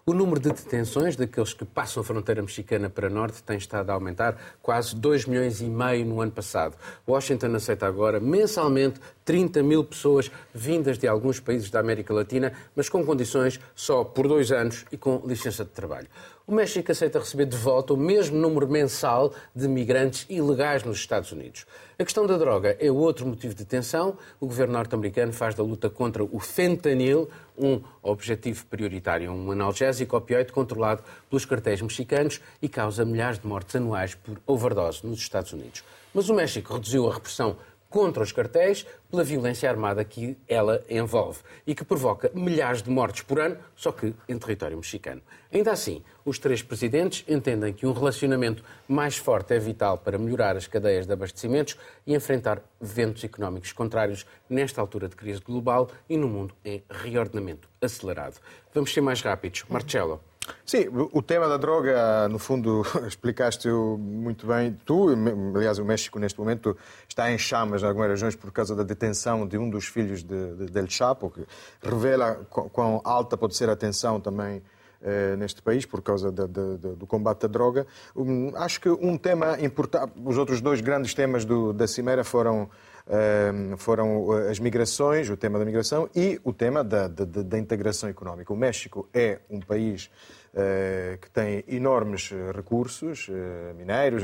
O 0.08 0.14
número 0.14 0.40
de 0.40 0.52
detenções 0.52 1.16
daqueles 1.16 1.56
que 1.56 1.66
passam 1.66 2.02
a 2.02 2.04
fronteira 2.04 2.40
mexicana 2.40 2.92
para 2.92 3.10
norte 3.10 3.42
tem 3.42 3.58
estado 3.58 3.90
a 3.90 3.94
aumentar 3.96 4.38
quase 4.62 4.96
2 4.96 5.26
milhões 5.26 5.62
e 5.62 5.66
meio 5.66 6.06
no 6.06 6.22
ano 6.22 6.32
passado. 6.32 6.78
Washington 7.08 7.56
aceita 7.56 7.88
agora 7.88 8.20
mensalmente 8.20 9.00
30 9.26 9.64
mil 9.64 9.84
pessoas 9.84 10.30
vindas 10.54 11.00
de 11.00 11.08
alguns 11.08 11.40
países 11.40 11.72
da 11.72 11.80
América 11.80 12.14
Latina, 12.14 12.54
mas 12.76 12.88
com 12.88 13.04
condições 13.04 13.60
só 13.74 14.04
por 14.04 14.28
dois 14.28 14.52
anos 14.52 14.86
e 14.92 14.98
com 14.98 15.24
licença 15.26 15.66
de 15.66 15.72
trabalho. 15.72 16.08
O 16.48 16.54
México 16.54 16.92
aceita 16.92 17.18
receber 17.18 17.48
de 17.48 17.58
volta 17.58 17.92
o 17.92 17.98
mesmo 17.98 18.38
número 18.38 18.70
mensal 18.70 19.34
de 19.56 19.68
migrantes 19.68 20.28
ilegais 20.30 20.84
nos 20.84 21.00
Estados 21.00 21.32
Unidos. 21.32 21.66
A 21.98 22.04
questão 22.04 22.28
da 22.28 22.38
droga 22.38 22.78
é 22.80 22.92
outro 22.92 23.26
motivo 23.26 23.56
de 23.56 23.66
tensão. 23.66 24.16
O 24.40 24.46
governo 24.46 24.74
norte-americano 24.74 25.34
faz 25.34 25.56
da 25.56 25.64
luta 25.64 25.90
contra 25.90 26.24
o 26.24 26.40
fentanil 26.40 27.28
um 27.58 27.82
objetivo 28.04 28.64
prioritário, 28.68 29.32
um 29.32 29.50
analgésico 29.50 30.16
opioide 30.16 30.52
controlado 30.52 31.02
pelos 31.32 31.46
cartéis 31.46 31.82
mexicanos 31.82 32.40
e 32.62 32.70
causa 32.70 33.04
milhares 33.04 33.40
de 33.40 33.48
mortes 33.48 33.76
anuais 33.76 34.14
por 34.14 34.40
overdose 34.46 35.04
nos 35.04 35.18
Estados 35.18 35.52
Unidos. 35.52 35.84
Mas 36.14 36.30
o 36.30 36.36
México 36.36 36.76
reduziu 36.76 37.10
a 37.10 37.14
repressão 37.16 37.58
contra 37.96 38.22
os 38.22 38.34
cartéis 38.34 38.86
pela 39.10 39.24
violência 39.24 39.70
armada 39.70 40.04
que 40.04 40.38
ela 40.50 40.84
envolve 40.90 41.40
e 41.66 41.74
que 41.74 41.86
provoca 41.86 42.30
milhares 42.34 42.82
de 42.82 42.90
mortes 42.90 43.22
por 43.22 43.40
ano, 43.40 43.56
só 43.74 43.90
que 43.90 44.14
em 44.28 44.38
território 44.38 44.76
mexicano. 44.76 45.22
Ainda 45.50 45.72
assim, 45.72 46.04
os 46.26 46.38
três 46.38 46.62
presidentes 46.62 47.24
entendem 47.26 47.72
que 47.72 47.86
um 47.86 47.94
relacionamento 47.94 48.62
mais 48.86 49.16
forte 49.16 49.54
é 49.54 49.60
vital 49.60 49.98
para 49.98 50.18
melhorar 50.18 50.58
as 50.58 50.68
cadeias 50.68 51.08
de 51.08 51.14
abastecimentos 51.14 51.78
e 52.06 52.14
enfrentar 52.14 52.62
ventos 52.82 53.24
económicos 53.24 53.72
contrários 53.72 54.26
nesta 54.50 54.82
altura 54.82 55.08
de 55.08 55.16
crise 55.16 55.40
global 55.40 55.90
e 56.10 56.18
no 56.18 56.28
mundo 56.28 56.54
em 56.66 56.84
reordenamento 56.90 57.70
acelerado. 57.82 58.42
Vamos 58.74 58.94
ser 58.94 59.00
mais 59.00 59.22
rápidos. 59.22 59.64
Marcelo. 59.70 60.20
Sim, 60.66 60.88
o 61.12 61.22
tema 61.22 61.48
da 61.48 61.58
droga, 61.58 62.28
no 62.30 62.40
fundo, 62.40 62.84
explicaste 63.08 63.68
muito 63.70 64.48
bem. 64.48 64.78
Tu, 64.86 65.10
aliás, 65.56 65.80
o 65.80 65.86
México 65.86 66.20
neste 66.20 66.40
momento 66.40 66.78
está 67.08 67.32
em 67.32 67.38
chamas 67.38 67.84
em 67.84 67.86
algumas 67.86 68.10
regiões 68.10 68.36
por 68.36 68.52
causa 68.52 68.76
da 68.76 68.84
detenção 68.84 69.48
de 69.48 69.58
um 69.58 69.70
dos 69.70 69.86
filhos 69.86 70.24
de, 70.24 70.56
de, 70.56 70.66
del 70.66 70.90
Chapo, 70.90 71.32
que 71.32 71.46
revela 71.82 72.36
quão 72.46 73.02
alta 73.04 73.38
pode 73.38 73.56
ser 73.56 73.70
a 73.70 73.76
tensão 73.76 74.20
também 74.20 74.62
eh, 75.08 75.36
neste 75.36 75.62
país 75.62 75.86
por 75.86 76.02
causa 76.02 76.32
de, 76.32 76.48
do 76.96 77.06
combate 77.06 77.46
à 77.46 77.48
droga. 77.48 77.86
Um, 78.16 78.52
acho 78.56 78.82
que 78.82 78.90
um 78.90 79.18
tema 79.20 79.60
importante, 79.62 80.14
os 80.26 80.36
outros 80.36 80.62
dois 80.62 80.82
grandes 80.82 81.14
temas 81.14 81.46
do, 81.46 81.72
da 81.72 81.86
Cimeira 81.86 82.24
foram 82.24 82.68
foram 83.78 84.32
as 84.50 84.60
migrações, 84.60 85.30
o 85.30 85.38
tema 85.38 85.60
da 85.60 85.66
migração 85.66 86.10
e 86.16 86.40
o 86.44 86.52
tema 86.52 86.84
da, 86.84 87.08
da, 87.08 87.26
da 87.26 87.60
integração 87.60 88.10
económica. 88.10 88.52
O 88.52 88.58
México 88.58 89.08
é 89.14 89.40
um 89.50 89.60
país 89.60 90.10
que 91.20 91.30
tem 91.32 91.64
enormes 91.68 92.32
recursos 92.56 93.30
mineiros, 93.76 94.24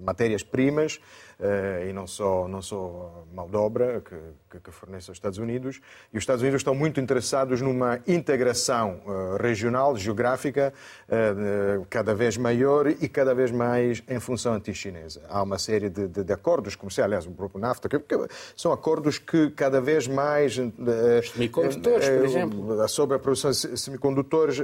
matérias-primas, 0.00 1.00
eh, 1.42 1.86
e 1.88 1.92
não 1.92 2.06
só, 2.06 2.46
não 2.46 2.60
só 2.60 3.24
mão 3.32 3.48
de 3.48 3.56
obra 3.56 4.02
que, 4.50 4.60
que, 4.60 4.70
fornece 4.70 5.10
aos 5.10 5.16
Estados 5.16 5.38
Unidos. 5.38 5.80
E 6.12 6.18
os 6.18 6.22
Estados 6.22 6.42
Unidos 6.42 6.60
estão 6.60 6.74
muito 6.74 7.00
interessados 7.00 7.62
numa 7.62 8.00
integração 8.06 9.00
eh, 9.06 9.42
regional, 9.42 9.96
geográfica, 9.96 10.72
eh, 11.08 11.80
cada 11.88 12.14
vez 12.14 12.36
maior 12.36 12.88
e 12.88 13.08
cada 13.08 13.34
vez 13.34 13.50
mais 13.50 14.02
em 14.06 14.20
função 14.20 14.52
anti-chinesa. 14.52 15.22
Há 15.30 15.42
uma 15.42 15.58
série 15.58 15.88
de, 15.88 16.08
de, 16.08 16.24
de, 16.24 16.32
acordos 16.32 16.76
comerciais, 16.76 17.19
aliás, 17.20 17.26
o 17.26 17.30
próprio 17.32 17.60
NAFTA, 17.60 17.88
que, 17.88 17.98
que, 17.98 18.16
são 18.56 18.72
acordos 18.72 19.18
que 19.18 19.50
cada 19.50 19.80
vez 19.80 20.06
mais. 20.06 20.58
Os 20.58 21.30
semicondutores, 21.30 22.08
por 22.08 22.24
exemplo. 22.24 22.88
Sobre 22.88 23.16
a 23.16 23.18
produção 23.18 23.50
de 23.50 23.78
semicondutores, 23.78 24.58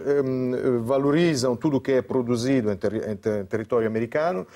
valorizam 0.82 1.56
tudo 1.56 1.76
o 1.76 1.80
que 1.80 1.92
é 1.92 2.02
produzido 2.02 2.72
em, 2.72 2.76
ter, 2.76 3.08
em 3.08 3.16
território 3.44 3.86
americano, 3.86 4.46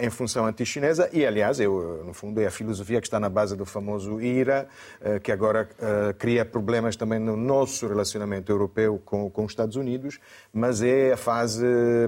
em 0.00 0.10
função 0.10 0.46
anti-chinesa, 0.46 1.08
e, 1.12 1.24
aliás, 1.24 1.60
eu, 1.60 2.02
no 2.04 2.12
fundo, 2.12 2.40
é 2.40 2.46
a 2.46 2.50
filosofia 2.50 3.00
que 3.00 3.06
está 3.06 3.20
na 3.20 3.28
base 3.28 3.56
do 3.56 3.64
famoso 3.64 4.20
IRA, 4.20 4.68
eh, 5.00 5.18
que 5.18 5.32
agora 5.32 5.68
eh, 5.78 6.14
cria 6.18 6.44
problemas 6.44 6.96
também 6.96 7.18
no 7.18 7.36
nosso 7.36 7.86
relacionamento 7.86 8.50
europeu 8.50 9.00
com, 9.04 9.30
com 9.30 9.44
os 9.44 9.52
Estados 9.52 9.76
Unidos, 9.76 10.18
mas 10.52 10.82
é 10.82 11.12
a 11.12 11.16
fase, 11.16 11.64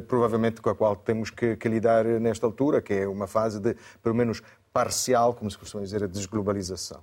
provavelmente, 0.06 0.60
com 0.60 0.70
a 0.70 0.74
qual 0.74 0.96
temos 0.96 1.30
que, 1.30 1.56
que 1.56 1.68
lidar 1.68 2.04
nesta 2.04 2.46
altura, 2.46 2.80
que 2.80 2.94
é 2.94 3.08
uma 3.08 3.26
fase 3.26 3.60
de, 3.60 3.76
pelo 4.02 4.14
menos, 4.14 4.42
parcial, 4.72 5.34
como 5.34 5.50
se 5.50 5.58
costuma 5.58 5.82
dizer, 5.82 6.02
a 6.02 6.06
desglobalização. 6.06 7.02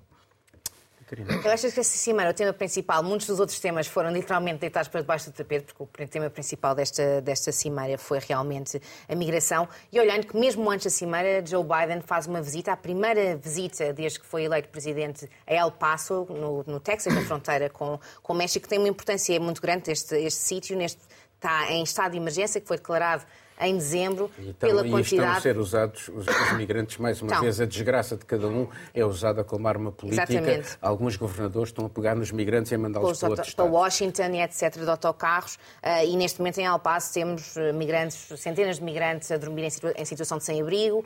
Eu 1.43 1.51
acho 1.51 1.71
que 1.71 1.79
essa 1.79 1.83
cimeira, 1.83 2.31
o 2.31 2.33
tema 2.33 2.51
principal, 2.51 3.03
muitos 3.03 3.27
dos 3.27 3.39
outros 3.39 3.59
temas 3.59 3.85
foram 3.85 4.11
literalmente 4.11 4.59
deitados 4.59 4.87
para 4.87 5.01
debaixo 5.01 5.29
do 5.29 5.33
tapete, 5.33 5.71
porque 5.71 6.03
o 6.03 6.07
tema 6.07 6.31
principal 6.31 6.73
desta, 6.73 7.21
desta 7.21 7.51
cimeira 7.51 7.95
foi 7.95 8.17
realmente 8.17 8.81
a 9.07 9.15
migração. 9.15 9.69
E 9.91 9.99
olhando 9.99 10.25
que 10.25 10.35
mesmo 10.35 10.67
antes 10.69 10.85
da 10.85 10.89
cimeira, 10.89 11.45
Joe 11.45 11.63
Biden 11.63 12.01
faz 12.01 12.25
uma 12.25 12.41
visita, 12.41 12.71
a 12.71 12.77
primeira 12.77 13.37
visita 13.37 13.93
desde 13.93 14.19
que 14.19 14.25
foi 14.25 14.45
eleito 14.45 14.69
presidente 14.69 15.29
a 15.45 15.53
El 15.53 15.71
Paso, 15.71 16.25
no, 16.27 16.63
no 16.65 16.79
Texas, 16.79 17.13
na 17.13 17.21
fronteira 17.21 17.69
com, 17.69 17.99
com 18.23 18.33
o 18.33 18.35
México, 18.35 18.63
que 18.63 18.69
tem 18.69 18.79
uma 18.79 18.89
importância 18.89 19.39
muito 19.39 19.61
grande 19.61 19.91
este, 19.91 20.15
este 20.15 20.41
sítio, 20.41 20.75
neste, 20.75 21.01
está 21.35 21.71
em 21.71 21.83
estado 21.83 22.13
de 22.13 22.17
emergência, 22.17 22.59
que 22.59 22.67
foi 22.67 22.77
declarado 22.77 23.23
em 23.59 23.77
dezembro, 23.77 24.29
então, 24.37 24.53
pela 24.69 24.85
e 24.85 24.91
quantidade... 24.91 25.27
estão 25.27 25.37
a 25.37 25.41
ser 25.41 25.57
usados 25.57 26.09
os, 26.09 26.27
os 26.27 26.53
migrantes, 26.57 26.97
mais 26.97 27.21
uma 27.21 27.31
então, 27.31 27.41
vez, 27.41 27.61
a 27.61 27.65
desgraça 27.65 28.17
de 28.17 28.25
cada 28.25 28.47
um 28.47 28.67
é 28.93 29.05
usada 29.05 29.43
como 29.43 29.67
arma 29.67 29.91
política. 29.91 30.23
Exatamente. 30.23 30.77
Alguns 30.81 31.15
governadores 31.15 31.69
estão 31.69 31.85
a 31.85 31.89
pegar 31.89 32.15
nos 32.15 32.31
migrantes 32.31 32.71
e 32.71 32.75
a 32.75 32.77
mandá-los 32.77 33.19
para 33.19 33.43
Para 33.55 33.65
Washington 33.65 34.29
e 34.33 34.41
etc. 34.41 34.77
de 34.77 34.89
autocarros. 34.89 35.55
Uh, 35.55 36.05
e 36.05 36.17
neste 36.17 36.39
momento 36.39 36.57
em 36.59 36.65
Alpaço 36.65 37.13
temos 37.13 37.55
eh, 37.55 37.71
migrantes, 37.71 38.39
centenas 38.39 38.77
de 38.77 38.83
migrantes 38.83 39.31
a 39.31 39.37
dormir 39.37 39.63
em, 39.63 39.69
situa 39.69 39.93
em 39.95 40.05
situação 40.05 40.37
de 40.37 40.43
sem-abrigo 40.43 40.99
uh, 40.99 41.05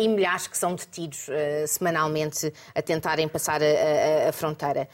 e 0.00 0.08
milhares 0.08 0.46
que 0.46 0.56
são 0.56 0.74
detidos 0.74 1.28
uh, 1.28 1.66
semanalmente 1.66 2.52
a 2.74 2.82
tentarem 2.82 3.28
passar 3.28 3.60
a, 3.62 4.26
a, 4.26 4.28
a 4.28 4.32
fronteira. 4.32 4.88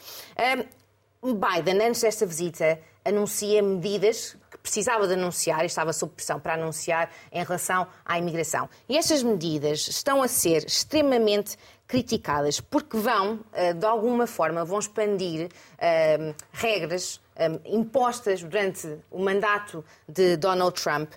Biden, 1.21 1.81
antes 1.81 2.01
desta 2.01 2.25
visita, 2.25 2.79
anuncia 3.03 3.61
medidas 3.61 4.37
precisava 4.61 5.07
de 5.07 5.13
anunciar 5.13 5.63
e 5.63 5.67
estava 5.67 5.93
sob 5.93 6.13
pressão 6.13 6.39
para 6.39 6.53
anunciar 6.53 7.09
em 7.31 7.43
relação 7.43 7.87
à 8.05 8.17
imigração. 8.17 8.69
E 8.87 8.97
estas 8.97 9.23
medidas 9.23 9.87
estão 9.87 10.21
a 10.21 10.27
ser 10.27 10.65
extremamente 10.65 11.57
criticadas 11.87 12.59
porque 12.59 12.97
vão, 12.97 13.39
eh, 13.53 13.73
de 13.73 13.85
alguma 13.85 14.27
forma, 14.27 14.65
vão 14.65 14.77
expandir 14.77 15.47
uh, 15.47 16.35
regras 16.51 17.21
um, 17.39 17.77
impostas 17.77 18.43
durante 18.43 18.97
o 19.09 19.19
mandato 19.19 19.85
de 20.07 20.35
Donald 20.37 20.79
Trump, 20.81 21.11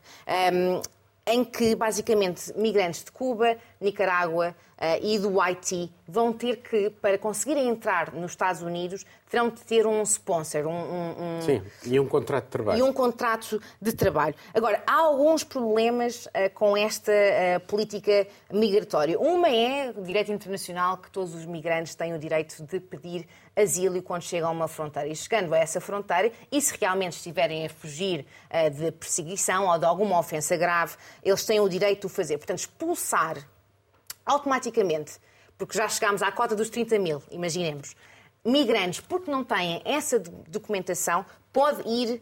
um, 0.53 0.81
em 1.27 1.45
que 1.45 1.75
basicamente 1.75 2.53
migrantes 2.57 3.05
de 3.05 3.13
Cuba, 3.13 3.57
Nicarágua 3.81 4.55
e 5.03 5.19
do 5.19 5.41
Haiti 5.41 5.93
vão 6.09 6.33
ter 6.33 6.57
que, 6.57 6.91
para 6.91 7.19
conseguirem 7.19 7.69
entrar 7.69 8.13
nos 8.13 8.33
Estados 8.33 8.63
Unidos, 8.63 9.05
terão 9.31 9.49
de 9.49 9.61
ter 9.63 9.87
um 9.87 10.03
sponsor. 10.03 10.67
Um, 10.67 10.71
um, 10.71 11.39
um... 11.39 11.43
Sim, 11.43 11.63
e 11.85 12.01
um 12.01 12.07
contrato 12.07 12.45
de 12.47 12.51
trabalho. 12.51 12.79
E 12.79 12.83
um 12.83 12.93
contrato 12.93 13.63
de 13.81 13.93
trabalho. 13.93 14.35
Agora, 14.53 14.83
há 14.87 14.95
alguns 14.95 15.45
problemas 15.45 16.27
uh, 16.27 16.51
com 16.53 16.77
esta 16.77 17.13
uh, 17.13 17.61
política 17.67 18.27
migratória. 18.51 19.19
Uma 19.19 19.49
é 19.49 19.93
o 19.97 20.03
direito 20.03 20.33
internacional, 20.33 20.99
que 20.99 21.11
todos 21.11 21.35
os 21.35 21.47
migrantes 21.47 21.95
têm 21.95 22.13
o 22.13 22.19
direito 22.19 22.63
de 22.65 22.81
pedir 22.81 23.27
asilo 23.55 24.03
quando 24.03 24.23
chegam 24.23 24.49
a 24.49 24.53
uma 24.53 24.69
fronteira. 24.69 25.09
E 25.09 25.15
chegando 25.15 25.55
a 25.55 25.59
essa 25.59 25.81
fronteira, 25.81 26.33
e 26.51 26.61
se 26.61 26.77
realmente 26.81 27.13
estiverem 27.13 27.67
a 27.67 27.69
fugir 27.69 28.27
uh, 28.51 28.71
de 28.71 28.91
perseguição 28.93 29.69
ou 29.69 29.79
de 29.79 29.85
alguma 29.85 30.19
ofensa 30.19 30.57
grave, 30.57 30.97
eles 31.23 31.45
têm 31.45 31.61
o 31.61 31.69
direito 31.69 32.01
de 32.01 32.07
o 32.07 32.09
fazer. 32.09 32.39
Portanto, 32.39 32.59
expulsar 32.59 33.37
automaticamente, 34.31 35.19
porque 35.59 35.77
já 35.77 35.89
chegámos 35.89 36.23
à 36.23 36.31
cota 36.31 36.55
dos 36.55 36.71
30 36.71 36.99
mil, 36.99 37.23
imaginemos, 37.31 37.97
migrantes, 38.45 39.01
porque 39.01 39.31
não 39.31 39.45
têm 39.45 39.83
essa 39.85 40.19
documentação, 40.19 41.27
pode 41.53 41.83
ir 41.87 42.15
uh, 42.15 42.21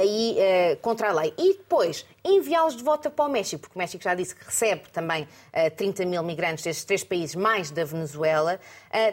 aí 0.00 0.36
uh, 0.38 0.76
contra 0.78 1.10
a 1.10 1.12
lei. 1.12 1.34
E 1.36 1.54
depois, 1.54 2.06
enviá-los 2.24 2.76
de 2.76 2.82
volta 2.82 3.10
para 3.10 3.24
o 3.24 3.28
México, 3.28 3.60
porque 3.60 3.76
o 3.76 3.78
México 3.78 4.02
já 4.02 4.14
disse 4.14 4.34
que 4.34 4.44
recebe 4.44 4.88
também 4.92 5.24
uh, 5.24 5.26
eh, 5.52 5.70
30 5.70 6.06
mil 6.06 6.22
migrantes 6.22 6.64
destes 6.64 6.84
três 6.84 7.02
países, 7.02 7.34
mais 7.34 7.70
da 7.70 7.84
Venezuela, 7.84 8.60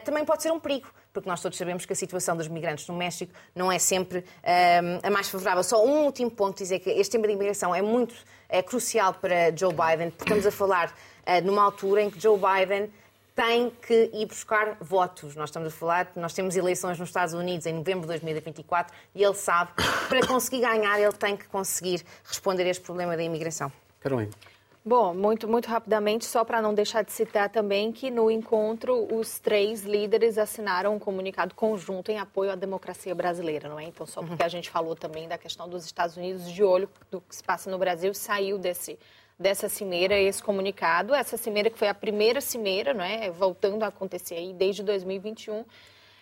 também 0.04 0.24
pode 0.24 0.44
ser 0.44 0.52
um 0.52 0.60
perigo. 0.60 0.88
Porque 1.12 1.30
nós 1.30 1.42
todos 1.42 1.58
sabemos 1.58 1.86
que 1.86 1.94
a 1.94 1.96
situação 1.96 2.36
dos 2.36 2.50
migrantes 2.50 2.86
no 2.88 2.94
México 2.94 3.32
não 3.56 3.72
é 3.72 3.80
sempre 3.80 4.26
a 5.02 5.10
mais 5.10 5.30
favorável. 5.30 5.64
Só 5.64 5.86
um 5.86 6.04
último 6.04 6.30
ponto, 6.30 6.58
dizer 6.58 6.80
que 6.80 6.90
este 6.90 7.14
tema 7.14 7.26
de 7.26 7.34
imigração 7.34 7.74
é 7.74 7.82
muito 7.82 8.14
é 8.50 8.62
crucial 8.62 9.14
para 9.14 9.56
Joe 9.56 9.74
Biden, 9.74 10.12
porque 10.12 10.24
estamos 10.26 10.46
a 10.46 10.52
falar 10.52 10.94
numa 11.44 11.64
altura 11.64 12.02
em 12.02 12.10
que 12.10 12.20
Joe 12.20 12.38
Biden 12.38 12.92
tem 13.36 13.70
que 13.70 14.10
ir 14.14 14.26
buscar 14.26 14.78
votos. 14.80 15.36
Nós 15.36 15.50
estamos 15.50 15.74
a 15.74 15.76
falar, 15.76 16.12
nós 16.16 16.34
temos 16.34 16.56
eleições 16.56 16.98
nos 16.98 17.10
Estados 17.10 17.34
Unidos 17.34 17.66
em 17.66 17.74
novembro 17.74 18.02
de 18.02 18.08
2024 18.08 18.96
e 19.14 19.24
ele 19.24 19.34
sabe 19.36 19.72
que 19.76 19.84
para 20.08 20.26
conseguir 20.26 20.62
ganhar 20.62 21.00
ele 21.00 21.12
tem 21.12 21.36
que 21.36 21.48
conseguir 21.48 22.04
responder 22.24 22.64
a 22.64 22.70
este 22.70 22.84
problema 22.84 23.18
da 23.18 23.24
imigração. 23.24 23.72
Carolina. 24.00 24.32
Bom, 24.88 25.16
muito, 25.16 25.48
muito 25.48 25.68
rapidamente, 25.68 26.26
só 26.26 26.46
para 26.46 26.62
não 26.62 26.72
deixar 26.72 27.04
de 27.04 27.12
citar 27.12 27.50
também 27.50 27.92
que 27.92 28.12
no 28.12 28.30
encontro 28.30 29.12
os 29.12 29.40
três 29.40 29.82
líderes 29.82 30.38
assinaram 30.38 30.96
um 30.96 31.00
comunicado 31.00 31.56
conjunto 31.56 32.12
em 32.12 32.20
apoio 32.20 32.52
à 32.52 32.56
democracia 32.56 33.16
brasileira, 33.16 33.68
não 33.68 33.80
é? 33.80 33.86
Então, 33.86 34.06
só 34.06 34.22
porque 34.22 34.44
a 34.44 34.48
gente 34.48 34.70
falou 34.70 34.96
também 34.96 35.28
da 35.28 35.40
questão 35.40 35.68
dos 35.68 35.86
Estados 35.86 36.16
Unidos 36.16 36.52
de 36.52 36.64
olho 36.64 36.88
do 37.10 37.20
que 37.20 37.36
se 37.36 37.44
passa 37.44 37.68
no 37.72 37.80
Brasil, 37.80 38.14
saiu 38.14 38.60
desse, 38.60 39.00
dessa 39.38 39.68
cimeira 39.70 40.20
esse 40.20 40.42
comunicado. 40.42 41.14
Essa 41.14 41.38
cimeira 41.38 41.70
que 41.70 41.78
foi 41.78 41.88
a 41.88 41.94
primeira 41.94 42.42
cimeira, 42.42 42.92
é? 43.06 43.30
voltando 43.30 43.84
a 43.84 43.88
acontecer 43.88 44.36
aí 44.36 44.54
desde 44.54 44.84
2021, 44.84 45.66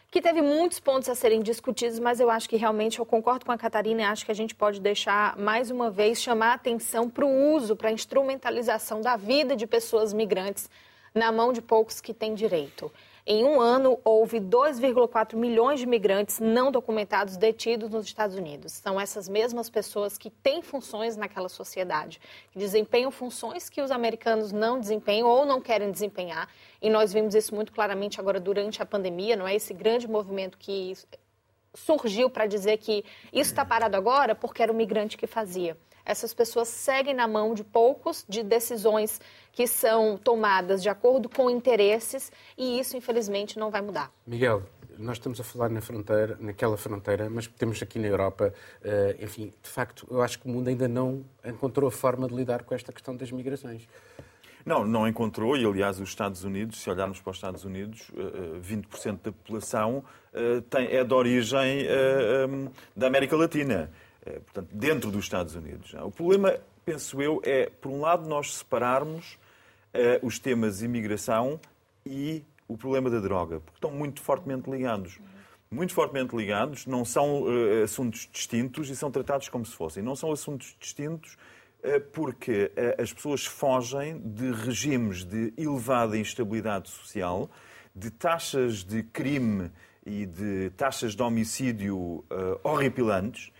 que 0.09 0.21
teve 0.21 0.41
muitos 0.41 0.79
pontos 0.79 1.09
a 1.09 1.15
serem 1.15 1.41
discutidos, 1.41 1.97
mas 1.97 2.19
eu 2.19 2.29
acho 2.29 2.47
que 2.47 2.55
realmente 2.55 2.99
eu 2.99 3.05
concordo 3.05 3.45
com 3.45 3.51
a 3.51 3.57
Catarina 3.57 4.01
e 4.01 4.05
acho 4.05 4.25
que 4.25 4.31
a 4.31 4.35
gente 4.35 4.53
pode 4.53 4.79
deixar 4.79 5.35
mais 5.37 5.71
uma 5.71 5.89
vez 5.89 6.21
chamar 6.21 6.53
atenção 6.53 7.09
para 7.09 7.25
o 7.25 7.55
uso, 7.55 7.75
para 7.75 7.89
a 7.89 7.91
instrumentalização 7.91 9.01
da 9.01 9.15
vida 9.15 9.55
de 9.55 9.65
pessoas 9.65 10.13
migrantes 10.13 10.69
na 11.15 11.31
mão 11.31 11.51
de 11.51 11.61
poucos 11.61 11.99
que 11.99 12.13
têm 12.13 12.35
direito. 12.35 12.91
Em 13.25 13.45
um 13.45 13.61
ano, 13.61 13.97
houve 14.03 14.41
2,4 14.41 15.37
milhões 15.37 15.79
de 15.79 15.85
migrantes 15.85 16.41
não 16.41 16.69
documentados 16.69 17.37
detidos 17.37 17.89
nos 17.89 18.05
Estados 18.05 18.35
Unidos. 18.35 18.73
São 18.73 18.99
essas 18.99 19.29
mesmas 19.29 19.69
pessoas 19.69 20.17
que 20.17 20.29
têm 20.29 20.61
funções 20.61 21.15
naquela 21.15 21.47
sociedade, 21.47 22.19
que 22.51 22.59
desempenham 22.59 23.09
funções 23.11 23.69
que 23.69 23.81
os 23.81 23.91
americanos 23.91 24.51
não 24.51 24.77
desempenham 24.77 25.29
ou 25.29 25.45
não 25.45 25.61
querem 25.61 25.89
desempenhar. 25.89 26.49
E 26.81 26.89
nós 26.89 27.13
vimos 27.13 27.33
isso 27.33 27.55
muito 27.55 27.71
claramente 27.71 28.19
agora 28.19 28.41
durante 28.41 28.81
a 28.81 28.85
pandemia, 28.85 29.37
não 29.37 29.47
é? 29.47 29.55
Esse 29.55 29.73
grande 29.73 30.05
movimento 30.05 30.57
que 30.57 30.93
surgiu 31.73 32.29
para 32.29 32.45
dizer 32.45 32.77
que 32.77 33.03
isso 33.31 33.51
está 33.51 33.65
parado 33.65 33.95
agora 33.95 34.35
porque 34.35 34.61
era 34.61 34.71
o 34.71 34.75
migrante 34.75 35.17
que 35.17 35.27
fazia. 35.27 35.77
Essas 36.05 36.33
pessoas 36.33 36.67
seguem 36.67 37.13
na 37.13 37.27
mão 37.27 37.53
de 37.53 37.63
poucos, 37.63 38.25
de 38.27 38.43
decisões 38.43 39.21
que 39.53 39.65
são 39.65 40.17
tomadas 40.17 40.81
de 40.83 40.89
acordo 40.89 41.29
com 41.29 41.49
interesses, 41.49 42.31
e 42.57 42.79
isso, 42.79 42.97
infelizmente, 42.97 43.57
não 43.57 43.71
vai 43.71 43.81
mudar. 43.81 44.11
Miguel, 44.27 44.63
nós 44.97 45.17
estamos 45.17 45.39
a 45.39 45.43
falar 45.43 45.69
na 45.69 45.79
fronteira, 45.79 46.37
naquela 46.39 46.75
fronteira, 46.75 47.29
mas 47.29 47.47
temos 47.47 47.81
aqui 47.81 47.99
na 47.99 48.07
Europa, 48.07 48.53
eh, 48.83 49.15
enfim, 49.21 49.53
de 49.61 49.69
facto, 49.69 50.05
eu 50.09 50.21
acho 50.21 50.39
que 50.39 50.47
o 50.47 50.49
mundo 50.49 50.67
ainda 50.67 50.87
não 50.87 51.23
encontrou 51.45 51.87
a 51.87 51.91
forma 51.91 52.27
de 52.27 52.35
lidar 52.35 52.63
com 52.63 52.75
esta 52.75 52.91
questão 52.91 53.15
das 53.15 53.31
migrações. 53.31 53.87
Não, 54.65 54.85
não 54.85 55.05
encontrou, 55.05 55.57
e 55.57 55.65
aliás 55.65 55.99
os 55.99 56.09
Estados 56.09 56.43
Unidos, 56.43 56.81
se 56.81 56.89
olharmos 56.89 57.19
para 57.19 57.31
os 57.31 57.37
Estados 57.37 57.65
Unidos, 57.65 58.09
20% 58.61 58.85
eh, 59.05 59.11
da 59.11 59.31
população 59.31 60.03
eh, 60.33 60.63
é 60.89 61.03
de 61.03 61.13
origem 61.13 61.85
da 62.95 63.07
América 63.07 63.35
Latina. 63.35 63.91
Eh, 64.25 64.39
portanto, 64.39 64.69
dentro 64.71 65.11
dos 65.11 65.25
Estados 65.25 65.53
Unidos. 65.55 65.93
O 65.95 66.09
problema, 66.09 66.57
penso 66.85 67.21
eu, 67.21 67.41
é, 67.43 67.69
por 67.81 67.91
um 67.91 67.99
lado, 67.99 68.27
nós 68.27 68.55
separarmos 68.55 69.37
os 70.23 70.39
temas 70.39 70.81
imigração 70.81 71.59
e 72.03 72.43
o 72.67 72.75
problema 72.75 73.11
da 73.11 73.19
droga, 73.19 73.59
porque 73.59 73.77
estão 73.77 73.91
muito 73.91 74.21
fortemente 74.21 74.67
ligados. 74.67 75.19
Muito 75.69 75.93
fortemente 75.93 76.35
ligados, 76.35 76.87
não 76.87 77.05
são 77.05 77.45
assuntos 77.83 78.27
distintos 78.31 78.89
e 78.89 78.95
são 78.95 79.11
tratados 79.11 79.49
como 79.49 79.63
se 79.63 79.75
fossem. 79.75 80.01
Não 80.01 80.15
são 80.15 80.31
assuntos 80.31 80.75
distintos 80.79 81.37
porque 82.11 82.71
uh, 82.75 83.01
as 83.01 83.11
pessoas 83.11 83.45
fogem 83.45 84.19
de 84.19 84.51
regimes 84.51 85.23
de 85.23 85.53
elevada 85.57 86.17
instabilidade 86.17 86.89
social, 86.89 87.49
de 87.95 88.09
taxas 88.09 88.83
de 88.83 89.03
crime 89.03 89.71
e 90.05 90.25
de 90.25 90.69
taxas 90.71 91.15
de 91.15 91.21
homicídio 91.21 92.25
horripilantes 92.63 93.51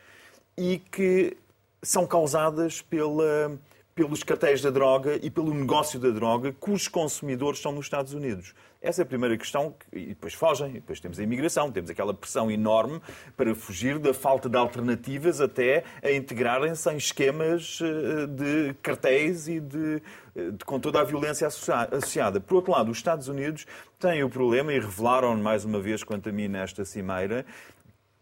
e 0.58 0.78
que 0.78 1.38
são 1.82 2.08
causadas 2.08 2.82
pela, 2.82 3.60
pelos 3.96 4.24
cartéis 4.24 4.62
da 4.62 4.72
droga 4.72 5.20
e 5.22 5.30
pelo 5.30 5.54
negócio 5.54 6.00
da 6.00 6.10
droga, 6.10 6.52
cujos 6.52 6.88
consumidores 6.88 7.60
são 7.60 7.72
nos 7.72 7.86
Estados 7.86 8.14
Unidos. 8.14 8.54
Essa 8.82 9.02
é 9.02 9.04
a 9.04 9.06
primeira 9.06 9.38
questão, 9.38 9.74
e 9.94 10.08
depois 10.08 10.34
fogem, 10.34 10.72
e 10.72 10.74
depois 10.74 11.00
temos 11.00 11.20
a 11.20 11.24
imigração, 11.24 11.72
temos 11.72 11.90
aquela 11.90 12.14
pressão 12.14 12.52
enorme 12.52 13.00
para 13.38 13.54
fugir 13.54 14.00
da 14.00 14.14
falta 14.14 14.50
de 14.50 14.58
alternativas 14.58 15.40
até 15.40 15.84
a 16.02 16.12
integrarem-se 16.12 16.90
em 16.92 16.98
esquemas 16.98 17.80
eh, 17.82 18.28
de 18.28 18.74
cartéis 18.82 19.48
e 19.48 19.60
de, 19.60 20.02
eh, 20.36 20.52
de, 20.52 20.66
com 20.66 20.80
toda 20.80 21.00
a 21.00 21.04
violência 21.04 21.48
associada. 21.48 22.42
Por 22.42 22.56
outro 22.56 22.72
lado, 22.72 22.92
os 22.92 22.98
Estados 22.98 23.28
Unidos 23.28 23.66
têm 24.00 24.24
o 24.24 24.30
problema, 24.30 24.74
e 24.74 24.80
revelaram 24.80 25.38
mais 25.38 25.64
uma 25.64 25.80
vez 25.80 26.04
quanto 26.04 26.28
a 26.28 26.32
mim 26.32 26.48
nesta 26.48 26.84
cimeira, 26.84 27.46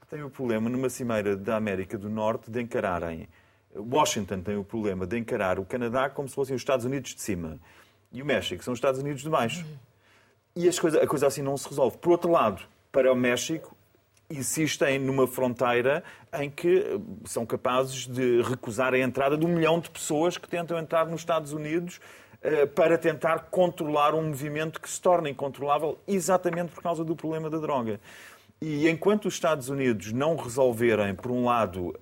têm 0.10 0.22
o 0.22 0.30
problema 0.30 0.70
numa 0.70 0.90
cimeira 0.90 1.36
da 1.38 1.56
América 1.56 1.98
do 1.98 2.10
Norte 2.10 2.52
de 2.52 2.62
encararem 2.62 3.28
Washington 3.76 4.42
tem 4.42 4.58
o 4.58 4.64
problema 4.64 5.08
de 5.08 5.18
encarar 5.18 5.60
o 5.60 5.66
Canadá 5.66 6.10
como 6.10 6.28
se 6.28 6.36
fossem 6.36 6.56
os 6.56 6.62
Estados 6.62 6.86
Unidos 6.86 7.16
de 7.16 7.22
cima 7.22 7.60
e 8.12 8.22
o 8.22 8.26
México 8.26 8.64
são 8.64 8.74
os 8.74 8.78
Estados 8.78 9.00
Unidos 9.00 9.22
de 9.22 9.30
baixo. 9.30 9.66
E 10.56 10.70
coisa, 10.80 11.02
a 11.02 11.08
coisa 11.08 11.28
assim 11.28 11.42
não 11.42 11.56
se 11.56 11.68
resolve. 11.70 11.98
Por 11.98 12.12
outro 12.12 12.30
lado, 12.30 12.62
para 12.92 13.12
o 13.12 13.16
México, 13.16 13.76
insistem 14.30 15.00
numa 15.00 15.28
fronteira 15.28 16.04
em 16.34 16.50
que 16.50 16.80
eh, 16.80 17.00
são 17.26 17.46
capazes 17.46 18.08
de 18.08 18.42
recusar 18.42 18.94
a 18.94 19.00
entrada 19.00 19.38
de 19.38 19.46
um 19.46 19.50
milhão 19.50 19.80
de 19.80 19.90
pessoas 19.90 20.38
que 20.38 20.48
tentam 20.48 20.78
entrar 20.78 21.06
nos 21.06 21.22
Estados 21.22 21.54
Unidos 21.54 22.00
eh, 22.42 22.66
para 22.66 22.98
tentar 22.98 23.48
controlar 23.50 24.14
um 24.14 24.28
movimento 24.28 24.82
que 24.82 24.90
se 24.90 25.02
torna 25.02 25.30
incontrolável 25.30 25.98
exatamente 26.08 26.72
por 26.72 26.82
causa 26.84 27.04
do 27.04 27.16
problema 27.16 27.50
da 27.50 27.58
droga. 27.58 28.00
E 28.64 28.88
enquanto 28.88 29.26
os 29.26 29.34
Estados 29.34 29.70
Unidos 29.70 30.12
não 30.12 30.36
resolverem, 30.36 31.16
por 31.16 31.32
um 31.32 31.46
lado, 31.46 31.96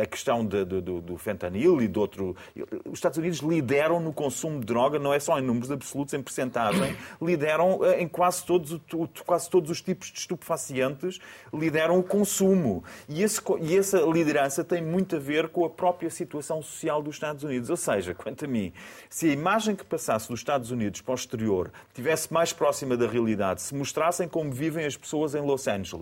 a, 0.00 0.06
questão 0.06 0.46
de, 0.46 0.64
de, 0.64 0.80
do, 0.80 1.00
do 1.00 1.18
fentanil 1.18 1.82
e 1.82 1.88
do 1.88 2.00
outro. 2.00 2.36
Os 2.84 2.94
Estados 2.94 3.18
Unidos 3.18 3.40
lideram 3.40 3.98
no 3.98 4.12
consumo 4.12 4.60
de 4.60 4.66
droga, 4.66 5.00
não 5.00 5.12
é 5.12 5.18
só 5.18 5.36
em 5.36 5.42
números 5.42 5.68
absolutos, 5.68 6.14
em 6.14 6.22
percentagem, 6.22 6.96
lideram 7.20 7.84
eh, 7.84 8.02
em 8.02 8.06
quase 8.06 8.44
todos, 8.44 8.80
quase 9.26 9.50
todos 9.50 9.68
os 9.68 9.82
tipos 9.82 10.12
de 10.12 10.20
estupefacientes, 10.20 11.18
lideram 11.52 11.98
o 11.98 12.04
consumo. 12.04 12.84
E, 13.08 13.24
esse, 13.24 13.40
e 13.60 13.76
essa 13.76 13.98
liderança 14.02 14.62
tem 14.62 14.80
muito 14.80 15.16
a 15.16 15.18
ver 15.18 15.48
com 15.48 15.64
a 15.64 15.70
própria 15.70 16.08
situação 16.08 16.62
social 16.62 17.02
dos 17.02 17.16
Estados 17.16 17.42
Unidos. 17.42 17.68
Ou 17.68 17.76
seja, 17.76 18.14
quanto 18.14 18.44
a 18.44 18.48
mim, 18.48 18.72
se 19.10 19.28
a 19.28 19.32
imagem 19.32 19.74
que 19.74 19.84
passasse 19.84 20.28
dos 20.28 20.38
Estados 20.38 20.70
Unidos 20.70 21.00
para 21.00 21.12
o 21.12 21.16
exterior 21.16 21.72
tivesse 21.92 22.32
mais 22.32 22.52
próxima 22.52 22.96
da 22.96 23.08
realidade, 23.08 23.60
se 23.60 23.74
mostrassem 23.74 24.28
como 24.28 24.52
vivem 24.52 24.86
as 24.86 24.96
pessoas 24.96 25.34
em 25.34 25.40
Los 25.40 25.66
Angeles, 25.66 25.95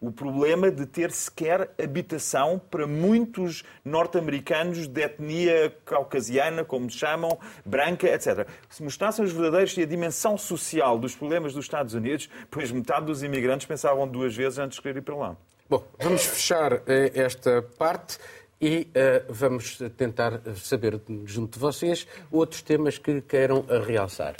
O 0.00 0.10
problema 0.10 0.70
de 0.70 0.86
ter 0.86 1.10
sequer 1.10 1.70
habitação 1.82 2.60
para 2.70 2.86
muitos 2.86 3.62
norte-americanos 3.84 4.86
de 4.86 5.02
etnia 5.02 5.74
caucasiana, 5.84 6.64
como 6.64 6.88
chamam, 6.90 7.38
branca, 7.64 8.06
etc. 8.08 8.46
Se 8.68 8.82
mostrassem 8.82 9.24
os 9.24 9.32
verdadeiros 9.32 9.76
e 9.76 9.82
a 9.82 9.86
dimensão 9.86 10.36
social 10.38 10.98
dos 10.98 11.14
problemas 11.14 11.52
dos 11.52 11.64
Estados 11.64 11.94
Unidos, 11.94 12.28
pois 12.50 12.70
metade 12.70 13.06
dos 13.06 13.22
imigrantes 13.22 13.66
pensavam 13.66 14.06
duas 14.06 14.34
vezes 14.34 14.58
antes 14.58 14.76
de 14.76 14.82
querer 14.82 14.98
ir 14.98 15.02
para 15.02 15.16
lá. 15.16 15.36
Bom, 15.68 15.84
vamos 16.00 16.24
fechar 16.24 16.82
eh, 16.86 17.12
esta 17.14 17.62
parte 17.62 18.18
e 18.60 18.88
uh, 18.88 19.32
vamos 19.32 19.78
tentar 19.96 20.40
saber, 20.56 21.00
junto 21.24 21.54
de 21.54 21.58
vocês, 21.58 22.06
outros 22.30 22.60
temas 22.60 22.98
que 22.98 23.22
queiram 23.22 23.64
realçar. 23.86 24.34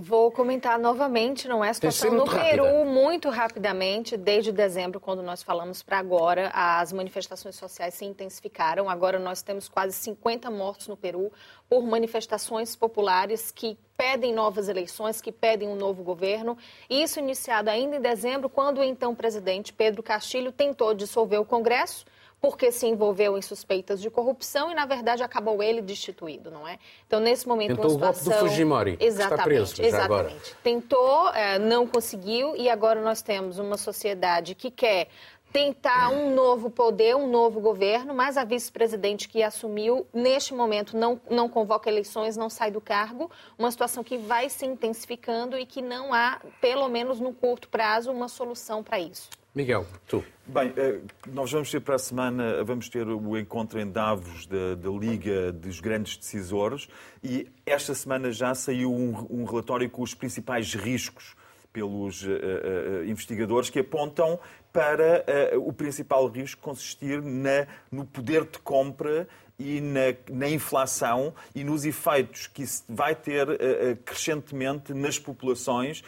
Vou 0.00 0.30
comentar 0.30 0.78
novamente, 0.78 1.48
não 1.48 1.64
é 1.64 1.70
a 1.70 1.74
situação 1.74 2.12
no 2.12 2.24
Peru, 2.24 2.62
rápida. 2.62 2.84
muito 2.84 3.28
rapidamente, 3.30 4.16
desde 4.16 4.52
dezembro, 4.52 5.00
quando 5.00 5.24
nós 5.24 5.42
falamos 5.42 5.82
para 5.82 5.98
agora, 5.98 6.52
as 6.54 6.92
manifestações 6.92 7.56
sociais 7.56 7.94
se 7.94 8.04
intensificaram. 8.04 8.88
Agora 8.88 9.18
nós 9.18 9.42
temos 9.42 9.68
quase 9.68 9.94
50 9.94 10.52
mortos 10.52 10.86
no 10.86 10.96
Peru 10.96 11.32
por 11.68 11.82
manifestações 11.82 12.76
populares 12.76 13.50
que 13.50 13.76
pedem 13.96 14.32
novas 14.32 14.68
eleições, 14.68 15.20
que 15.20 15.32
pedem 15.32 15.68
um 15.68 15.74
novo 15.74 16.04
governo. 16.04 16.56
Isso 16.88 17.18
iniciado 17.18 17.68
ainda 17.68 17.96
em 17.96 18.00
dezembro, 18.00 18.48
quando 18.48 18.78
o 18.78 18.84
então 18.84 19.16
presidente 19.16 19.72
Pedro 19.72 20.00
Castilho 20.00 20.52
tentou 20.52 20.94
dissolver 20.94 21.40
o 21.40 21.44
Congresso 21.44 22.06
porque 22.40 22.70
se 22.70 22.86
envolveu 22.86 23.36
em 23.36 23.42
suspeitas 23.42 24.00
de 24.00 24.08
corrupção 24.10 24.70
e, 24.70 24.74
na 24.74 24.86
verdade, 24.86 25.22
acabou 25.22 25.62
ele 25.62 25.82
destituído, 25.82 26.50
não 26.50 26.66
é? 26.66 26.78
Então, 27.06 27.20
nesse 27.20 27.46
momento, 27.48 27.76
Tentou 27.76 27.96
uma 27.96 28.12
situação... 28.12 28.22
o 28.22 28.30
golpe 28.30 28.44
do 28.44 28.50
Fujimori, 28.50 28.96
exatamente, 29.00 29.32
está 29.32 29.44
preso 29.44 29.82
exatamente. 29.82 30.04
Agora. 30.04 30.56
Tentou, 30.62 31.28
é, 31.30 31.58
não 31.58 31.86
conseguiu 31.86 32.56
e 32.56 32.68
agora 32.68 33.00
nós 33.00 33.22
temos 33.22 33.58
uma 33.58 33.76
sociedade 33.76 34.54
que 34.54 34.70
quer 34.70 35.08
tentar 35.52 36.10
um 36.10 36.34
novo 36.34 36.70
poder, 36.70 37.16
um 37.16 37.26
novo 37.26 37.60
governo, 37.60 38.14
mas 38.14 38.36
a 38.36 38.44
vice-presidente 38.44 39.28
que 39.28 39.42
assumiu, 39.42 40.06
neste 40.12 40.52
momento, 40.54 40.96
não, 40.96 41.20
não 41.30 41.48
convoca 41.48 41.88
eleições, 41.88 42.36
não 42.36 42.50
sai 42.50 42.70
do 42.70 42.80
cargo, 42.80 43.30
uma 43.58 43.70
situação 43.70 44.04
que 44.04 44.18
vai 44.18 44.48
se 44.48 44.66
intensificando 44.66 45.58
e 45.58 45.64
que 45.64 45.80
não 45.80 46.12
há, 46.12 46.40
pelo 46.60 46.88
menos 46.88 47.18
no 47.18 47.32
curto 47.32 47.68
prazo, 47.68 48.12
uma 48.12 48.28
solução 48.28 48.82
para 48.82 49.00
isso. 49.00 49.30
Miguel, 49.58 49.84
tu. 50.06 50.24
Bem, 50.46 50.72
eh, 50.76 51.00
nós 51.26 51.50
vamos 51.50 51.68
ter 51.68 51.80
para 51.80 51.96
a 51.96 51.98
semana, 51.98 52.62
vamos 52.62 52.88
ter 52.88 53.08
o 53.08 53.36
encontro 53.36 53.80
em 53.80 53.90
Davos 53.90 54.46
da, 54.46 54.76
da 54.76 54.88
Liga 54.88 55.50
dos 55.50 55.80
Grandes 55.80 56.16
Decisores 56.16 56.88
e 57.24 57.48
esta 57.66 57.92
semana 57.92 58.30
já 58.30 58.54
saiu 58.54 58.94
um, 58.94 59.26
um 59.28 59.44
relatório 59.44 59.90
com 59.90 60.00
os 60.00 60.14
principais 60.14 60.74
riscos 60.74 61.34
pelos 61.72 62.22
uh, 62.22 62.28
uh, 62.28 63.04
investigadores 63.04 63.68
que 63.68 63.80
apontam 63.80 64.38
para 64.72 65.24
uh, 65.56 65.68
o 65.68 65.72
principal 65.72 66.24
risco 66.28 66.62
consistir 66.62 67.20
na, 67.20 67.66
no 67.90 68.04
poder 68.04 68.44
de 68.44 68.60
compra 68.60 69.26
e 69.58 69.80
na, 69.80 70.14
na, 70.30 70.48
inflação 70.48 71.34
e 71.52 71.64
nos 71.64 71.84
efeitos 71.84 72.46
que 72.46 72.62
isso 72.62 72.84
vai 72.88 73.12
ter 73.12 73.48
crescentemente 74.04 74.94
nas 74.94 75.18
populações 75.18 76.04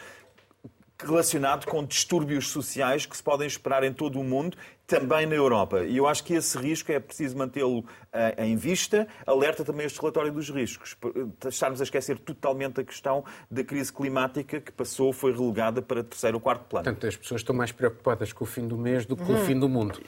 relacionado 1.05 1.65
com 1.65 1.83
distúrbios 1.85 2.49
sociais 2.49 3.05
que 3.05 3.15
se 3.15 3.23
podem 3.23 3.47
esperar 3.47 3.83
em 3.83 3.93
todo 3.93 4.19
o 4.19 4.23
mundo, 4.23 4.57
também 4.85 5.25
na 5.25 5.35
Europa. 5.35 5.83
E 5.83 5.97
eu 5.97 6.07
acho 6.07 6.23
que 6.23 6.33
esse 6.33 6.57
risco 6.57 6.91
é 6.91 6.99
preciso 6.99 7.37
mantê-lo 7.37 7.85
eh, 8.11 8.45
em 8.45 8.55
vista. 8.55 9.07
Alerta 9.25 9.63
também 9.63 9.85
este 9.85 9.99
relatório 9.99 10.31
dos 10.31 10.49
riscos. 10.49 10.97
Eh, 11.03 11.47
estarmos 11.47 11.79
a 11.79 11.83
esquecer 11.83 12.19
totalmente 12.19 12.81
a 12.81 12.83
questão 12.83 13.23
da 13.49 13.63
crise 13.63 13.91
climática 13.91 14.59
que 14.59 14.71
passou, 14.71 15.13
foi 15.13 15.31
relegada 15.31 15.81
para 15.81 16.03
terceiro 16.03 16.37
ou 16.37 16.41
quarto 16.41 16.65
plano. 16.65 16.83
Portanto, 16.83 17.07
as 17.07 17.15
pessoas 17.15 17.41
estão 17.41 17.55
mais 17.55 17.71
preocupadas 17.71 18.33
com 18.33 18.43
o 18.43 18.47
fim 18.47 18.67
do 18.67 18.77
mês 18.77 19.05
do 19.05 19.15
que 19.15 19.23
com 19.23 19.33
o 19.33 19.45
fim 19.45 19.57
do 19.57 19.69
mundo. 19.69 20.01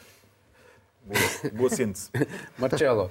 Boa, 1.06 1.54
boa 1.54 1.70
síntese. 1.70 2.10
Marcelo. 2.58 3.10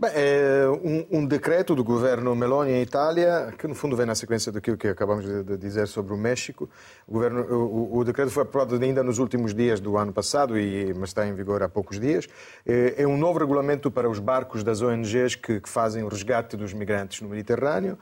Bem, 0.00 0.12
é 0.14 0.62
um, 0.84 1.18
um, 1.18 1.26
decreto 1.26 1.74
do 1.74 1.82
governo 1.82 2.32
Meloni 2.32 2.70
em 2.70 2.82
Itália, 2.82 3.52
que 3.58 3.66
no 3.66 3.74
fundo 3.74 3.96
vem 3.96 4.06
na 4.06 4.14
sequência 4.14 4.52
daquilo 4.52 4.76
que 4.76 4.86
acabamos 4.86 5.24
de, 5.24 5.42
de 5.42 5.56
dizer 5.56 5.88
sobre 5.88 6.14
o 6.14 6.16
México. 6.16 6.70
O, 7.04 7.14
governo, 7.14 7.40
o, 7.42 7.98
o, 7.98 8.04
decreto 8.04 8.30
foi 8.30 8.44
aprovado 8.44 8.80
ainda 8.80 9.02
nos 9.02 9.18
últimos 9.18 9.52
dias 9.52 9.80
do 9.80 9.96
ano 9.96 10.12
passado, 10.12 10.56
e, 10.56 10.94
mas 10.94 11.10
está 11.10 11.26
em 11.26 11.34
vigor 11.34 11.64
há 11.64 11.68
poucos 11.68 11.98
dias. 11.98 12.28
É, 12.64 13.02
é 13.02 13.08
um 13.08 13.16
novo 13.16 13.40
regulamento 13.40 13.90
para 13.90 14.08
os 14.08 14.20
barcos 14.20 14.62
das 14.62 14.82
ONGs 14.82 15.34
que, 15.34 15.60
que 15.60 15.68
fazem 15.68 16.04
o 16.04 16.08
resgate 16.08 16.56
dos 16.56 16.72
migrantes 16.72 17.20
no 17.20 17.28
Mediterrâneo 17.28 17.98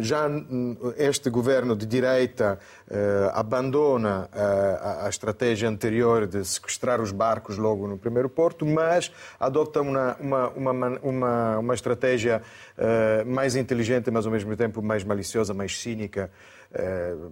já 0.00 0.28
este 0.98 1.30
governo 1.30 1.74
de 1.74 1.86
direita 1.86 2.58
eh, 2.90 3.30
abandona 3.32 4.28
eh, 4.30 5.04
a 5.04 5.08
estratégia 5.08 5.70
anterior 5.70 6.26
de 6.26 6.44
sequestrar 6.44 7.00
os 7.00 7.10
barcos 7.10 7.56
logo 7.56 7.88
no 7.88 7.96
primeiro 7.96 8.28
porto, 8.28 8.66
mas 8.66 9.10
adopta 9.38 9.80
uma, 9.80 10.16
uma, 10.20 10.48
uma, 10.50 10.88
uma, 11.02 11.58
uma 11.58 11.74
estratégia 11.74 12.42
eh, 12.76 13.24
mais 13.24 13.56
inteligente, 13.56 14.10
mas 14.10 14.26
ao 14.26 14.32
mesmo 14.32 14.54
tempo 14.54 14.82
mais 14.82 15.02
maliciosa, 15.02 15.54
mais 15.54 15.80
cínica 15.80 16.30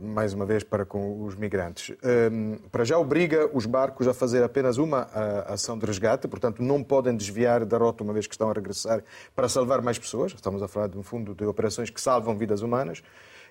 mais 0.00 0.34
uma 0.34 0.44
vez 0.44 0.64
para 0.64 0.84
com 0.84 1.24
os 1.24 1.36
migrantes. 1.36 1.96
Ehm, 2.02 2.56
para 2.72 2.84
já 2.84 2.98
obriga 2.98 3.48
os 3.52 3.66
barcos 3.66 4.08
a 4.08 4.14
fazer 4.14 4.42
apenas 4.42 4.78
uma 4.78 5.08
eh, 5.14 5.52
ação 5.52 5.78
de 5.78 5.86
resgate, 5.86 6.26
portanto 6.26 6.60
não 6.60 6.82
podem 6.82 7.16
desviar 7.16 7.64
da 7.64 7.78
rota 7.78 8.02
uma 8.02 8.12
vez 8.12 8.26
que 8.26 8.34
estão 8.34 8.50
a 8.50 8.52
regressar 8.52 9.02
para 9.36 9.48
salvar 9.48 9.80
mais 9.80 9.98
pessoas. 9.98 10.32
Estamos 10.32 10.60
a 10.60 10.66
falar 10.66 10.88
de 10.88 10.98
um 10.98 11.04
fundo 11.04 11.34
de 11.34 11.44
operações 11.44 11.88
que 11.88 12.00
salvam 12.00 12.36
vidas 12.36 12.62
humanas 12.62 13.02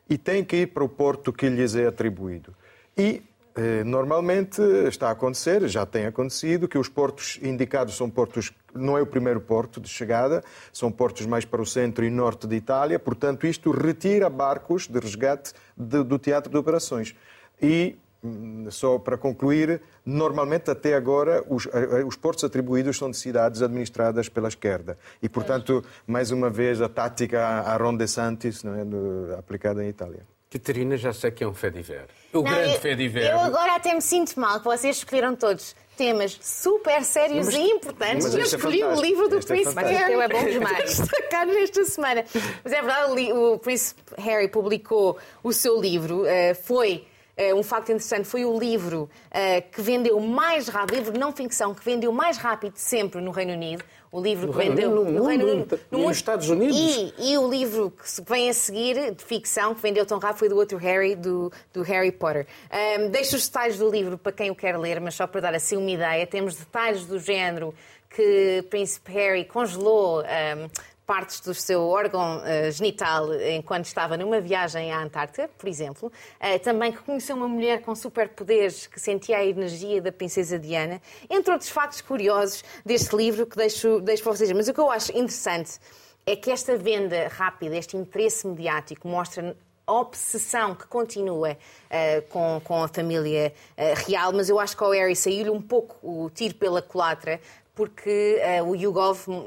e 0.10 0.18
têm 0.18 0.44
que 0.44 0.58
ir 0.58 0.68
para 0.68 0.84
o 0.84 0.90
porto 0.90 1.32
que 1.32 1.48
lhes 1.48 1.74
é 1.74 1.88
atribuído. 1.88 2.54
E 2.98 3.22
eh, 3.22 3.37
normalmente 3.86 4.62
está 4.88 5.10
a 5.10 5.12
acontecer, 5.12 5.68
já 5.68 5.86
tem 5.86 6.06
acontecido, 6.06 6.68
que 6.68 6.78
os 6.78 6.88
portos 6.88 7.40
indicados 7.42 7.96
são 7.96 8.10
portos, 8.10 8.52
não 8.74 8.98
é 8.98 9.02
o 9.02 9.06
primeiro 9.06 9.42
porto 9.42 9.82
de 9.82 9.90
chegada, 9.90 10.44
são 10.72 10.92
portos 10.92 11.26
mais 11.26 11.44
para 11.44 11.62
o 11.62 11.66
centro 11.66 12.06
e 12.06 12.10
norte 12.10 12.46
de 12.46 12.56
Itália, 12.56 13.00
portanto, 13.00 13.48
isto 13.48 13.72
retira 13.72 14.30
barcos 14.30 14.88
de 14.88 15.00
resgate 15.00 15.54
de, 15.76 16.04
do 16.04 16.20
teatro 16.20 16.52
de 16.52 16.58
operações. 16.58 17.16
E, 17.60 17.98
hum, 18.24 18.68
só 18.70 19.00
para 19.00 19.18
concluir, 19.18 19.82
normalmente 20.06 20.70
até 20.70 20.94
agora 20.94 21.44
os, 21.50 21.68
eh, 21.68 22.04
os 22.04 22.16
portos 22.16 22.44
atribuídos 22.44 22.98
são 22.98 23.10
de 23.10 23.18
cidades 23.18 23.64
administradas 23.64 24.30
pela 24.30 24.50
esquerda. 24.50 24.98
E, 25.22 25.28
portanto, 25.28 25.84
mais 26.06 26.30
uma 26.30 26.50
vez, 26.50 26.80
a 26.80 26.88
tática 26.88 27.42
a 27.42 27.76
Ron 27.76 27.96
DeSantis 27.96 28.64
não 28.64 28.76
é, 28.76 29.38
aplicada 29.40 29.84
em 29.84 29.90
Itália. 29.90 30.37
Catarina, 30.50 30.96
já 30.98 31.12
sei 31.14 31.30
que 31.32 31.44
é 31.44 31.48
um 31.48 31.54
fé 31.54 31.70
de 31.70 31.82
ver. 31.82 32.06
O 32.32 32.38
Não, 32.38 32.44
grande 32.44 32.74
eu, 32.76 32.80
fé 32.80 32.96
de 32.96 33.08
ver. 33.08 33.32
Eu 33.32 33.40
agora 33.40 33.76
até 33.76 33.94
me 33.94 34.02
sinto 34.02 34.40
mal 34.40 34.60
que 34.60 34.66
vocês 34.66 34.98
escolheram 34.98 35.36
todos 35.36 35.76
temas 35.98 36.38
super 36.42 37.04
sérios 37.04 37.48
Mas- 37.48 37.56
e 37.56 37.62
importantes 37.62 38.26
mas 38.26 38.36
eu 38.36 38.42
este 38.42 38.56
é 38.56 38.58
escolhi 38.58 38.78
o 38.78 38.82
fantástico. 38.86 39.08
livro 39.08 39.28
do 39.30 39.38
Este 39.40 39.52
é 39.52 39.56
Príncipe 39.56 39.76
fantástico. 39.76 40.00
Harry 40.04 40.16
Mas 40.16 40.26
o 40.26 40.30
teu 40.30 40.40
é 40.40 40.44
bom 40.44 40.50
demais. 40.68 41.00
destacar 41.00 41.46
nesta 41.48 41.86
semana. 41.86 42.26
Mas 42.64 42.74
é 42.74 42.82
verdade, 42.82 43.32
o 43.34 43.54
o 43.54 43.60
Príncipe 43.60 44.02
Harry 44.18 44.48
publicou 44.48 45.18
o 45.44 45.52
seu 45.52 45.82
livro, 45.82 46.26
eh, 46.26 46.54
foi... 46.54 47.06
eh, 47.36 47.54
um 47.54 47.64
facto 47.64 47.90
interessante 47.90 48.26
foi 48.26 48.46
o 48.46 48.58
livro 48.60 49.10
eh, 49.32 49.62
que 49.62 49.82
vendeu 49.82 50.20
mais 50.20 50.68
rápido, 50.68 50.96
livro 50.98 51.12
de 51.14 51.20
não 51.20 51.32
ficção, 51.34 51.74
que 51.74 51.84
vendeu 51.84 52.12
mais 52.12 52.38
rápido 52.38 52.74
sempre 52.78 53.20
no 53.20 53.32
Reino 53.32 53.54
Unido. 53.54 53.84
O 54.12 54.22
livro 54.22 54.48
No 54.48 54.54
que 54.54 54.60
vendeu 54.60 54.92
Unido, 54.92 55.12
no 55.12 55.26
Reino 55.26 55.46
mundo, 55.46 55.56
Unido, 55.56 55.80
nos 55.92 56.18
Estados 56.18 56.50
Unidos. 56.50 56.78
E 56.78 57.14
e 57.20 57.38
o 57.38 57.50
livro 57.50 57.92
que 57.92 58.30
vem 58.30 58.50
a 58.50 58.54
seguir, 58.54 59.14
de 59.14 59.24
ficção, 59.24 59.76
que 59.76 59.82
vendeu 59.82 60.06
tão 60.06 60.18
rápido, 60.18 60.40
foi 60.40 60.50
do 60.50 60.56
outro 60.56 60.78
Harry, 60.78 61.16
do, 61.16 61.52
do 61.74 61.82
Harry 61.82 62.12
Potter. 62.12 62.48
Ahm, 62.72 63.10
deixo 63.10 63.36
os 63.36 63.48
detalhes 63.48 63.78
do 63.78 63.90
livro 63.90 64.18
para 64.18 64.32
quem 64.32 64.50
o 64.50 64.56
quer 64.56 64.78
ler, 64.78 65.02
mas 65.02 65.16
só 65.16 65.28
para 65.28 65.42
dar 65.42 65.56
assim 65.56 65.76
uma 65.76 65.90
ideia. 65.90 66.26
Temos 66.26 66.56
detalhes 66.56 67.06
do 67.06 67.20
género 67.20 67.74
que 68.10 68.64
Príncipe 68.70 69.12
Harry 69.12 69.44
congelou 69.44 70.22
ahm, 70.22 70.70
partes 71.08 71.40
do 71.40 71.54
seu 71.54 71.88
órgão 71.88 72.42
ah, 72.44 72.70
genital 72.70 73.34
enquanto 73.34 73.86
estava 73.86 74.18
numa 74.18 74.42
viagem 74.42 74.92
à 74.92 75.02
Antártida, 75.02 75.50
por 75.58 75.70
exemplo. 75.70 76.12
Ah, 76.38 76.60
também 76.60 76.92
que 76.92 77.00
conheceu 77.00 77.38
uma 77.38 77.48
mulher 77.48 77.82
com 77.82 77.96
superpoderes 77.96 78.86
que 78.86 79.00
sentia 79.00 79.38
a 79.38 79.46
energia 79.46 80.02
da 80.02 80.12
princesa 80.12 80.60
Diana. 80.60 81.02
Entre 81.30 81.50
outros 81.50 81.70
factos 81.70 82.02
curiosos 82.02 82.64
deste 82.86 83.16
livro 83.16 83.46
que 83.46 83.56
deixo, 83.56 84.02
deixo 84.02 84.22
para 84.22 84.34
vocês. 84.34 84.52
Mas 84.52 84.68
o 84.68 84.74
que 84.74 84.80
eu 84.80 84.92
acho 84.92 85.12
interessante 85.14 85.80
é 86.26 86.36
que 86.36 86.52
esta 86.52 86.76
venda 86.76 87.30
rápida, 87.30 87.78
este 87.78 87.96
interesse 87.96 88.46
mediático, 88.46 89.08
mostra 89.08 89.56
a 89.88 89.94
obsessão 89.94 90.76
que 90.76 90.86
continua 90.88 91.58
eh, 91.90 92.20
com, 92.30 92.60
com 92.62 92.84
a 92.84 92.90
família 92.90 93.54
eh, 93.78 93.94
real, 94.06 94.34
mas 94.34 94.50
eu 94.50 94.60
acho 94.60 94.76
que 94.76 94.84
ao 94.84 94.92
Harry 94.92 95.16
saiu-lhe 95.16 95.50
um 95.50 95.62
pouco 95.62 95.96
o 96.04 96.30
tiro 96.30 96.56
pela 96.56 96.82
culatra, 96.82 97.40
porque 97.78 98.40
eh, 98.42 98.62
o 98.64 98.76
YouGov, 98.76 99.28
num, 99.28 99.42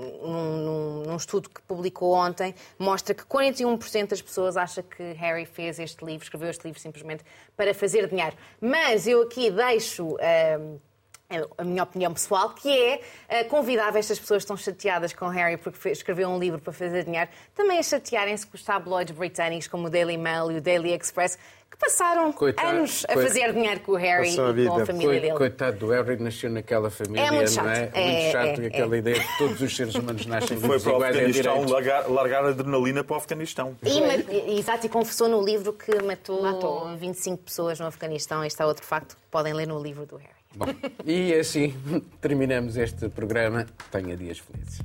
num- 0.64 1.03
num 1.09 1.16
estudo 1.16 1.51
que 1.51 1.61
publicou 1.62 2.12
ontem, 2.14 2.55
mostra 2.78 3.12
que 3.12 3.24
41% 3.24 4.07
das 4.11 4.22
pessoas 4.22 4.57
acha 4.57 4.83
que 4.85 5.03
Harry 5.14 5.45
fez 5.45 5.81
este 5.81 6.05
livro, 6.05 6.22
escreveu 6.22 6.49
este 6.49 6.64
livro 6.64 6.81
simplesmente 6.81 7.24
para 7.57 7.74
fazer 7.74 8.07
dinheiro. 8.09 8.37
Mas 8.61 9.07
eu 9.09 9.22
aqui 9.22 9.51
deixo. 9.51 10.16
eh, 10.20 10.59
a 11.59 11.64
minha 11.64 11.83
opinião 11.83 12.12
pessoal, 12.12 12.51
que 12.51 12.68
é 12.68 13.01
eh, 13.28 13.45
convidar 13.45 13.95
estas 13.97 14.18
pessoas 14.18 14.39
que 14.45 14.53
estão 14.53 14.57
chateadas 14.57 15.12
com 15.12 15.28
Harry 15.28 15.57
porque 15.57 15.89
escreveu 15.91 16.28
um 16.28 16.39
livro 16.39 16.59
para 16.61 16.72
fazer 16.72 17.05
dinheiro, 17.05 17.31
também 17.55 17.78
a 17.78 17.83
chatearem-se 17.83 18.47
com 18.47 18.57
os 18.57 18.62
tabloides 18.62 19.14
britânicos 19.16 19.68
como 19.68 19.87
o 19.87 19.91
Daily 19.91 20.16
Mail 20.18 20.51
e 20.51 20.57
o 20.57 20.61
Daily 20.61 20.93
Express, 20.93 21.39
que 21.70 21.76
passaram 21.76 22.33
Coitado, 22.33 22.68
anos 22.68 23.07
a 23.09 23.12
fazer 23.12 23.53
dinheiro 23.53 23.78
com 23.81 23.93
o 23.93 23.95
Harry 23.95 24.33
e 24.33 24.37
com 24.37 24.43
a 24.43 24.53
vida. 24.53 24.87
família 24.87 25.20
dele. 25.20 25.35
Coitado 25.35 25.76
do 25.78 25.91
Harry, 25.91 26.16
nasceu 26.20 26.51
naquela 26.51 26.91
família, 26.91 27.26
É 27.28 27.31
muito 27.31 27.55
não 27.55 27.70
é? 27.70 27.76
chato. 27.76 27.95
muito 27.95 27.97
É, 27.97 28.33
chato 28.33 28.61
é, 28.61 28.66
aquela 28.66 28.97
é. 28.97 28.99
ideia 28.99 29.20
de 29.20 29.26
que 29.26 29.39
todos 29.39 29.61
os 29.62 29.76
seres 29.76 29.95
humanos 29.95 30.26
nascem 30.26 30.59
Foi 30.59 30.81
para 30.81 30.99
o 30.99 31.05
em 31.05 31.09
Afeganistão 31.09 31.64
largar, 31.68 32.09
largar 32.11 32.45
adrenalina 32.45 33.05
para 33.05 33.14
o 33.14 33.16
Afeganistão. 33.18 33.76
E, 33.85 34.59
exato, 34.59 34.85
e 34.87 34.89
confessou 34.89 35.28
no 35.28 35.41
livro 35.45 35.72
que 35.72 36.03
matou, 36.03 36.43
Matou. 36.43 36.97
25 36.97 37.45
pessoas 37.45 37.78
no 37.78 37.87
Afeganistão. 37.87 38.45
Este 38.45 38.61
é 38.61 38.66
outro 38.66 38.85
facto 38.85 39.14
que 39.14 39.22
podem 39.31 39.53
ler 39.53 39.68
no 39.68 39.81
livro 39.81 40.05
do 40.05 40.16
Harry. 40.16 40.39
Bom, 40.55 40.67
e 41.07 41.35
assim 41.35 41.75
terminamos 42.21 42.77
este 42.77 43.09
programa. 43.09 43.67
Tenha 43.91 44.17
dias 44.17 44.39
felizes. 44.39 44.81